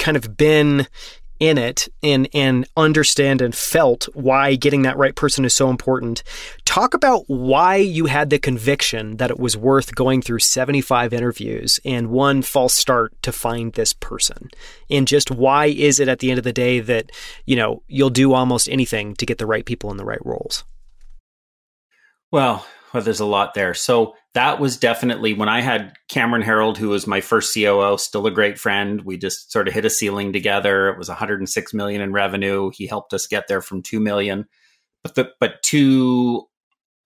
kind 0.00 0.16
of 0.16 0.36
been 0.36 0.88
in 1.42 1.58
it 1.58 1.88
and 2.04 2.28
and 2.32 2.64
understand 2.76 3.42
and 3.42 3.52
felt 3.52 4.04
why 4.14 4.54
getting 4.54 4.82
that 4.82 4.96
right 4.96 5.16
person 5.16 5.44
is 5.44 5.52
so 5.52 5.70
important. 5.70 6.22
Talk 6.64 6.94
about 6.94 7.24
why 7.26 7.74
you 7.74 8.06
had 8.06 8.30
the 8.30 8.38
conviction 8.38 9.16
that 9.16 9.32
it 9.32 9.40
was 9.40 9.56
worth 9.56 9.92
going 9.96 10.22
through 10.22 10.38
75 10.38 11.12
interviews 11.12 11.80
and 11.84 12.10
one 12.10 12.42
false 12.42 12.74
start 12.74 13.20
to 13.22 13.32
find 13.32 13.72
this 13.72 13.92
person. 13.92 14.50
And 14.88 15.08
just 15.08 15.32
why 15.32 15.66
is 15.66 15.98
it 15.98 16.06
at 16.06 16.20
the 16.20 16.30
end 16.30 16.38
of 16.38 16.44
the 16.44 16.52
day 16.52 16.78
that, 16.78 17.10
you 17.44 17.56
know, 17.56 17.82
you'll 17.88 18.10
do 18.10 18.34
almost 18.34 18.68
anything 18.68 19.16
to 19.16 19.26
get 19.26 19.38
the 19.38 19.46
right 19.46 19.64
people 19.66 19.90
in 19.90 19.96
the 19.96 20.04
right 20.04 20.24
roles? 20.24 20.62
Well, 22.30 22.64
well, 22.94 23.02
there's 23.02 23.18
a 23.18 23.26
lot 23.26 23.54
there. 23.54 23.74
So 23.74 24.14
that 24.34 24.58
was 24.58 24.76
definitely 24.76 25.34
when 25.34 25.48
I 25.48 25.60
had 25.60 25.92
Cameron 26.08 26.42
Herold, 26.42 26.78
who 26.78 26.88
was 26.88 27.06
my 27.06 27.20
first 27.20 27.52
COO, 27.54 27.98
still 27.98 28.26
a 28.26 28.30
great 28.30 28.58
friend. 28.58 29.02
We 29.02 29.18
just 29.18 29.52
sort 29.52 29.68
of 29.68 29.74
hit 29.74 29.84
a 29.84 29.90
ceiling 29.90 30.32
together. 30.32 30.88
It 30.88 30.98
was 30.98 31.08
106 31.08 31.74
million 31.74 32.00
in 32.00 32.12
revenue. 32.12 32.70
He 32.72 32.86
helped 32.86 33.12
us 33.12 33.26
get 33.26 33.48
there 33.48 33.60
from 33.60 33.82
2 33.82 34.00
million. 34.00 34.46
But 35.02 35.16
the, 35.16 35.30
but 35.40 35.62
two 35.62 36.46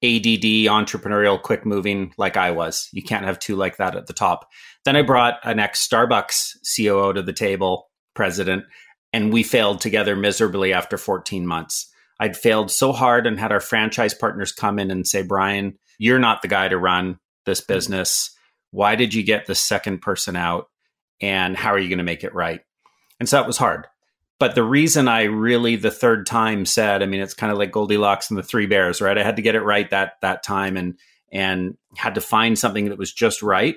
ADD 0.04 0.68
entrepreneurial 0.68 1.40
quick 1.40 1.64
moving 1.64 2.12
like 2.18 2.36
I 2.36 2.50
was. 2.50 2.88
You 2.92 3.02
can't 3.02 3.24
have 3.24 3.38
two 3.38 3.56
like 3.56 3.78
that 3.78 3.96
at 3.96 4.06
the 4.06 4.12
top. 4.12 4.48
Then 4.84 4.94
I 4.94 5.02
brought 5.02 5.40
an 5.42 5.58
ex 5.58 5.86
Starbucks 5.86 6.56
COO 6.76 7.12
to 7.14 7.22
the 7.22 7.32
table, 7.32 7.88
president, 8.14 8.64
and 9.12 9.32
we 9.32 9.42
failed 9.42 9.80
together 9.80 10.14
miserably 10.14 10.72
after 10.72 10.98
14 10.98 11.46
months. 11.46 11.90
I'd 12.20 12.36
failed 12.36 12.70
so 12.70 12.92
hard 12.92 13.26
and 13.26 13.40
had 13.40 13.52
our 13.52 13.60
franchise 13.60 14.14
partners 14.14 14.52
come 14.52 14.78
in 14.78 14.90
and 14.90 15.06
say, 15.06 15.22
Brian, 15.22 15.78
you're 15.98 16.18
not 16.18 16.42
the 16.42 16.48
guy 16.48 16.68
to 16.68 16.78
run 16.78 17.18
this 17.44 17.60
mm-hmm. 17.60 17.72
business. 17.72 18.30
Why 18.70 18.94
did 18.94 19.14
you 19.14 19.22
get 19.22 19.46
the 19.46 19.54
second 19.54 20.00
person 20.02 20.36
out? 20.36 20.68
And 21.20 21.56
how 21.56 21.70
are 21.70 21.78
you 21.78 21.88
going 21.88 21.98
to 21.98 22.04
make 22.04 22.24
it 22.24 22.34
right? 22.34 22.60
And 23.18 23.28
so 23.28 23.36
that 23.38 23.46
was 23.46 23.56
hard. 23.56 23.86
But 24.38 24.54
the 24.54 24.62
reason 24.62 25.08
I 25.08 25.24
really 25.24 25.76
the 25.76 25.90
third 25.90 26.26
time 26.26 26.66
said, 26.66 27.02
I 27.02 27.06
mean, 27.06 27.22
it's 27.22 27.32
kind 27.32 27.50
of 27.50 27.58
like 27.58 27.72
Goldilocks 27.72 28.28
and 28.30 28.38
the 28.38 28.42
Three 28.42 28.66
Bears, 28.66 29.00
right? 29.00 29.16
I 29.16 29.24
had 29.24 29.36
to 29.36 29.42
get 29.42 29.54
it 29.54 29.62
right 29.62 29.88
that 29.90 30.14
that 30.20 30.42
time 30.42 30.76
and 30.76 30.98
and 31.32 31.76
had 31.96 32.16
to 32.16 32.20
find 32.20 32.58
something 32.58 32.90
that 32.90 32.98
was 32.98 33.12
just 33.12 33.42
right. 33.42 33.76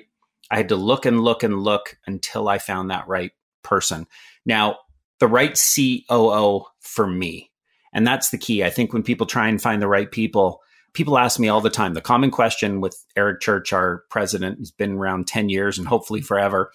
I 0.50 0.56
had 0.56 0.68
to 0.68 0.76
look 0.76 1.06
and 1.06 1.20
look 1.20 1.42
and 1.42 1.62
look 1.62 1.96
until 2.06 2.48
I 2.48 2.58
found 2.58 2.90
that 2.90 3.08
right 3.08 3.32
person. 3.62 4.06
Now, 4.44 4.78
the 5.18 5.28
right 5.28 5.58
COO 5.58 6.64
for 6.80 7.06
me, 7.06 7.50
and 7.92 8.06
that's 8.06 8.30
the 8.30 8.38
key. 8.38 8.62
I 8.62 8.70
think 8.70 8.92
when 8.92 9.02
people 9.02 9.26
try 9.26 9.48
and 9.48 9.60
find 9.60 9.80
the 9.80 9.88
right 9.88 10.10
people, 10.10 10.60
people 10.92 11.18
ask 11.18 11.38
me 11.38 11.48
all 11.48 11.60
the 11.60 11.70
time 11.70 11.94
the 11.94 12.00
common 12.00 12.30
question 12.30 12.80
with 12.80 13.04
Erik 13.16 13.40
Church, 13.40 13.72
our 13.72 14.04
president, 14.10 14.58
who's 14.58 14.70
been 14.70 14.96
around 14.96 15.26
10 15.26 15.48
years 15.48 15.78
and 15.78 15.86
hopefully 15.86 16.20
mm-hmm. 16.20 16.26
forever, 16.26 16.72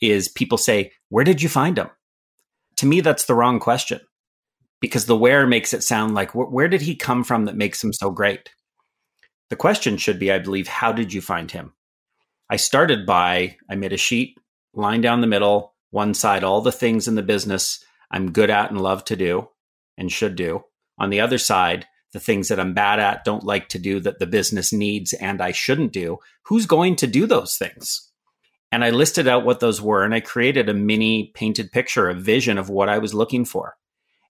is 0.00 0.28
people 0.28 0.58
say, 0.58 0.92
Where 1.08 1.24
did 1.24 1.42
you 1.42 1.48
find 1.48 1.78
him? 1.78 1.90
To 2.76 2.86
me, 2.86 3.00
that's 3.00 3.24
the 3.24 3.34
wrong 3.34 3.58
question 3.58 4.00
because 4.80 5.06
the 5.06 5.16
where 5.16 5.46
makes 5.46 5.72
it 5.72 5.82
sound 5.82 6.14
like 6.14 6.34
where 6.34 6.68
did 6.68 6.82
he 6.82 6.94
come 6.94 7.24
from 7.24 7.46
that 7.46 7.56
makes 7.56 7.82
him 7.82 7.92
so 7.92 8.10
great? 8.10 8.50
The 9.50 9.56
question 9.56 9.96
should 9.96 10.18
be, 10.18 10.30
I 10.30 10.38
believe, 10.38 10.68
how 10.68 10.92
did 10.92 11.12
you 11.12 11.20
find 11.20 11.50
him? 11.50 11.72
I 12.50 12.56
started 12.56 13.06
by 13.06 13.56
I 13.68 13.74
made 13.74 13.92
a 13.92 13.96
sheet, 13.96 14.38
line 14.74 15.00
down 15.00 15.20
the 15.20 15.26
middle, 15.26 15.74
one 15.90 16.14
side, 16.14 16.44
all 16.44 16.60
the 16.60 16.72
things 16.72 17.08
in 17.08 17.14
the 17.14 17.22
business 17.22 17.84
I'm 18.10 18.32
good 18.32 18.50
at 18.50 18.70
and 18.70 18.80
love 18.80 19.04
to 19.06 19.16
do 19.16 19.48
and 19.96 20.10
should 20.10 20.36
do. 20.36 20.64
On 20.98 21.10
the 21.10 21.20
other 21.20 21.38
side, 21.38 21.86
the 22.12 22.20
things 22.20 22.48
that 22.48 22.60
I'm 22.60 22.74
bad 22.74 22.98
at, 22.98 23.24
don't 23.24 23.44
like 23.44 23.68
to 23.70 23.78
do 23.78 24.00
that 24.00 24.18
the 24.18 24.26
business 24.26 24.72
needs 24.72 25.12
and 25.12 25.40
I 25.40 25.52
shouldn't 25.52 25.92
do. 25.92 26.18
Who's 26.44 26.66
going 26.66 26.96
to 26.96 27.06
do 27.06 27.26
those 27.26 27.56
things? 27.56 28.10
And 28.70 28.84
I 28.84 28.90
listed 28.90 29.26
out 29.28 29.44
what 29.44 29.60
those 29.60 29.80
were 29.80 30.04
and 30.04 30.14
I 30.14 30.20
created 30.20 30.68
a 30.68 30.74
mini 30.74 31.30
painted 31.34 31.72
picture, 31.72 32.08
a 32.08 32.14
vision 32.14 32.58
of 32.58 32.68
what 32.68 32.88
I 32.88 32.98
was 32.98 33.14
looking 33.14 33.44
for. 33.44 33.76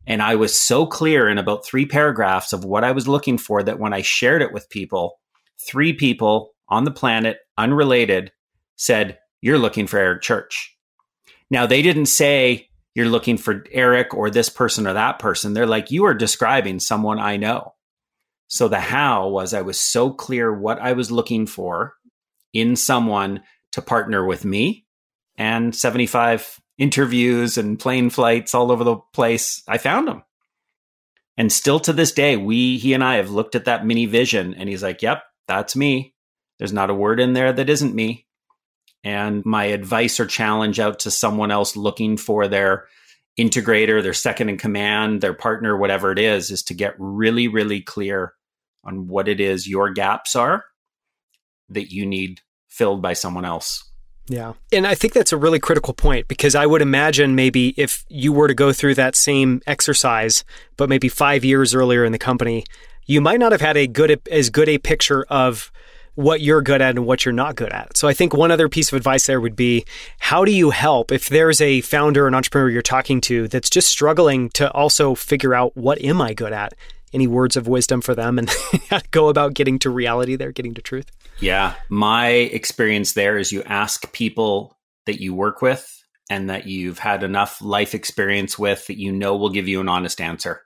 And 0.07 0.23
I 0.23 0.37
was 0.37 0.59
so 0.59 0.87
clear 0.87 1.29
in 1.29 1.39
about 1.39 1.67
three 1.67 1.85
paragraphs 1.85 2.53
of 2.53 2.65
what 2.65 2.85
I 2.85 2.93
was 2.93 3.07
looking 3.07 3.37
for 3.37 3.63
that 3.63 3.79
when 3.79 3.93
I 3.93 4.03
shared 4.03 4.43
it 4.43 4.53
with 4.53 4.71
people, 4.71 5.19
three 5.61 5.93
people 5.93 6.55
on 6.69 6.85
the 6.85 6.91
planet, 6.91 7.39
unrelated, 7.59 8.33
said, 8.77 9.19
You're 9.43 9.59
looking 9.59 9.87
for 9.87 9.99
Erik 9.99 10.23
Church. 10.23 10.77
Now, 11.51 11.67
they 11.67 11.83
didn't 11.83 12.07
say, 12.07 12.69
you're 12.99 13.07
looking 13.07 13.37
for 13.37 13.65
Erik 13.71 14.13
or 14.13 14.29
this 14.29 14.49
person 14.49 14.85
or 14.85 14.95
that 14.95 15.21
person. 15.21 15.55
They're 15.55 15.69
like, 15.69 15.93
you 15.93 16.07
are 16.07 16.15
describing 16.15 16.81
someone 16.81 17.21
I 17.21 17.37
know. 17.37 17.75
So 18.49 18.67
the 18.67 18.81
how 18.81 19.29
was 19.29 19.55
I 19.55 19.63
was 19.63 19.79
so 19.79 20.11
clear 20.11 20.53
what 20.53 20.81
I 20.81 20.95
was 20.95 21.13
looking 21.13 21.47
for 21.47 21.95
in 22.53 22.75
someone 22.75 23.45
to 23.71 23.83
partner 23.83 24.27
with 24.27 24.45
me 24.45 24.85
and 25.37 25.73
75 25.73 26.61
interviews 26.77 27.57
and 27.57 27.79
plane 27.79 28.11
flights 28.11 28.53
all 28.53 28.73
over 28.73 28.83
the 28.83 28.97
place. 29.15 29.63
I 29.69 29.79
found 29.79 30.09
him. 30.09 30.25
And 31.37 31.53
still 31.53 31.79
to 31.79 31.93
this 31.93 32.11
day, 32.11 32.37
we, 32.37 32.79
he 32.79 32.95
and 32.95 33.05
I 33.05 33.19
have 33.19 33.31
looked 33.31 33.55
at 33.55 33.67
that 33.67 33.87
mini 33.87 34.07
vision 34.07 34.55
and 34.55 34.69
he's 34.69 34.83
like, 34.83 35.03
yep, 35.03 35.23
that's 35.47 35.77
me. 35.77 36.17
There's 36.59 36.73
not 36.73 36.91
a 36.91 36.95
word 36.95 37.21
in 37.21 37.33
there 37.33 37.53
that 37.53 37.71
isn't 37.71 37.95
me. 37.95 38.27
And 39.05 39.45
my 39.45 39.67
advice 39.67 40.19
or 40.19 40.27
challenge 40.27 40.81
out 40.81 40.99
to 41.01 41.13
someone 41.13 41.53
else 41.53 41.77
looking 41.77 42.17
for 42.17 42.49
their 42.49 42.89
integrator, 43.39 44.03
their 44.03 44.15
second 44.15 44.49
in 44.49 44.59
command, 44.59 45.21
their 45.21 45.35
partner, 45.35 45.77
whatever 45.77 46.11
it 46.11 46.19
is, 46.19 46.51
is 46.51 46.63
to 46.65 46.75
get 46.75 46.95
really, 46.99 47.49
really 47.49 47.81
clear 47.81 48.35
on 48.85 49.07
what 49.07 49.29
it 49.29 49.41
is 49.41 49.69
your 49.69 49.91
gaps 49.91 50.35
are 50.35 50.65
that 51.69 51.93
you 51.93 52.07
need 52.07 52.41
filled 52.69 53.03
by 53.03 53.13
someone 53.13 53.45
else. 53.45 53.85
Yeah. 54.29 54.55
And 54.73 54.87
I 54.87 54.95
think 54.95 55.15
that's 55.15 55.33
a 55.33 55.39
really 55.39 55.59
critical 55.59 55.95
point 55.95 56.29
because 56.29 56.55
I 56.55 56.67
would 56.67 56.83
imagine 56.83 57.35
maybe 57.35 57.75
if 57.77 58.05
you 58.09 58.33
were 58.33 58.49
to 58.49 58.55
go 58.55 58.73
through 58.73 58.95
that 58.97 59.17
same 59.17 59.63
exercise, 59.67 60.45
but 60.77 60.89
maybe 60.89 61.09
five 61.09 61.45
years 61.45 61.75
earlier 61.75 62.05
in 62.05 62.13
the 62.13 62.19
company, 62.19 62.65
you 63.07 63.23
might 63.23 63.41
not 63.41 63.53
have 63.53 63.63
had 63.63 63.77
a 63.77 63.87
good 63.87 64.21
as 64.31 64.51
good 64.51 64.69
a 64.69 64.79
picture 64.79 65.25
of 65.31 65.73
what 66.19 66.41
you're 66.41 66.63
good 66.63 66.83
at 66.83 66.97
and 66.97 67.07
what 67.07 67.25
you're 67.25 67.33
not 67.33 67.55
good 67.55 67.73
at. 67.73 67.97
So 67.97 68.09
I 68.09 68.13
think 68.13 68.35
one 68.35 68.51
other 68.51 68.69
piece 68.69 68.91
of 68.91 68.97
advice 68.97 69.27
there 69.27 69.41
would 69.41 69.55
be 69.55 69.85
how 70.19 70.45
do 70.45 70.51
you 70.51 70.71
help 70.71 71.13
if 71.13 71.29
there's 71.29 71.61
a 71.61 71.81
founder 71.83 72.25
or 72.25 72.27
an 72.27 72.35
entrepreneur 72.35 72.69
you're 72.69 72.83
talking 72.83 73.21
to 73.21 73.47
that's 73.47 73.71
just 73.71 73.87
struggling 73.87 74.49
to 74.51 74.69
also 74.73 75.15
figure 75.15 75.55
out 75.55 75.77
what 75.77 76.03
am 76.03 76.21
I 76.21 76.35
good 76.35 76.53
at? 76.53 76.75
Any 77.13 77.29
words 77.29 77.57
of 77.57 77.69
wisdom 77.69 78.01
for 78.01 78.17
them 78.17 78.37
and 78.37 78.51
go 79.13 79.29
about 79.29 79.55
getting 79.55 79.79
to 79.79 79.91
reality 79.91 80.35
there, 80.35 80.51
getting 80.51 80.75
to 80.75 80.83
truth? 80.83 81.09
Yeah, 81.39 81.77
my 81.89 82.31
experience 82.31 83.13
there 83.13 83.39
is 83.39 83.53
you 83.53 83.63
ask 83.63 84.13
people 84.13 84.77
that 85.07 85.21
you 85.21 85.35
work 85.35 85.63
with 85.63 86.03
and 86.29 86.51
that 86.51 86.67
you've 86.67 86.99
had 86.99 87.23
enough 87.23 87.63
life 87.63 87.95
experience 87.95 88.59
with 88.59 88.89
that 88.89 88.99
you 88.99 89.13
know 89.13 89.37
will 89.37 89.51
give 89.51 89.69
you 89.69 89.81
an 89.81 89.89
honest 89.89 90.21
answer 90.21 90.63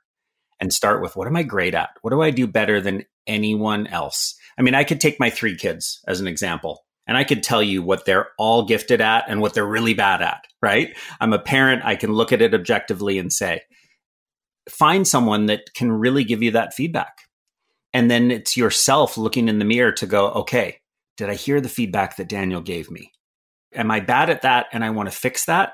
and 0.61 0.73
start 0.73 1.03
with 1.03 1.15
what 1.15 1.27
am 1.29 1.37
I 1.37 1.43
great 1.43 1.75
at? 1.75 1.91
What 2.01 2.11
do 2.11 2.23
I 2.23 2.31
do 2.31 2.47
better 2.47 2.81
than 2.81 3.05
anyone 3.27 3.87
else? 3.87 4.35
I 4.59 4.63
mean, 4.63 4.75
I 4.75 4.85
could 4.85 5.01
take 5.01 5.19
my 5.19 5.31
three 5.31 5.57
kids 5.57 6.01
as 6.07 6.21
an 6.21 6.27
example 6.27 6.85
and 7.07 7.17
I 7.17 7.25
could 7.25 7.43
tell 7.43 7.63
you 7.63 7.83
what 7.83 8.05
they're 8.05 8.29
all 8.39 8.65
gifted 8.65 9.01
at 9.01 9.25
and 9.29 9.41
what 9.41 9.55
they're 9.55 9.67
really 9.67 9.95
bad 9.95 10.23
at, 10.23 10.45
right? 10.61 10.97
I'm 11.21 11.33
a 11.33 11.39
parent. 11.39 11.85
I 11.85 11.97
can 11.97 12.13
look 12.13 12.33
at 12.33 12.43
it 12.43 12.55
objectively 12.55 13.19
and 13.19 13.33
say, 13.33 13.63
find 14.71 15.07
someone 15.07 15.47
that 15.47 15.75
can 15.75 15.91
really 15.91 16.25
give 16.25 16.43
you 16.43 16.53
that 16.53 16.75
feedback. 16.75 17.13
And 17.93 18.11
then 18.11 18.31
it's 18.31 18.57
yourself 18.57 19.19
looking 19.19 19.49
in 19.49 19.59
the 19.59 19.65
mirror 19.65 19.93
to 19.93 20.07
go, 20.07 20.31
okay, 20.31 20.79
did 21.17 21.29
I 21.29 21.35
hear 21.35 21.61
the 21.61 21.69
feedback 21.69 22.17
that 22.17 22.29
Daniel 22.29 22.61
gave 22.61 22.91
me? 22.91 23.11
Am 23.75 23.91
I 23.91 24.01
bad 24.01 24.31
at 24.31 24.43
that 24.43 24.67
and 24.73 24.85
I 24.85 24.91
want 24.91 25.11
to 25.11 25.17
fix 25.17 25.47
that? 25.47 25.73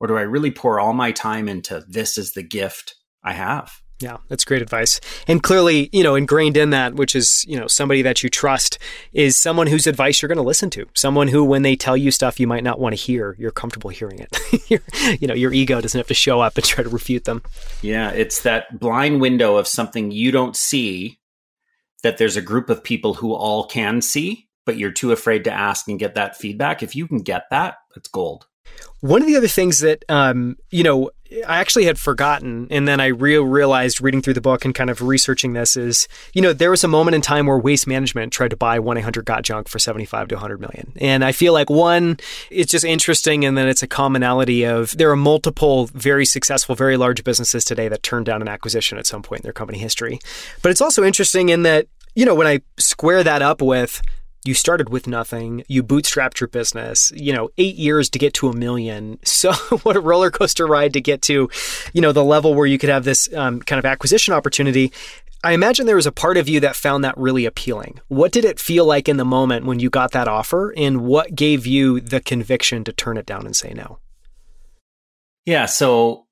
Or 0.00 0.08
do 0.08 0.16
I 0.16 0.22
really 0.22 0.50
pour 0.50 0.80
all 0.80 0.92
my 0.92 1.12
time 1.12 1.48
into 1.48 1.84
this 1.88 2.18
is 2.18 2.32
the 2.32 2.42
gift 2.42 2.96
I 3.22 3.32
have? 3.32 3.70
Yeah, 4.00 4.18
that's 4.28 4.44
great 4.44 4.60
advice. 4.60 5.00
And 5.28 5.42
clearly, 5.42 5.88
you 5.92 6.02
know, 6.02 6.14
ingrained 6.14 6.56
in 6.56 6.70
that, 6.70 6.94
which 6.94 7.14
is, 7.14 7.44
you 7.46 7.58
know, 7.58 7.68
somebody 7.68 8.02
that 8.02 8.22
you 8.22 8.28
trust 8.28 8.78
is 9.12 9.36
someone 9.36 9.68
whose 9.68 9.86
advice 9.86 10.20
you're 10.20 10.28
going 10.28 10.36
to 10.36 10.42
listen 10.42 10.68
to. 10.70 10.86
Someone 10.94 11.28
who, 11.28 11.44
when 11.44 11.62
they 11.62 11.76
tell 11.76 11.96
you 11.96 12.10
stuff 12.10 12.40
you 12.40 12.46
might 12.46 12.64
not 12.64 12.80
want 12.80 12.94
to 12.96 13.00
hear, 13.00 13.36
you're 13.38 13.52
comfortable 13.52 13.90
hearing 13.90 14.18
it. 14.18 15.20
you 15.20 15.28
know, 15.28 15.34
your 15.34 15.52
ego 15.52 15.80
doesn't 15.80 15.98
have 15.98 16.08
to 16.08 16.14
show 16.14 16.40
up 16.40 16.56
and 16.56 16.64
try 16.64 16.82
to 16.82 16.90
refute 16.90 17.24
them. 17.24 17.42
Yeah, 17.82 18.10
it's 18.10 18.42
that 18.42 18.80
blind 18.80 19.20
window 19.20 19.56
of 19.56 19.68
something 19.68 20.10
you 20.10 20.32
don't 20.32 20.56
see 20.56 21.20
that 22.02 22.18
there's 22.18 22.36
a 22.36 22.42
group 22.42 22.70
of 22.70 22.84
people 22.84 23.14
who 23.14 23.32
all 23.32 23.64
can 23.66 24.02
see, 24.02 24.48
but 24.66 24.76
you're 24.76 24.92
too 24.92 25.12
afraid 25.12 25.44
to 25.44 25.52
ask 25.52 25.88
and 25.88 25.98
get 25.98 26.16
that 26.16 26.36
feedback. 26.36 26.82
If 26.82 26.96
you 26.96 27.06
can 27.06 27.18
get 27.18 27.44
that, 27.50 27.76
it's 27.96 28.08
gold. 28.08 28.46
One 29.00 29.20
of 29.20 29.28
the 29.28 29.36
other 29.36 29.48
things 29.48 29.80
that, 29.80 30.04
um, 30.08 30.56
you 30.70 30.82
know, 30.82 31.10
I 31.46 31.58
actually 31.58 31.84
had 31.84 31.98
forgotten, 31.98 32.68
and 32.70 32.86
then 32.86 33.00
I 33.00 33.06
re- 33.06 33.38
realized 33.38 34.00
reading 34.00 34.22
through 34.22 34.34
the 34.34 34.40
book 34.40 34.64
and 34.64 34.74
kind 34.74 34.90
of 34.90 35.02
researching 35.02 35.52
this 35.52 35.76
is, 35.76 36.06
you 36.32 36.40
know, 36.40 36.52
there 36.52 36.70
was 36.70 36.84
a 36.84 36.88
moment 36.88 37.14
in 37.14 37.22
time 37.22 37.46
where 37.46 37.58
Waste 37.58 37.86
Management 37.86 38.32
tried 38.32 38.50
to 38.50 38.56
buy 38.56 38.78
1 38.78 38.98
800 38.98 39.24
Got 39.24 39.42
Junk 39.42 39.68
for 39.68 39.78
75 39.78 40.28
to 40.28 40.34
100 40.36 40.60
million. 40.60 40.92
And 41.00 41.24
I 41.24 41.32
feel 41.32 41.52
like 41.52 41.70
one, 41.70 42.18
it's 42.50 42.70
just 42.70 42.84
interesting, 42.84 43.44
and 43.44 43.58
then 43.58 43.68
it's 43.68 43.82
a 43.82 43.88
commonality 43.88 44.64
of 44.64 44.96
there 44.96 45.10
are 45.10 45.16
multiple 45.16 45.86
very 45.86 46.24
successful, 46.24 46.74
very 46.74 46.96
large 46.96 47.24
businesses 47.24 47.64
today 47.64 47.88
that 47.88 48.02
turned 48.02 48.26
down 48.26 48.42
an 48.42 48.48
acquisition 48.48 48.98
at 48.98 49.06
some 49.06 49.22
point 49.22 49.40
in 49.40 49.44
their 49.44 49.52
company 49.52 49.78
history. 49.78 50.20
But 50.62 50.70
it's 50.70 50.80
also 50.80 51.04
interesting 51.04 51.48
in 51.48 51.62
that, 51.62 51.86
you 52.14 52.24
know, 52.24 52.34
when 52.34 52.46
I 52.46 52.60
square 52.78 53.24
that 53.24 53.42
up 53.42 53.60
with 53.60 54.00
you 54.44 54.54
started 54.54 54.90
with 54.90 55.06
nothing. 55.06 55.64
You 55.68 55.82
bootstrapped 55.82 56.40
your 56.40 56.48
business, 56.48 57.10
you 57.14 57.32
know, 57.32 57.48
eight 57.56 57.76
years 57.76 58.10
to 58.10 58.18
get 58.18 58.34
to 58.34 58.48
a 58.48 58.56
million. 58.56 59.18
So 59.34 59.52
what 59.82 59.96
a 59.96 60.00
roller 60.00 60.30
coaster 60.30 60.66
ride 60.66 60.92
to 60.94 61.00
get 61.00 61.20
to, 61.22 61.50
you 61.92 62.00
know, 62.00 62.12
the 62.12 62.24
level 62.24 62.54
where 62.54 62.66
you 62.66 62.78
could 62.78 62.88
have 62.88 63.04
this 63.04 63.28
um, 63.34 63.60
kind 63.60 63.78
of 63.78 63.84
acquisition 63.84 64.32
opportunity. 64.32 64.90
I 65.42 65.52
imagine 65.52 65.84
there 65.84 65.96
was 65.96 66.06
a 66.06 66.12
part 66.12 66.38
of 66.38 66.48
you 66.48 66.60
that 66.60 66.76
found 66.76 67.04
that 67.04 67.18
really 67.18 67.44
appealing. 67.44 68.00
What 68.08 68.32
did 68.32 68.46
it 68.46 68.58
feel 68.58 68.86
like 68.86 69.08
in 69.08 69.18
the 69.18 69.24
moment 69.24 69.66
when 69.66 69.80
you 69.80 69.90
got 69.90 70.12
that 70.12 70.28
offer 70.28 70.72
and 70.76 71.02
what 71.02 71.34
gave 71.34 71.66
you 71.66 72.00
the 72.00 72.20
conviction 72.20 72.84
to 72.84 72.92
turn 72.92 73.18
it 73.18 73.26
down 73.26 73.44
and 73.44 73.54
say 73.54 73.74
no? 73.74 73.98
Yeah. 75.44 75.66
So 75.66 76.26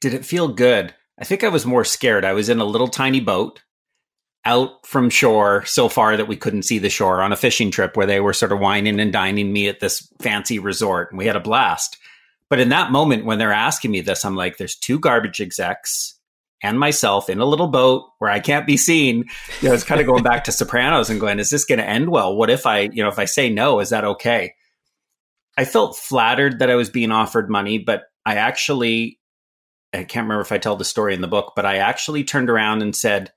did 0.00 0.14
it 0.14 0.24
feel 0.24 0.48
good? 0.48 0.94
I 1.18 1.24
think 1.24 1.44
I 1.44 1.48
was 1.48 1.66
more 1.66 1.84
scared. 1.84 2.24
I 2.24 2.32
was 2.32 2.48
in 2.48 2.60
a 2.60 2.64
little 2.64 2.88
tiny 2.88 3.20
boat 3.20 3.60
out 4.44 4.86
from 4.86 5.10
shore 5.10 5.64
so 5.66 5.88
far 5.88 6.16
that 6.16 6.28
we 6.28 6.36
couldn't 6.36 6.62
see 6.62 6.78
the 6.78 6.88
shore 6.88 7.20
on 7.20 7.32
a 7.32 7.36
fishing 7.36 7.70
trip 7.70 7.96
where 7.96 8.06
they 8.06 8.20
were 8.20 8.32
sort 8.32 8.52
of 8.52 8.60
wining 8.60 9.00
and 9.00 9.12
dining 9.12 9.52
me 9.52 9.68
at 9.68 9.80
this 9.80 10.10
fancy 10.20 10.58
resort 10.58 11.10
and 11.10 11.18
we 11.18 11.26
had 11.26 11.36
a 11.36 11.40
blast. 11.40 11.98
But 12.48 12.60
in 12.60 12.70
that 12.70 12.90
moment 12.90 13.24
when 13.24 13.38
they're 13.38 13.52
asking 13.52 13.90
me 13.90 14.00
this, 14.00 14.24
I'm 14.24 14.36
like, 14.36 14.56
there's 14.56 14.76
two 14.76 14.98
garbage 14.98 15.40
execs 15.40 16.18
and 16.62 16.80
myself 16.80 17.28
in 17.28 17.40
a 17.40 17.44
little 17.44 17.68
boat 17.68 18.10
where 18.18 18.30
I 18.30 18.40
can't 18.40 18.66
be 18.66 18.76
seen. 18.76 19.26
You 19.60 19.68
know, 19.68 19.74
it's 19.74 19.84
kind 19.84 20.00
of 20.00 20.06
going 20.06 20.22
back 20.22 20.44
to 20.44 20.52
Sopranos 20.52 21.10
and 21.10 21.20
going, 21.20 21.38
is 21.38 21.50
this 21.50 21.64
going 21.64 21.78
to 21.78 21.88
end 21.88 22.08
well? 22.08 22.34
What 22.34 22.50
if 22.50 22.66
I, 22.66 22.80
you 22.80 23.02
know, 23.02 23.08
if 23.08 23.18
I 23.18 23.26
say 23.26 23.50
no, 23.50 23.80
is 23.80 23.90
that 23.90 24.04
okay? 24.04 24.54
I 25.56 25.64
felt 25.64 25.96
flattered 25.96 26.60
that 26.60 26.70
I 26.70 26.74
was 26.76 26.90
being 26.90 27.12
offered 27.12 27.50
money, 27.50 27.78
but 27.78 28.04
I 28.24 28.36
actually, 28.36 29.18
I 29.92 30.04
can't 30.04 30.24
remember 30.24 30.40
if 30.40 30.52
I 30.52 30.58
tell 30.58 30.76
the 30.76 30.84
story 30.84 31.14
in 31.14 31.20
the 31.20 31.28
book, 31.28 31.52
but 31.54 31.66
I 31.66 31.78
actually 31.78 32.24
turned 32.24 32.48
around 32.50 32.82
and 32.82 32.94
said, 32.94 33.32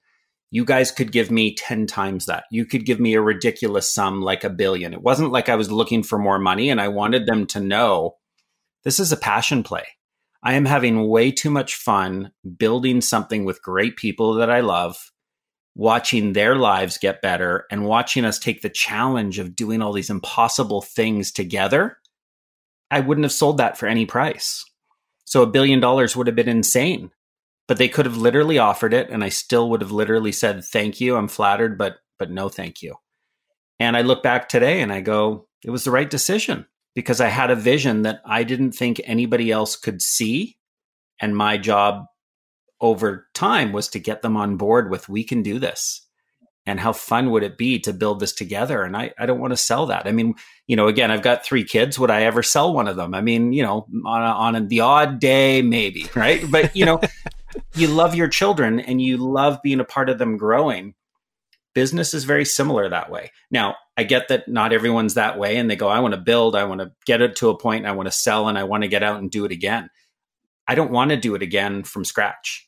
you 0.51 0.65
guys 0.65 0.91
could 0.91 1.13
give 1.13 1.31
me 1.31 1.55
10 1.55 1.87
times 1.87 2.25
that. 2.25 2.43
You 2.51 2.65
could 2.65 2.85
give 2.85 2.99
me 2.99 3.13
a 3.13 3.21
ridiculous 3.21 3.89
sum 3.89 4.21
like 4.21 4.43
a 4.43 4.49
billion. 4.49 4.93
It 4.93 5.01
wasn't 5.01 5.31
like 5.31 5.47
I 5.47 5.55
was 5.55 5.71
looking 5.71 6.03
for 6.03 6.19
more 6.19 6.39
money 6.39 6.69
and 6.69 6.79
I 6.79 6.89
wanted 6.89 7.25
them 7.25 7.47
to 7.47 7.61
know 7.61 8.17
this 8.83 8.99
is 8.99 9.13
a 9.13 9.17
passion 9.17 9.63
play. 9.63 9.85
I 10.43 10.53
am 10.53 10.65
having 10.65 11.07
way 11.07 11.31
too 11.31 11.49
much 11.49 11.75
fun 11.75 12.31
building 12.57 12.99
something 12.99 13.45
with 13.45 13.61
great 13.61 13.95
people 13.95 14.33
that 14.35 14.49
I 14.49 14.59
love, 14.59 15.11
watching 15.73 16.33
their 16.33 16.55
lives 16.55 16.97
get 16.97 17.21
better 17.21 17.65
and 17.71 17.85
watching 17.85 18.25
us 18.25 18.37
take 18.37 18.61
the 18.61 18.69
challenge 18.69 19.39
of 19.39 19.55
doing 19.55 19.81
all 19.81 19.93
these 19.93 20.09
impossible 20.09 20.81
things 20.81 21.31
together. 21.31 21.97
I 22.89 22.99
wouldn't 22.99 23.23
have 23.23 23.31
sold 23.31 23.57
that 23.57 23.77
for 23.77 23.87
any 23.87 24.05
price. 24.05 24.65
So 25.23 25.43
a 25.43 25.47
billion 25.47 25.79
dollars 25.79 26.13
would 26.17 26.27
have 26.27 26.35
been 26.35 26.49
insane 26.49 27.11
but 27.67 27.77
they 27.77 27.87
could 27.87 28.05
have 28.05 28.17
literally 28.17 28.57
offered 28.57 28.93
it 28.93 29.09
and 29.09 29.23
I 29.23 29.29
still 29.29 29.69
would 29.69 29.81
have 29.81 29.91
literally 29.91 30.31
said 30.31 30.63
thank 30.63 30.99
you 30.99 31.15
I'm 31.15 31.27
flattered 31.27 31.77
but 31.77 31.97
but 32.19 32.31
no 32.31 32.49
thank 32.49 32.81
you. 32.81 32.95
And 33.79 33.97
I 33.97 34.01
look 34.01 34.21
back 34.21 34.47
today 34.47 34.81
and 34.81 34.91
I 34.91 35.01
go 35.01 35.47
it 35.63 35.69
was 35.69 35.83
the 35.83 35.91
right 35.91 36.09
decision 36.09 36.65
because 36.95 37.21
I 37.21 37.27
had 37.27 37.51
a 37.51 37.55
vision 37.55 38.01
that 38.03 38.21
I 38.25 38.43
didn't 38.43 38.73
think 38.73 39.01
anybody 39.03 39.51
else 39.51 39.75
could 39.75 40.01
see 40.01 40.57
and 41.19 41.35
my 41.35 41.57
job 41.57 42.05
over 42.81 43.27
time 43.33 43.71
was 43.71 43.87
to 43.89 43.99
get 43.99 44.21
them 44.21 44.35
on 44.35 44.57
board 44.57 44.89
with 44.89 45.07
we 45.07 45.23
can 45.23 45.43
do 45.43 45.59
this. 45.59 46.07
And 46.67 46.79
how 46.79 46.93
fun 46.93 47.31
would 47.31 47.43
it 47.43 47.57
be 47.57 47.79
to 47.79 47.93
build 47.93 48.19
this 48.19 48.33
together? 48.33 48.83
And 48.83 48.95
i, 48.95 49.11
I 49.17 49.25
don't 49.25 49.39
want 49.39 49.51
to 49.51 49.57
sell 49.57 49.87
that. 49.87 50.07
I 50.07 50.11
mean 50.11 50.35
you 50.67 50.75
know 50.75 50.87
again 50.87 51.11
i've 51.11 51.21
got 51.21 51.45
three 51.45 51.63
kids. 51.63 51.97
Would 51.97 52.11
i 52.11 52.23
ever 52.23 52.43
sell 52.43 52.73
one 52.73 52.87
of 52.87 52.97
them? 52.97 53.13
I 53.13 53.21
mean 53.21 53.53
you 53.53 53.63
know 53.63 53.87
on, 54.05 54.21
a, 54.21 54.25
on 54.25 54.55
a, 54.55 54.61
the 54.61 54.81
odd 54.81 55.19
day 55.19 55.61
maybe 55.61 56.07
right? 56.15 56.43
But 56.49 56.75
you 56.75 56.85
know 56.85 56.99
you 57.75 57.87
love 57.87 58.15
your 58.15 58.27
children 58.27 58.79
and 58.79 59.01
you 59.01 59.17
love 59.17 59.59
being 59.63 59.79
a 59.79 59.85
part 59.85 60.09
of 60.09 60.17
them 60.17 60.37
growing. 60.37 60.95
Business 61.73 62.13
is 62.13 62.25
very 62.25 62.45
similar 62.45 62.89
that 62.89 63.09
way. 63.09 63.31
Now, 63.49 63.75
I 63.95 64.03
get 64.03 64.27
that 64.27 64.47
not 64.47 64.73
everyone's 64.73 65.13
that 65.13 65.39
way 65.39 65.57
and 65.57 65.69
they 65.69 65.75
go, 65.75 65.87
I 65.87 65.99
want 65.99 66.13
to 66.13 66.19
build, 66.19 66.55
I 66.55 66.65
want 66.65 66.81
to 66.81 66.91
get 67.05 67.21
it 67.21 67.35
to 67.37 67.49
a 67.49 67.57
point, 67.57 67.85
I 67.85 67.91
want 67.91 68.07
to 68.07 68.11
sell, 68.11 68.49
and 68.49 68.57
I 68.57 68.63
want 68.63 68.83
to 68.83 68.89
get 68.89 69.03
out 69.03 69.19
and 69.19 69.31
do 69.31 69.45
it 69.45 69.51
again. 69.51 69.89
I 70.67 70.75
don't 70.75 70.91
want 70.91 71.11
to 71.11 71.17
do 71.17 71.35
it 71.35 71.41
again 71.41 71.83
from 71.83 72.03
scratch. 72.03 72.67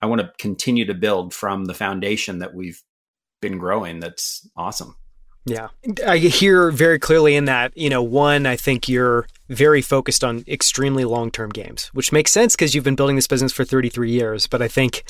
I 0.00 0.06
want 0.06 0.20
to 0.20 0.32
continue 0.38 0.84
to 0.86 0.94
build 0.94 1.34
from 1.34 1.64
the 1.64 1.74
foundation 1.74 2.38
that 2.38 2.54
we've 2.54 2.82
been 3.40 3.58
growing. 3.58 4.00
That's 4.00 4.48
awesome. 4.56 4.96
Yeah. 5.44 5.68
I 6.06 6.18
hear 6.18 6.70
very 6.70 6.98
clearly 6.98 7.36
in 7.36 7.44
that, 7.46 7.76
you 7.76 7.88
know, 7.88 8.02
one, 8.02 8.46
I 8.46 8.56
think 8.56 8.88
you're 8.88 9.26
very 9.48 9.80
focused 9.80 10.24
on 10.24 10.44
extremely 10.48 11.04
long 11.04 11.30
term 11.30 11.50
games, 11.50 11.88
which 11.88 12.12
makes 12.12 12.32
sense 12.32 12.54
because 12.54 12.74
you've 12.74 12.84
been 12.84 12.96
building 12.96 13.16
this 13.16 13.26
business 13.26 13.52
for 13.52 13.64
33 13.64 14.10
years. 14.10 14.46
But 14.46 14.62
I 14.62 14.68
think 14.68 15.04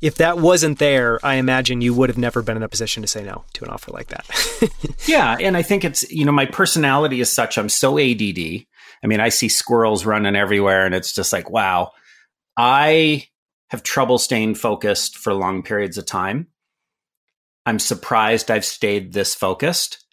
if 0.00 0.16
that 0.16 0.38
wasn't 0.38 0.78
there, 0.78 1.24
I 1.24 1.34
imagine 1.34 1.80
you 1.80 1.94
would 1.94 2.08
have 2.08 2.18
never 2.18 2.42
been 2.42 2.56
in 2.56 2.62
a 2.62 2.68
position 2.68 3.02
to 3.02 3.08
say 3.08 3.22
no 3.22 3.44
to 3.54 3.64
an 3.64 3.70
offer 3.70 3.92
like 3.92 4.08
that. 4.08 4.26
yeah. 5.06 5.36
And 5.40 5.56
I 5.56 5.62
think 5.62 5.84
it's, 5.84 6.10
you 6.10 6.24
know, 6.24 6.32
my 6.32 6.46
personality 6.46 7.20
is 7.20 7.30
such, 7.30 7.58
I'm 7.58 7.68
so 7.68 7.98
ADD. 7.98 8.66
I 9.02 9.06
mean, 9.06 9.20
I 9.20 9.28
see 9.28 9.48
squirrels 9.48 10.04
running 10.04 10.36
everywhere 10.36 10.84
and 10.84 10.94
it's 10.94 11.12
just 11.12 11.32
like, 11.32 11.50
wow. 11.50 11.92
I 12.56 13.26
have 13.68 13.82
trouble 13.82 14.18
staying 14.18 14.54
focused 14.54 15.16
for 15.16 15.34
long 15.34 15.62
periods 15.62 15.98
of 15.98 16.06
time. 16.06 16.48
I'm 17.66 17.78
surprised 17.78 18.50
I've 18.50 18.64
stayed 18.64 19.12
this 19.12 19.34
focused, 19.34 20.05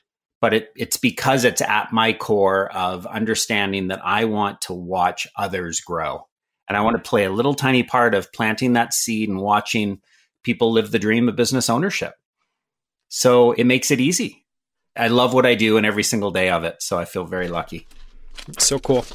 but 0.43 0.53
it, 0.53 0.73
it's 0.75 0.97
because 0.97 1.45
it's 1.45 1.61
at 1.61 1.93
my 1.93 2.11
core 2.11 2.69
of 2.75 3.05
understanding 3.05 3.87
that 3.87 4.01
I 4.03 4.25
want 4.25 4.59
to 4.63 4.73
watch 4.73 5.25
others 5.37 5.79
grow. 5.79 6.27
And 6.67 6.77
I 6.77 6.81
want 6.81 6.97
to 6.97 7.09
play 7.09 7.23
a 7.23 7.29
little 7.29 7.53
tiny 7.53 7.81
part 7.81 8.13
of 8.13 8.33
planting 8.33 8.73
that 8.73 8.93
seed 8.93 9.29
and 9.29 9.39
watching 9.39 10.01
people 10.43 10.73
live 10.73 10.91
the 10.91 10.99
dream 10.99 11.29
of 11.29 11.37
business 11.37 11.69
ownership. 11.69 12.15
So 13.07 13.53
it 13.53 13.63
makes 13.63 13.89
it 13.89 14.01
easy. 14.01 14.45
I 14.97 15.07
love 15.07 15.33
what 15.33 15.45
I 15.45 15.55
do 15.55 15.77
and 15.77 15.85
every 15.85 16.03
single 16.03 16.31
day 16.31 16.49
of 16.49 16.65
it. 16.65 16.75
So 16.81 16.99
I 16.99 17.05
feel 17.05 17.23
very 17.23 17.47
lucky. 17.47 17.87
So 18.57 18.79
cool. 18.79 19.05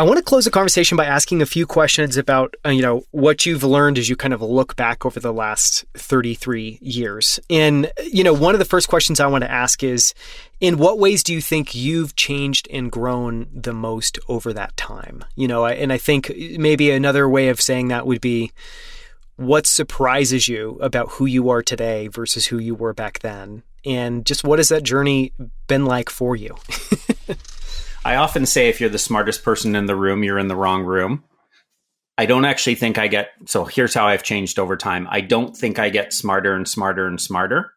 I 0.00 0.02
want 0.02 0.16
to 0.16 0.24
close 0.24 0.46
the 0.46 0.50
conversation 0.50 0.96
by 0.96 1.04
asking 1.04 1.42
a 1.42 1.46
few 1.46 1.66
questions 1.66 2.16
about, 2.16 2.54
uh, 2.64 2.70
you 2.70 2.80
know, 2.80 3.04
what 3.10 3.44
you've 3.44 3.62
learned 3.62 3.98
as 3.98 4.08
you 4.08 4.16
kind 4.16 4.32
of 4.32 4.40
look 4.40 4.74
back 4.74 5.04
over 5.04 5.20
the 5.20 5.30
last 5.30 5.84
33 5.92 6.78
years. 6.80 7.38
And, 7.50 7.92
you 8.10 8.24
know, 8.24 8.32
one 8.32 8.54
of 8.54 8.60
the 8.60 8.64
first 8.64 8.88
questions 8.88 9.20
I 9.20 9.26
want 9.26 9.44
to 9.44 9.50
ask 9.50 9.82
is 9.84 10.14
in 10.58 10.78
what 10.78 10.98
ways 10.98 11.22
do 11.22 11.34
you 11.34 11.42
think 11.42 11.74
you've 11.74 12.16
changed 12.16 12.66
and 12.70 12.90
grown 12.90 13.46
the 13.52 13.74
most 13.74 14.18
over 14.26 14.54
that 14.54 14.74
time? 14.78 15.22
You 15.36 15.48
know, 15.48 15.66
and 15.66 15.92
I 15.92 15.98
think 15.98 16.32
maybe 16.56 16.90
another 16.90 17.28
way 17.28 17.50
of 17.50 17.60
saying 17.60 17.88
that 17.88 18.06
would 18.06 18.22
be 18.22 18.52
what 19.36 19.66
surprises 19.66 20.48
you 20.48 20.78
about 20.80 21.10
who 21.10 21.26
you 21.26 21.50
are 21.50 21.62
today 21.62 22.08
versus 22.08 22.46
who 22.46 22.56
you 22.56 22.74
were 22.74 22.94
back 22.94 23.18
then? 23.18 23.64
And 23.84 24.24
just 24.24 24.44
what 24.44 24.60
has 24.60 24.70
that 24.70 24.82
journey 24.82 25.34
been 25.66 25.84
like 25.84 26.08
for 26.08 26.36
you? 26.36 26.56
I 28.02 28.16
often 28.16 28.46
say 28.46 28.68
if 28.68 28.80
you're 28.80 28.88
the 28.88 28.98
smartest 28.98 29.44
person 29.44 29.76
in 29.76 29.84
the 29.86 29.96
room, 29.96 30.24
you're 30.24 30.38
in 30.38 30.48
the 30.48 30.56
wrong 30.56 30.84
room. 30.84 31.24
I 32.16 32.26
don't 32.26 32.46
actually 32.46 32.74
think 32.74 32.98
I 32.98 33.08
get 33.08 33.30
so 33.46 33.64
here's 33.64 33.94
how 33.94 34.06
I've 34.06 34.22
changed 34.22 34.58
over 34.58 34.76
time. 34.76 35.06
I 35.10 35.20
don't 35.20 35.56
think 35.56 35.78
I 35.78 35.90
get 35.90 36.12
smarter 36.12 36.54
and 36.54 36.66
smarter 36.66 37.06
and 37.06 37.20
smarter. 37.20 37.72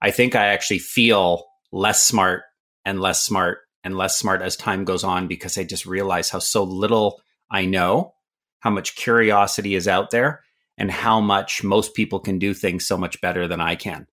I 0.00 0.10
think 0.10 0.34
I 0.34 0.46
actually 0.48 0.80
feel 0.80 1.46
less 1.70 2.02
smart 2.04 2.42
and 2.84 3.00
less 3.00 3.22
smart 3.22 3.58
and 3.84 3.96
less 3.96 4.16
smart 4.16 4.42
as 4.42 4.56
time 4.56 4.84
goes 4.84 5.04
on 5.04 5.28
because 5.28 5.56
I 5.56 5.64
just 5.64 5.86
realize 5.86 6.30
how 6.30 6.38
so 6.38 6.64
little 6.64 7.20
I 7.50 7.64
know, 7.64 8.14
how 8.60 8.70
much 8.70 8.96
curiosity 8.96 9.74
is 9.74 9.86
out 9.86 10.10
there, 10.10 10.40
and 10.76 10.90
how 10.90 11.20
much 11.20 11.62
most 11.62 11.94
people 11.94 12.18
can 12.18 12.38
do 12.38 12.54
things 12.54 12.86
so 12.86 12.96
much 12.96 13.20
better 13.20 13.46
than 13.46 13.60
I 13.60 13.76
can. 13.76 14.06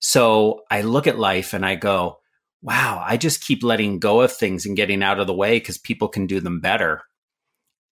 So 0.00 0.62
I 0.70 0.82
look 0.82 1.06
at 1.06 1.18
life 1.18 1.54
and 1.54 1.64
I 1.64 1.76
go, 1.76 2.18
wow, 2.62 3.02
I 3.04 3.16
just 3.16 3.42
keep 3.42 3.62
letting 3.62 3.98
go 3.98 4.20
of 4.20 4.32
things 4.32 4.64
and 4.64 4.76
getting 4.76 5.02
out 5.02 5.18
of 5.18 5.26
the 5.26 5.34
way 5.34 5.58
because 5.58 5.78
people 5.78 6.08
can 6.08 6.26
do 6.26 6.40
them 6.40 6.60
better. 6.60 7.02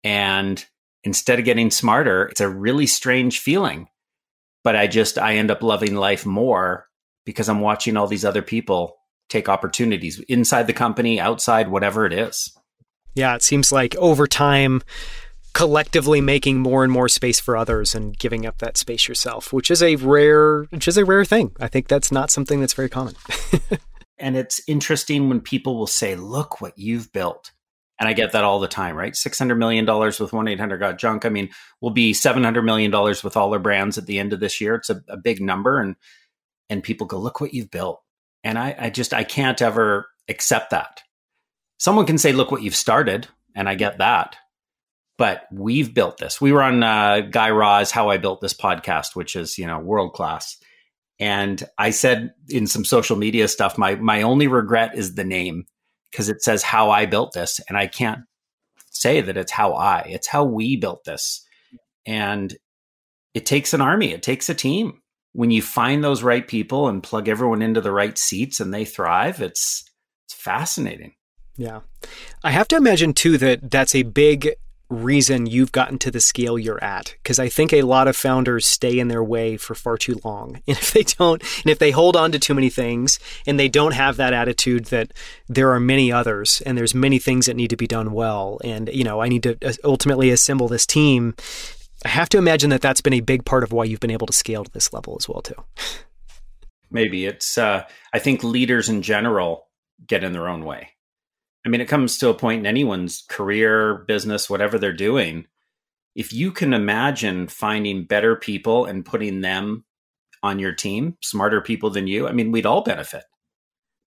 And 0.05 0.65
instead 1.03 1.39
of 1.39 1.45
getting 1.45 1.71
smarter, 1.71 2.27
it's 2.27 2.41
a 2.41 2.49
really 2.49 2.87
strange 2.87 3.41
feeling. 3.41 3.89
But 4.63 4.77
I 4.77 4.87
just, 4.87 5.19
I 5.19 5.37
end 5.37 5.51
up 5.51 5.63
loving 5.63 5.97
life 5.97 6.25
more 6.25 6.87
because 7.27 7.49
I'm 7.49 7.61
watching 7.61 7.97
all 7.97 8.07
these 8.07 8.25
other 8.25 8.43
people 8.43 8.97
take 9.29 9.49
opportunities 9.49 10.21
inside 10.29 10.67
the 10.67 10.73
company, 10.73 11.19
outside, 11.21 11.69
whatever 11.69 12.07
it 12.07 12.13
is. 12.13 12.57
Yeah, 13.15 13.35
it 13.35 13.43
seems 13.43 13.73
like 13.73 13.97
over 13.97 14.27
time, 14.27 14.83
collectively 15.53 16.21
making 16.21 16.61
more 16.61 16.85
and 16.85 16.93
more 16.93 17.09
space 17.09 17.41
for 17.41 17.57
others 17.57 17.95
and 17.95 18.17
giving 18.19 18.47
up 18.47 18.59
that 18.59 18.77
space 18.77 19.09
yourself, 19.09 19.53
which 19.53 19.71
is 19.71 19.83
a 19.83 19.97
rare, 19.97 20.65
which 20.65 20.87
is 20.87 20.97
a 20.97 21.05
rare 21.05 21.25
thing. 21.25 21.53
I 21.59 21.69
think 21.69 21.89
that's 21.89 22.13
not 22.13 22.31
something 22.31 22.61
that's 22.61 22.75
very 22.75 22.89
common. 22.89 23.15
and 24.21 24.37
it's 24.37 24.61
interesting 24.69 25.29
when 25.29 25.41
people 25.41 25.77
will 25.79 25.87
say, 25.87 26.15
"Look 26.17 26.61
what 26.61 26.79
you've 26.79 27.13
built." 27.13 27.53
And 28.01 28.09
I 28.09 28.15
get 28.15 28.33
that 28.33 28.45
all 28.45 28.61
the 28.61 28.67
time, 28.67 28.97
right? 28.97 29.13
$600 29.13 29.59
million 29.59 29.85
with 29.85 30.33
1 30.33 30.49
800 30.49 30.79
Got 30.79 30.99
Junk. 30.99 31.27
I 31.27 31.29
mean, 31.29 31.51
we'll 31.83 31.93
be 31.93 32.13
$700 32.13 32.65
million 32.65 32.91
with 32.91 33.37
all 33.37 33.53
our 33.53 33.59
brands 33.59 33.99
at 33.99 34.07
the 34.07 34.19
end 34.19 34.33
of 34.33 34.41
this 34.41 34.59
year. 34.59 34.77
It's 34.77 34.89
a, 34.89 35.03
a, 35.07 35.19
big 35.19 35.43
number. 35.43 35.79
And, 35.79 35.97
and 36.71 36.83
people 36.83 37.07
go, 37.07 37.19
look 37.19 37.43
what 37.43 37.53
you've 37.53 37.71
built. 37.71 38.01
And 38.43 38.59
I, 38.59 38.75
I 38.79 38.89
just, 38.89 39.13
I 39.13 39.23
can't 39.23 39.61
ever 39.61 40.09
accept 40.31 40.71
that. 40.71 41.03
Someone 41.79 42.07
can 42.07 42.17
say, 42.17 42.33
look 42.33 42.51
what 42.51 42.63
you've 42.63 42.75
started. 42.75 43.29
And 43.55 43.69
I 43.69 43.75
get 43.75 43.99
that. 43.99 44.35
But 45.19 45.43
we've 45.53 45.93
built 45.93 46.17
this. 46.17 46.41
We 46.41 46.53
were 46.53 46.63
on 46.63 46.83
uh, 46.83 47.21
Guy 47.31 47.51
Raz, 47.51 47.91
How 47.91 48.09
I 48.09 48.17
Built 48.17 48.41
This 48.41 48.55
podcast, 48.55 49.15
which 49.15 49.37
is, 49.37 49.59
you 49.59 49.67
know, 49.67 49.79
world 49.79 50.15
class. 50.15 50.57
And 51.21 51.63
I 51.77 51.91
said 51.91 52.33
in 52.49 52.67
some 52.67 52.85
social 52.85 53.17
media 53.17 53.47
stuff, 53.47 53.77
my 53.77 53.95
my 53.97 54.23
only 54.23 54.47
regret 54.47 54.97
is 54.97 55.15
the 55.15 55.25
name 55.25 55.67
because 56.11 56.29
it 56.29 56.43
says 56.43 56.63
how 56.63 56.91
I 56.91 57.07
built 57.07 57.35
this, 57.35 57.61
and 57.69 57.77
I 57.77 57.87
can't 57.87 58.21
say 58.91 59.21
that 59.21 59.37
it's 59.37 59.53
how 59.53 59.75
I. 59.75 60.07
It's 60.09 60.27
how 60.27 60.45
we 60.45 60.77
built 60.77 61.05
this, 61.05 61.47
and 62.07 62.57
it 63.35 63.47
takes 63.47 63.75
an 63.75 63.83
army. 63.83 64.13
It 64.13 64.23
takes 64.23 64.49
a 64.49 64.55
team. 64.55 65.03
When 65.33 65.51
you 65.53 65.63
find 65.63 66.03
those 66.03 66.25
right 66.25 66.47
people 66.47 66.89
and 66.89 67.03
plug 67.03 67.29
everyone 67.29 67.63
into 67.63 67.81
the 67.81 67.93
right 67.93 68.19
seats 68.19 68.59
and 68.59 68.75
they 68.75 68.85
thrive, 68.85 69.41
it's 69.43 69.85
it's 70.27 70.35
fascinating. 70.35 71.15
Yeah. 71.57 71.81
I 72.43 72.51
have 72.51 72.69
to 72.69 72.77
imagine 72.77 73.13
too 73.13 73.37
that 73.39 73.71
that's 73.71 73.95
a 73.95 74.03
big 74.03 74.55
reason 74.91 75.47
you've 75.47 75.73
gotten 75.73 75.99
to 75.99 76.11
the 76.11 76.21
scale 76.21 76.59
you're 76.59 76.83
at 76.83 77.15
because 77.23 77.39
i 77.39 77.49
think 77.49 77.73
a 77.73 77.83
lot 77.83 78.09
of 78.09 78.17
founders 78.17 78.67
stay 78.67 78.99
in 78.99 79.07
their 79.07 79.23
way 79.23 79.57
for 79.57 79.75
far 79.75 79.97
too 79.97 80.21
long. 80.25 80.61
And 80.71 80.77
if 80.77 80.93
they 80.93 81.03
don't 81.03 81.43
and 81.63 81.71
if 81.71 81.79
they 81.79 81.91
hold 81.91 82.17
on 82.17 82.33
to 82.33 82.39
too 82.39 82.55
many 82.55 82.71
things 82.71 83.19
and 83.47 83.59
they 83.59 83.69
don't 83.69 83.95
have 83.95 84.17
that 84.17 84.33
attitude 84.33 84.87
that 84.87 85.13
there 85.49 85.73
are 85.73 85.81
many 85.81 86.13
others 86.13 86.61
and 86.65 86.77
there's 86.77 86.95
many 86.95 87.19
things 87.19 87.47
that 87.47 87.57
need 87.57 87.71
to 87.71 87.77
be 87.77 87.87
done 87.87 88.13
well 88.13 88.61
and 88.63 88.89
you 88.93 89.05
know 89.05 89.21
i 89.21 89.29
need 89.29 89.43
to 89.43 89.57
uh, 89.65 89.73
ultimately 89.85 90.31
assemble 90.31 90.69
this 90.69 90.87
team 90.87 91.35
i 92.05 92.09
have 92.09 92.29
to 92.29 92.39
imagine 92.39 92.71
that 92.71 92.81
that's 92.81 93.01
been 93.01 93.13
a 93.13 93.21
big 93.21 93.45
part 93.45 93.63
of 93.63 93.73
why 93.73 93.85
you've 93.85 94.01
been 94.01 94.11
able 94.11 94.27
to 94.27 94.33
scale 94.33 94.65
to 94.65 94.71
this 94.73 94.93
level 94.93 95.17
as 95.19 95.29
well 95.29 95.43
too. 95.43 95.55
Maybe. 96.91 97.27
It's 97.27 97.57
uh, 97.59 97.85
i 98.13 98.19
think 98.19 98.43
leaders 98.43 98.89
in 98.89 99.03
general 99.03 99.69
get 100.07 100.25
in 100.25 100.33
their 100.33 100.49
own 100.49 100.65
way 100.65 100.91
I 101.65 101.69
mean, 101.69 101.81
it 101.81 101.89
comes 101.89 102.19
to 102.19 102.29
a 102.29 102.35
point 102.35 102.61
in 102.61 102.67
anyone's 102.67 103.25
career, 103.29 104.05
business, 104.07 104.49
whatever 104.49 104.79
they're 104.79 104.93
doing. 104.93 105.47
If 106.15 106.33
you 106.33 106.53
can 106.53 106.73
imagine 106.73 107.49
finding 107.49 108.05
better 108.05 108.35
people 108.37 108.87
and 108.87 109.05
putting 109.05 109.41
them 109.43 109.85
on 110.43 110.59
your 110.59 110.73
team, 110.73 111.17
smarter 111.23 111.61
people 111.61 111.91
than 111.91 112.07
you, 112.07 112.27
I 112.27 112.33
mean, 112.33 112.51
we'd 112.51 112.67
all 112.67 112.83
benefit. 112.83 113.25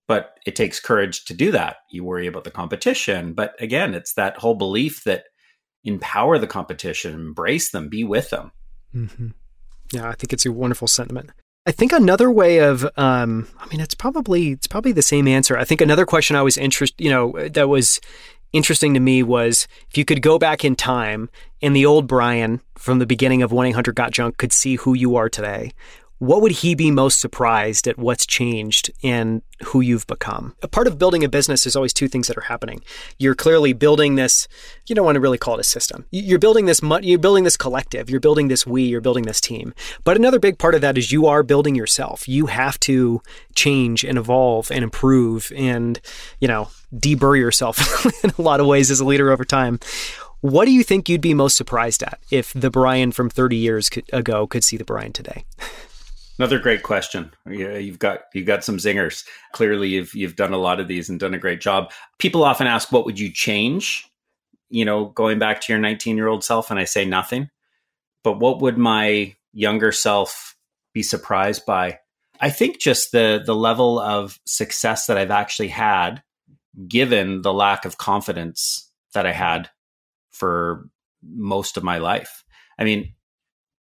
But 0.08 0.38
it 0.46 0.56
takes 0.56 0.80
courage 0.80 1.26
to 1.26 1.34
do 1.34 1.52
that. 1.52 1.78
You 1.90 2.04
worry 2.04 2.28
about 2.28 2.44
the 2.44 2.52
competition. 2.52 3.34
But 3.34 3.54
again, 3.60 3.94
it's 3.94 4.14
that 4.16 4.38
whole 4.38 4.56
belief 4.56 5.04
that 5.06 5.26
empower 5.84 6.40
the 6.40 6.48
competition, 6.48 7.14
embrace 7.14 7.72
them, 7.72 7.88
be 7.88 8.04
with 8.04 8.30
them. 8.30 8.52
Mm-hmm. 8.94 9.28
Yeah, 9.94 10.10
I 10.10 10.16
think 10.16 10.34
it's 10.34 10.46
a 10.46 10.52
wonderful 10.52 10.88
sentiment. 10.88 11.30
I 11.66 11.72
think 11.72 11.94
another 11.94 12.30
way 12.30 12.58
of, 12.58 12.84
um, 12.98 13.48
I 13.58 13.68
mean, 13.68 13.80
it's 13.80 13.96
probably 13.96 14.52
it's 14.52 14.68
probably 14.68 14.92
the 14.92 15.02
same 15.02 15.28
answer. 15.28 15.58
I 15.58 15.64
think 15.64 15.80
another 15.80 16.06
question 16.06 16.36
I 16.36 16.42
was 16.42 16.58
interested, 16.58 17.02
you 17.02 17.10
know, 17.10 17.32
that 17.50 17.70
was 17.70 18.02
interesting 18.52 18.94
to 18.94 19.00
me 19.00 19.24
was 19.24 19.68
if 19.90 19.98
you 19.98 20.04
could 20.04 20.22
go 20.22 20.38
back 20.38 20.66
in 20.66 20.76
time 20.76 21.30
and 21.62 21.74
the 21.74 21.86
old 21.86 22.06
Brian 22.06 22.60
from 22.76 23.00
the 23.00 23.06
beginning 23.06 23.42
of 23.42 23.54
1 23.54 23.68
800 23.68 23.96
Got 23.96 24.12
Junk 24.12 24.38
could 24.38 24.52
see 24.52 24.76
who 24.76 24.94
you 24.94 25.16
are 25.16 25.30
today, 25.30 25.72
what 26.24 26.42
would 26.42 26.54
he 26.54 26.74
be 26.74 26.90
most 26.90 27.20
surprised 27.20 27.86
at 27.86 27.98
what's 27.98 28.26
changed 28.26 28.90
and 29.04 29.42
who 29.66 29.82
you've 29.82 30.08
become? 30.08 30.56
A 30.64 30.70
part 30.70 30.88
of 30.88 30.98
building 30.98 31.22
a 31.22 31.28
business 31.28 31.66
is 31.66 31.76
always 31.76 31.92
two 31.92 32.08
things 32.08 32.30
that 32.30 32.38
are 32.38 32.42
happening. 32.48 32.82
You're 33.18 33.36
clearly 33.36 33.74
building 33.74 34.16
this, 34.16 34.48
you 34.88 34.96
don't 34.96 35.04
want 35.04 35.18
to 35.18 35.20
really 35.20 35.38
call 35.38 35.56
it 35.56 35.60
a 35.60 35.66
system. 35.66 36.06
You're 36.12 36.40
building 36.40 36.66
this 36.66 36.82
you're 37.02 37.20
building 37.20 37.44
this 37.44 37.58
collective, 37.58 38.10
you're 38.10 38.22
building 38.22 38.48
this 38.48 38.66
we, 38.66 38.84
you're 38.84 39.02
building 39.02 39.26
this 39.26 39.42
team. 39.42 39.74
But 40.06 40.16
another 40.16 40.40
big 40.40 40.58
part 40.60 40.76
of 40.76 40.82
that 40.82 40.98
is 40.98 41.12
you 41.12 41.26
are 41.26 41.44
building 41.44 41.76
yourself. 41.76 42.26
You 42.26 42.46
have 42.46 42.80
to 42.82 43.22
change 43.54 44.06
and 44.06 44.18
evolve 44.18 44.72
and 44.72 44.82
improve 44.82 45.52
and, 45.58 46.00
you 46.40 46.48
know, 46.48 46.70
deburr 46.96 47.38
yourself 47.38 48.06
in 48.24 48.32
a 48.38 48.42
lot 48.42 48.62
of 48.62 48.66
ways 48.66 48.90
as 48.90 49.02
a 49.02 49.06
leader 49.06 49.30
over 49.30 49.44
time. 49.44 49.78
What 50.40 50.66
do 50.66 50.72
you 50.72 50.84
think 50.84 51.10
you'd 51.10 51.20
be 51.20 51.34
most 51.34 51.58
surprised 51.58 52.02
at 52.02 52.20
if 52.32 52.54
the 52.54 52.70
Brian 52.70 53.12
from 53.12 53.30
30 53.30 53.58
years 53.58 53.90
ago 54.14 54.48
could 54.48 54.64
see 54.64 54.78
the 54.78 54.86
Brian 54.86 55.12
today? 55.12 55.44
Another 56.40 56.58
great 56.58 56.82
question. 56.82 57.32
Yeah, 57.48 57.78
you've 57.78 58.00
got 58.00 58.22
you've 58.34 58.48
got 58.48 58.64
some 58.64 58.78
zingers. 58.78 59.24
Clearly, 59.52 59.90
you've 59.90 60.14
you've 60.16 60.36
done 60.36 60.54
a 60.54 60.58
lot 60.58 60.80
of 60.80 60.88
these 60.88 61.10
and 61.10 61.20
done 61.20 61.34
a 61.34 61.40
great 61.40 61.62
job. 61.62 61.92
People 62.18 62.44
often 62.44 62.66
ask, 62.66 62.92
"What 62.92 63.06
would 63.06 63.20
you 63.20 63.32
change?" 63.32 64.08
You 64.70 64.86
know, 64.86 65.06
going 65.06 65.38
back 65.38 65.62
to 65.62 65.74
your 65.74 65.80
19 65.80 66.18
year 66.18 66.28
old 66.28 66.44
self, 66.44 66.72
and 66.72 66.80
I 66.80 66.86
say 66.86 67.06
nothing. 67.06 67.50
But 68.24 68.40
what 68.40 68.62
would 68.62 68.78
my 68.78 69.36
younger 69.54 69.92
self 69.92 70.56
be 70.94 71.04
surprised 71.04 71.66
by? 71.66 72.00
I 72.42 72.50
think 72.50 72.80
just 72.80 73.12
the 73.12 73.42
the 73.46 73.56
level 73.56 74.00
of 74.00 74.40
success 74.46 75.06
that 75.06 75.18
I've 75.18 75.32
actually 75.32 75.68
had, 75.68 76.24
given 76.88 77.44
the 77.44 77.54
lack 77.54 77.86
of 77.86 78.00
confidence 78.00 78.92
that 79.14 79.28
I 79.28 79.34
had 79.34 79.70
for 80.32 80.90
most 81.22 81.78
of 81.78 81.84
my 81.84 82.00
life. 82.00 82.44
I 82.80 82.84
mean, 82.84 83.14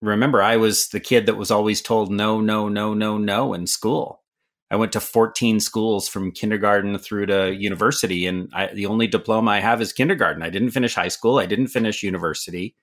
remember, 0.07 0.43
I 0.43 0.57
was 0.57 0.89
the 0.89 1.01
kid 1.01 1.27
that 1.27 1.37
was 1.37 1.51
always 1.51 1.83
told 1.83 2.11
no, 2.11 2.41
no, 2.41 2.69
no, 2.69 2.95
no, 2.95 3.19
no 3.19 3.55
in 3.55 3.67
school. 3.67 4.23
I 4.71 4.77
went 4.77 4.93
to 4.93 5.01
14 5.01 5.61
schools 5.61 6.09
from 6.09 6.33
kindergarten 6.33 6.99
through 6.99 7.27
to 7.27 7.55
university, 7.55 8.27
and 8.27 8.51
I, 8.53 8.67
the 8.69 8.87
only 8.87 9.07
diploma 9.07 9.53
I 9.53 9.61
have 9.61 9.81
is 9.81 9.93
kindergarten. 9.93 10.43
I 10.43 10.51
didn't 10.51 10.71
finish 10.71 10.95
high 10.95 11.09
school. 11.09 11.39
I 11.39 11.47
didn't 11.47 11.69
finish 11.69 12.03
university. 12.03 12.75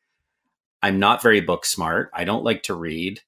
I'm 0.82 1.00
not 1.00 1.22
very 1.22 1.42
book 1.42 1.66
smart. 1.66 2.10
I 2.14 2.24
don't 2.24 2.44
like 2.44 2.64
to 2.64 2.74
read 2.74 3.22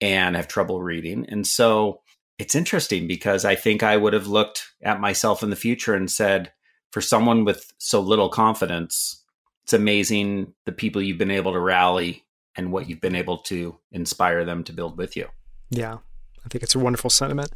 and 0.00 0.36
have 0.36 0.48
trouble 0.48 0.82
reading. 0.82 1.26
And 1.28 1.46
so 1.46 2.00
it's 2.38 2.54
interesting 2.54 3.06
because 3.06 3.44
I 3.44 3.54
think 3.54 3.82
I 3.82 3.96
would 3.96 4.12
have 4.12 4.26
looked 4.26 4.72
at 4.82 5.00
myself 5.00 5.42
in 5.42 5.50
the 5.50 5.56
future 5.56 5.94
and 5.94 6.10
said, 6.10 6.52
for 6.90 7.00
someone 7.00 7.44
with 7.44 7.72
so 7.78 8.00
little 8.00 8.28
confidence, 8.28 9.22
it's 9.64 9.72
amazing 9.72 10.52
the 10.64 10.72
people 10.72 11.02
you've 11.02 11.18
been 11.18 11.30
able 11.30 11.52
to 11.52 11.60
rally 11.60 12.23
and 12.56 12.72
what 12.72 12.88
you've 12.88 13.00
been 13.00 13.16
able 13.16 13.38
to 13.38 13.76
inspire 13.92 14.44
them 14.44 14.64
to 14.64 14.72
build 14.72 14.96
with 14.96 15.16
you. 15.16 15.28
Yeah. 15.70 15.98
I 16.44 16.48
think 16.48 16.62
it's 16.62 16.74
a 16.74 16.78
wonderful 16.78 17.10
sentiment. 17.10 17.52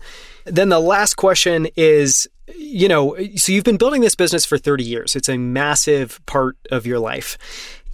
Then 0.46 0.70
the 0.70 0.80
last 0.80 1.14
question 1.14 1.68
is 1.76 2.26
you 2.56 2.88
know, 2.88 3.16
so 3.36 3.52
you've 3.52 3.64
been 3.64 3.76
building 3.76 4.00
this 4.00 4.14
business 4.14 4.44
for 4.44 4.58
30 4.58 4.84
years. 4.84 5.16
It's 5.16 5.28
a 5.28 5.36
massive 5.36 6.24
part 6.26 6.56
of 6.70 6.86
your 6.86 6.98
life. 6.98 7.36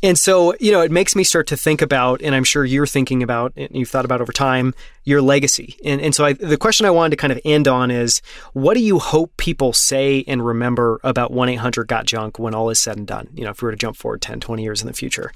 And 0.04 0.18
so, 0.18 0.54
you 0.60 0.70
know, 0.70 0.82
it 0.82 0.90
makes 0.90 1.16
me 1.16 1.24
start 1.24 1.46
to 1.46 1.56
think 1.56 1.80
about, 1.80 2.20
and 2.20 2.34
I'm 2.34 2.44
sure 2.44 2.62
you're 2.62 2.86
thinking 2.86 3.22
about, 3.22 3.54
and 3.56 3.70
you've 3.72 3.88
thought 3.88 4.04
about 4.04 4.20
over 4.20 4.34
time, 4.34 4.74
your 5.04 5.22
legacy. 5.22 5.78
And, 5.82 5.98
and 5.98 6.14
so 6.14 6.26
I, 6.26 6.34
the 6.34 6.58
question 6.58 6.84
I 6.84 6.90
wanted 6.90 7.12
to 7.12 7.16
kind 7.16 7.32
of 7.32 7.40
end 7.42 7.66
on 7.66 7.90
is 7.90 8.20
what 8.52 8.74
do 8.74 8.80
you 8.80 8.98
hope 8.98 9.34
people 9.38 9.72
say 9.72 10.22
and 10.28 10.44
remember 10.44 11.00
about 11.04 11.30
1 11.30 11.48
800 11.48 11.88
Got 11.88 12.04
Junk 12.04 12.38
when 12.38 12.54
all 12.54 12.68
is 12.68 12.78
said 12.78 12.98
and 12.98 13.06
done? 13.06 13.28
You 13.32 13.44
know, 13.44 13.50
if 13.50 13.62
we 13.62 13.66
were 13.66 13.70
to 13.70 13.78
jump 13.78 13.96
forward 13.96 14.20
10, 14.20 14.40
20 14.40 14.62
years 14.62 14.82
in 14.82 14.88
the 14.88 14.92
future. 14.92 15.32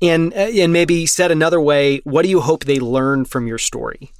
And, 0.00 0.32
uh, 0.32 0.48
and 0.48 0.72
maybe 0.72 1.04
said 1.04 1.30
another 1.30 1.60
way, 1.60 1.98
what 2.04 2.22
do 2.22 2.30
you 2.30 2.40
hope 2.40 2.64
they 2.64 2.80
learn 2.80 3.26
from 3.26 3.46
your 3.46 3.58
story? 3.58 4.12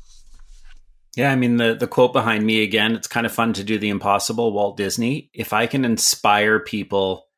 Yeah, 1.16 1.32
I 1.32 1.36
mean 1.36 1.56
the 1.56 1.74
the 1.74 1.86
quote 1.86 2.12
behind 2.12 2.44
me 2.44 2.62
again, 2.62 2.94
it's 2.94 3.08
kind 3.08 3.24
of 3.24 3.32
fun 3.32 3.54
to 3.54 3.64
do 3.64 3.78
the 3.78 3.88
impossible, 3.88 4.52
Walt 4.52 4.76
Disney. 4.76 5.30
If 5.32 5.54
I 5.54 5.66
can 5.66 5.86
inspire 5.86 6.60
people 6.60 7.28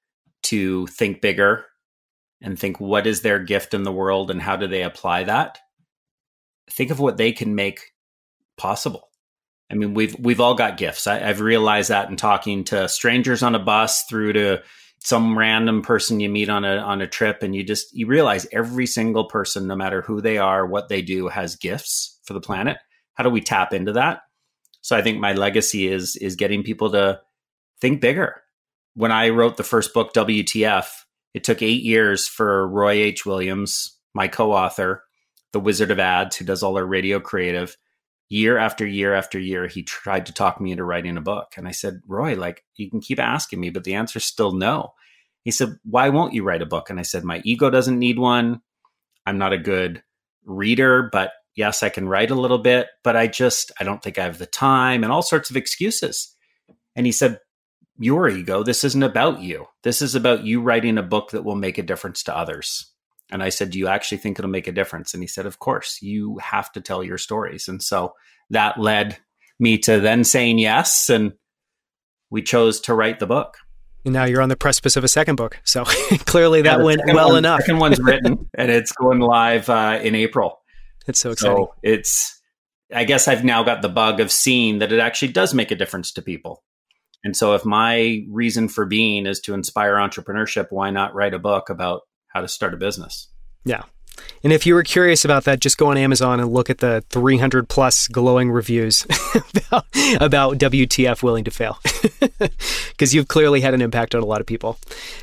to 0.43 0.89
think 0.89 1.21
bigger 1.21 1.68
and 2.41 2.59
think 2.59 2.81
what 2.81 3.07
is 3.07 3.23
their 3.23 3.39
gift 3.39 3.75
in 3.75 3.83
the 3.83 3.93
world 3.93 4.31
and 4.31 4.41
how 4.41 4.57
do 4.57 4.67
they 4.67 4.83
apply 4.83 5.25
that? 5.25 5.59
Think 6.71 6.91
of 6.91 7.01
what 7.01 7.17
they 7.17 7.33
can 7.33 7.55
make 7.55 7.81
possible. 8.57 9.09
I 9.71 9.75
mean, 9.75 9.95
we've 9.95 10.19
we've 10.19 10.41
all 10.41 10.55
got 10.55 10.79
gifts. 10.79 11.07
I, 11.07 11.19
have 11.19 11.41
realized 11.41 11.91
that 11.91 12.09
in 12.09 12.17
talking 12.17 12.65
to 12.65 12.89
strangers 12.89 13.43
on 13.43 13.55
a 13.55 13.59
bus, 13.59 14.05
through 14.05 14.33
to 14.35 14.63
some 15.01 15.39
random 15.39 15.83
person 15.83 16.21
you 16.21 16.29
meet 16.29 16.49
on 16.49 16.65
a 16.65 16.77
on 16.77 17.01
a 17.01 17.07
trip, 17.07 17.43
and 17.43 17.55
you 17.55 17.63
just 17.65 17.95
you 17.95 18.07
realize 18.07 18.47
every 18.51 18.87
single 18.87 19.27
person, 19.27 19.67
no 19.67 19.77
matter 19.77 20.03
who 20.03 20.21
they 20.21 20.39
are, 20.39 20.67
what 20.67 20.89
they 20.89 21.03
do, 21.03 21.29
has 21.29 21.57
gifts 21.57 22.19
for 22.25 22.33
the 22.33 22.41
planet. 22.41 22.79
How 23.15 23.25
do 23.25 23.31
we 23.31 23.41
tap 23.41 23.73
into 23.75 23.93
that? 23.93 24.23
So 24.81 24.97
I 24.97 25.03
think 25.03 25.19
my 25.19 25.35
legacy 25.35 25.89
is 25.89 26.17
is 26.17 26.37
getting 26.37 26.63
people 26.63 26.91
to 26.93 27.21
think 27.81 28.01
bigger. 28.01 28.43
When 28.95 29.13
I 29.13 29.29
wrote 29.29 29.57
the 29.57 29.65
first 29.65 29.93
book, 29.93 30.15
WTF, 30.15 30.87
it 31.35 31.45
took 31.45 31.63
eight 31.63 31.83
years 31.83 32.27
for 32.27 32.69
Roy 32.69 32.93
H. 32.93 33.27
Williams, 33.27 33.99
my 34.15 34.29
co 34.29 34.53
author, 34.53 35.05
the 35.53 35.61
Wizard 35.61 35.91
of 35.91 35.99
Ads, 35.99 36.37
who 36.37 36.45
does 36.45 36.63
all 36.63 36.77
our 36.77 36.87
radio 36.87 37.21
creative. 37.21 37.77
Year 38.31 38.59
after 38.59 38.87
year 38.87 39.15
after 39.15 39.39
year, 39.39 39.67
he 39.69 39.83
tried 39.83 40.27
to 40.27 40.35
talk 40.35 40.61
me 40.61 40.71
into 40.71 40.85
writing 40.85 41.17
a 41.17 41.23
book. 41.23 41.55
And 41.57 41.67
I 41.67 41.71
said, 41.71 42.01
Roy, 42.07 42.37
like, 42.37 42.63
you 42.77 42.91
can 42.91 43.01
keep 43.01 43.19
asking 43.19 43.59
me, 43.59 43.71
but 43.71 43.85
the 43.85 43.95
answer's 43.95 44.25
still 44.25 44.53
no. 44.53 44.93
He 45.45 45.51
said, 45.51 45.79
Why 45.85 46.11
won't 46.11 46.35
you 46.35 46.43
write 46.43 46.61
a 46.61 46.67
book? 46.67 46.91
And 46.91 46.99
I 46.99 47.05
said, 47.05 47.25
My 47.25 47.41
ego 47.45 47.71
doesn't 47.71 47.99
need 47.99 48.19
one. 48.19 48.61
I'm 49.25 49.39
not 49.39 49.55
a 49.55 49.59
good 49.59 50.03
reader, 50.45 51.09
but 51.11 51.33
yes, 51.55 51.83
I 51.83 51.89
can 51.89 52.09
write 52.09 52.31
a 52.31 52.35
little 52.35 52.59
bit, 52.59 52.89
but 53.03 53.17
I 53.17 53.27
just, 53.27 53.73
I 53.81 53.85
don't 53.85 54.03
think 54.03 54.19
I 54.19 54.25
have 54.25 54.39
the 54.39 54.47
time 54.47 55.03
and 55.03 55.13
all 55.13 55.23
sorts 55.23 55.51
of 55.51 55.57
excuses. 55.57 56.35
And 56.97 57.07
he 57.07 57.13
said, 57.13 57.39
your 57.99 58.29
ego. 58.29 58.63
This 58.63 58.85
isn't 58.85 59.03
about 59.03 59.41
you. 59.41 59.67
This 59.83 60.01
is 60.01 60.15
about 60.15 60.45
you 60.45 60.61
writing 60.61 60.99
a 60.99 61.03
book 61.03 61.33
that 61.33 61.45
will 61.45 61.57
make 61.57 61.79
a 61.79 61.83
difference 61.83 62.23
to 62.25 62.37
others. 62.37 62.87
And 63.31 63.43
I 63.43 63.51
said, 63.51 63.71
Do 63.71 63.79
you 63.79 63.89
actually 63.89 64.19
think 64.19 64.39
it'll 64.39 64.51
make 64.51 64.69
a 64.69 64.73
difference? 64.73 65.13
And 65.13 65.23
he 65.23 65.27
said, 65.27 65.47
Of 65.47 65.59
course, 65.59 66.01
you 66.01 66.39
have 66.39 66.73
to 66.73 66.81
tell 66.81 67.05
your 67.05 67.19
stories. 67.19 67.69
And 67.69 67.83
so 67.83 68.15
that 68.51 68.79
led 68.79 69.19
me 69.59 69.79
to 69.79 70.01
then 70.01 70.25
saying 70.25 70.59
yes. 70.59 71.11
And 71.11 71.33
we 72.31 72.43
chose 72.43 72.81
to 72.83 72.95
write 72.95 73.19
the 73.19 73.27
book. 73.27 73.59
And 74.05 74.15
now 74.15 74.25
you're 74.25 74.41
on 74.41 74.49
the 74.49 74.57
precipice 74.57 74.97
of 74.97 75.05
a 75.05 75.09
second 75.09 75.37
book. 75.37 75.61
So 75.65 75.85
clearly 76.25 76.63
that 76.63 76.79
yeah, 76.79 76.85
went 76.85 77.03
well 77.13 77.31
one, 77.31 77.39
enough. 77.39 77.59
The 77.59 77.65
second 77.65 77.81
one's 77.81 78.01
written 78.01 78.49
and 78.55 78.71
it's 78.71 78.93
going 78.93 79.21
live 79.21 79.69
uh, 79.69 79.99
in 80.03 80.15
April. 80.15 80.61
It's 81.07 81.19
so 81.19 81.33
exciting. 81.33 81.57
So 81.57 81.75
it's, 81.83 82.41
I 82.95 83.05
guess 83.05 83.29
I've 83.29 83.45
now 83.45 83.63
got 83.63 83.83
the 83.83 83.89
bug 83.89 84.21
of 84.21 84.31
seeing 84.31 84.79
that 84.79 84.93
it 84.93 85.01
actually 85.01 85.33
does 85.33 85.53
make 85.53 85.71
a 85.71 85.75
difference 85.75 86.13
to 86.13 86.23
people. 86.23 86.63
And 87.29 87.37
so, 87.37 87.55
if 87.55 87.63
my 87.63 88.25
reason 88.31 88.71
for 88.71 88.87
being 88.87 89.27
is 89.27 89.39
to 89.41 89.53
inspire 89.53 89.97
entrepreneurship, 89.97 90.69
why 90.71 90.89
not 90.89 91.15
write 91.15 91.35
a 91.35 91.39
book 91.39 91.69
about 91.69 92.05
how 92.29 92.41
to 92.41 92.49
start 92.49 92.73
a 92.73 92.79
business? 92.79 93.29
Yeah. 93.67 93.83
And 94.43 94.51
if 94.51 94.65
you 94.65 94.73
were 94.73 94.83
curious 94.83 95.27
about 95.27 95.45
that, 95.45 95.61
just 95.61 95.77
go 95.77 95.89
on 95.89 95.99
Amazon 95.99 96.41
and 96.41 96.51
look 96.51 96.71
at 96.71 96.79
the 96.79 97.05
300 97.11 97.69
plus 97.69 98.09
glowing 98.09 98.51
reviews 98.51 99.05
about, 99.35 99.85
about 100.23 100.57
WTF 100.57 101.23
willing 101.23 101.45
to 101.45 101.51
fail. 101.51 101.79
Because 102.91 103.15
you've 103.15 103.29
clearly 103.29 103.61
had 103.61 103.75
an 103.75 103.83
impact 103.83 104.13
on 104.17 104.23
a 104.23 104.27
lot 104.27 104.41
of 104.41 104.47
people. 104.47 104.77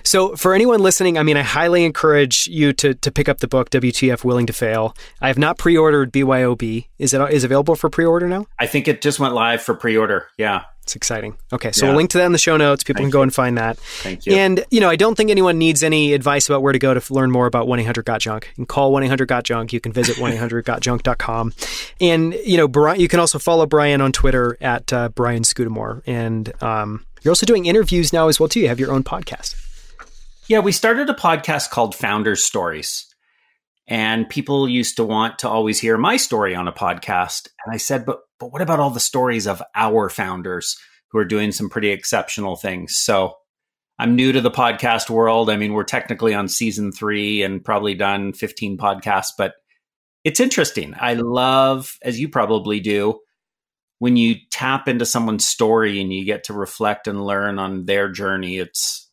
So, 0.03 0.33
for 0.37 0.53
anyone 0.53 0.79
listening, 0.79 1.17
I 1.17 1.23
mean, 1.23 1.35
I 1.35 1.41
highly 1.41 1.83
encourage 1.83 2.47
you 2.47 2.71
to, 2.71 2.93
to 2.93 3.11
pick 3.11 3.27
up 3.27 3.39
the 3.39 3.49
book, 3.49 3.69
WTF 3.69 4.23
Willing 4.23 4.45
to 4.45 4.53
Fail. 4.53 4.95
I 5.19 5.27
have 5.27 5.37
not 5.37 5.57
pre 5.57 5.75
ordered 5.75 6.13
BYOB. 6.13 6.87
Is 6.99 7.13
it 7.13 7.33
is 7.33 7.43
available 7.43 7.75
for 7.75 7.89
pre 7.89 8.05
order 8.05 8.29
now? 8.29 8.45
I 8.59 8.67
think 8.67 8.87
it 8.87 9.01
just 9.01 9.19
went 9.19 9.33
live 9.33 9.61
for 9.61 9.75
pre 9.75 9.97
order. 9.97 10.27
Yeah. 10.37 10.63
It's 10.85 10.95
exciting. 10.95 11.35
Okay, 11.51 11.71
so 11.71 11.85
yeah. 11.85 11.89
we'll 11.89 11.97
link 11.97 12.11
to 12.11 12.19
that 12.19 12.27
in 12.27 12.31
the 12.31 12.37
show 12.37 12.57
notes. 12.57 12.83
People 12.83 12.99
Thank 12.99 13.05
can 13.07 13.11
go 13.11 13.17
you. 13.17 13.23
and 13.23 13.33
find 13.33 13.57
that. 13.57 13.79
Thank 13.79 14.27
you. 14.27 14.35
And, 14.35 14.63
you 14.69 14.79
know, 14.79 14.87
I 14.87 14.95
don't 14.95 15.15
think 15.15 15.31
anyone 15.31 15.57
needs 15.57 15.81
any 15.81 16.13
advice 16.13 16.47
about 16.47 16.61
where 16.61 16.73
to 16.73 16.77
go 16.77 16.93
to 16.93 17.13
learn 17.13 17.31
more 17.31 17.47
about 17.47 17.67
1 17.67 17.79
800 17.79 18.05
Got 18.05 18.21
Junk. 18.21 18.45
You 18.49 18.53
can 18.53 18.65
call 18.67 18.91
1 18.91 19.01
800 19.01 19.27
Got 19.27 19.45
Junk. 19.45 19.73
You 19.73 19.79
can 19.79 19.93
visit 19.93 20.19
1 20.19 20.33
800 20.33 20.63
GotJunk.com. 20.63 21.53
And, 21.99 22.35
you 22.35 22.55
know, 22.57 22.67
Brian, 22.67 22.99
you 22.99 23.07
can 23.07 23.19
also 23.19 23.39
follow 23.39 23.65
Brian 23.65 23.99
on 23.99 24.11
Twitter 24.11 24.59
at 24.61 24.93
uh, 24.93 25.09
Brian 25.09 25.43
Scudamore. 25.43 26.03
And 26.05 26.53
um, 26.61 27.03
you're 27.23 27.31
also 27.31 27.47
doing 27.47 27.65
interviews 27.65 28.13
now 28.13 28.27
as 28.27 28.39
well, 28.39 28.47
too. 28.47 28.59
You 28.59 28.67
have 28.67 28.79
your 28.79 28.91
own 28.91 29.03
podcast. 29.03 29.55
Yeah, 30.47 30.59
we 30.59 30.71
started 30.71 31.09
a 31.09 31.15
podcast 31.15 31.71
called 31.71 31.95
Founders 31.95 32.43
Stories. 32.43 33.07
And 33.87 34.29
people 34.29 34.69
used 34.69 34.97
to 34.97 35.03
want 35.03 35.39
to 35.39 35.49
always 35.49 35.79
hear 35.79 35.97
my 35.97 36.17
story 36.17 36.53
on 36.53 36.67
a 36.67 36.71
podcast. 36.71 37.47
And 37.65 37.73
I 37.73 37.77
said, 37.77 38.05
but 38.05 38.19
but 38.39 38.51
what 38.51 38.61
about 38.61 38.79
all 38.79 38.89
the 38.89 38.99
stories 38.99 39.47
of 39.47 39.61
our 39.75 40.09
founders 40.09 40.77
who 41.09 41.17
are 41.19 41.25
doing 41.25 41.51
some 41.51 41.69
pretty 41.69 41.89
exceptional 41.89 42.55
things? 42.55 42.97
So 42.97 43.33
I'm 43.97 44.15
new 44.15 44.31
to 44.31 44.41
the 44.41 44.51
podcast 44.51 45.09
world. 45.09 45.49
I 45.49 45.57
mean, 45.57 45.73
we're 45.73 45.83
technically 45.83 46.33
on 46.33 46.47
season 46.47 46.91
three 46.91 47.43
and 47.43 47.63
probably 47.63 47.95
done 47.95 48.33
15 48.33 48.77
podcasts, 48.77 49.31
but 49.37 49.53
it's 50.23 50.39
interesting. 50.39 50.93
I 50.99 51.13
love, 51.13 51.97
as 52.01 52.19
you 52.19 52.27
probably 52.29 52.79
do, 52.79 53.19
when 53.99 54.17
you 54.17 54.35
tap 54.51 54.87
into 54.87 55.05
someone's 55.05 55.45
story 55.45 56.01
and 56.01 56.11
you 56.11 56.25
get 56.25 56.45
to 56.45 56.53
reflect 56.53 57.07
and 57.07 57.25
learn 57.25 57.59
on 57.59 57.85
their 57.85 58.09
journey. 58.09 58.57
It's 58.57 59.09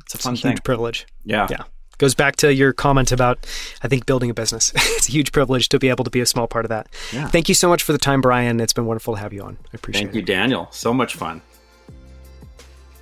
it's 0.00 0.14
a 0.14 0.18
fun 0.18 0.34
it's 0.34 0.44
a 0.44 0.48
huge 0.48 0.56
thing. 0.56 0.62
privilege. 0.62 1.06
Yeah, 1.24 1.46
yeah 1.50 1.64
goes 1.98 2.14
back 2.14 2.36
to 2.36 2.52
your 2.52 2.72
comment 2.72 3.12
about 3.12 3.46
I 3.82 3.88
think 3.88 4.06
building 4.06 4.30
a 4.30 4.34
business. 4.34 4.72
it's 4.76 5.08
a 5.08 5.12
huge 5.12 5.32
privilege 5.32 5.68
to 5.70 5.78
be 5.78 5.88
able 5.88 6.04
to 6.04 6.10
be 6.10 6.20
a 6.20 6.26
small 6.26 6.46
part 6.46 6.64
of 6.64 6.70
that. 6.70 6.88
Yeah. 7.12 7.28
Thank 7.28 7.48
you 7.48 7.54
so 7.54 7.68
much 7.68 7.82
for 7.82 7.92
the 7.92 7.98
time, 7.98 8.20
Brian. 8.20 8.60
It's 8.60 8.72
been 8.72 8.86
wonderful 8.86 9.14
to 9.14 9.20
have 9.20 9.32
you 9.32 9.42
on. 9.42 9.58
I 9.66 9.70
appreciate 9.74 10.00
Thank 10.00 10.10
it. 10.10 10.18
Thank 10.18 10.28
you, 10.28 10.34
Daniel. 10.34 10.68
So 10.70 10.94
much 10.94 11.14
fun. 11.14 11.42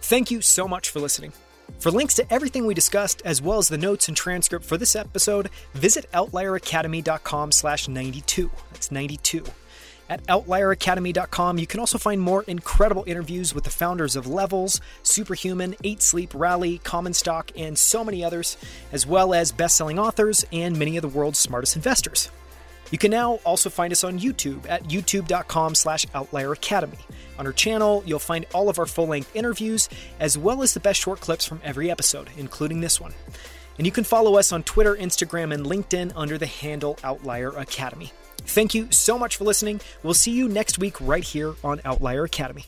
Thank 0.03 0.31
you 0.31 0.41
so 0.41 0.69
much 0.69 0.91
for 0.91 1.01
listening. 1.01 1.33
For 1.81 1.91
links 1.91 2.15
to 2.15 2.33
everything 2.33 2.65
we 2.65 2.75
discussed, 2.75 3.23
as 3.25 3.43
well 3.43 3.59
as 3.59 3.69
the 3.69 3.77
notes 3.79 4.09
and 4.09 4.17
transcript 4.17 4.65
for 4.65 4.77
this 4.77 4.95
episode, 4.97 5.51
visit 5.75 6.11
outlieracademy.com 6.13 7.53
slash 7.53 7.89
92. 7.89 8.51
That's 8.73 8.91
92. 8.91 9.45
At 10.09 10.25
outlieracademy.com, 10.27 11.59
you 11.59 11.67
can 11.67 11.81
also 11.81 11.99
find 11.99 12.21
more 12.21 12.45
incredible 12.45 13.03
interviews 13.07 13.55
with 13.55 13.65
the 13.65 13.71
founders 13.71 14.15
of 14.15 14.27
Levels, 14.27 14.81
Superhuman, 15.03 15.75
8 15.83 16.01
Sleep, 16.01 16.31
Rally, 16.33 16.79
Common 16.79 17.13
Stock, 17.13 17.51
and 17.57 17.77
so 17.77 18.05
many 18.05 18.23
others, 18.23 18.57
as 18.93 19.05
well 19.05 19.35
as 19.35 19.51
best 19.51 19.77
selling 19.77 19.99
authors 19.99 20.45
and 20.53 20.79
many 20.79 20.97
of 20.97 21.03
the 21.03 21.09
world's 21.09 21.39
smartest 21.39 21.75
investors. 21.75 22.31
You 22.93 22.99
can 22.99 23.11
now 23.11 23.41
also 23.45 23.69
find 23.69 23.93
us 23.93 24.05
on 24.05 24.21
YouTube 24.21 24.69
at 24.69 24.85
youtube.com 24.85 25.75
slash 25.75 26.07
outlieracademy. 26.07 27.01
On 27.37 27.47
our 27.47 27.53
channel, 27.53 28.05
you'll 28.07 28.21
find 28.21 28.47
all 28.55 28.69
of 28.69 28.79
our 28.79 28.87
full-length 28.87 29.35
interviews, 29.35 29.89
as 30.21 30.39
well 30.39 30.63
as 30.63 30.73
the 30.73 30.81
best 30.81 31.01
short 31.01 31.21
clips 31.21 31.45
from 31.45 31.61
every 31.65 31.91
episode, 31.91 32.31
including 32.37 32.81
this 32.81 33.01
one. 33.01 33.13
And 33.77 33.87
you 33.87 33.93
can 33.93 34.05
follow 34.05 34.37
us 34.37 34.53
on 34.53 34.63
Twitter, 34.63 34.95
Instagram, 34.95 35.53
and 35.53 35.67
LinkedIn 35.67 36.13
under 36.15 36.39
the 36.39 36.47
handle 36.47 36.97
Outlier 37.03 37.51
Academy. 37.51 38.13
Thank 38.47 38.75
you 38.75 38.89
so 38.91 39.19
much 39.19 39.37
for 39.37 39.45
listening. 39.45 39.81
We'll 40.03 40.15
see 40.15 40.33
you 40.33 40.49
next 40.49 40.79
week 40.79 41.01
right 41.01 41.25
here 41.25 41.55
on 41.63 41.81
Outlier 41.85 42.25
Academy. 42.25 42.67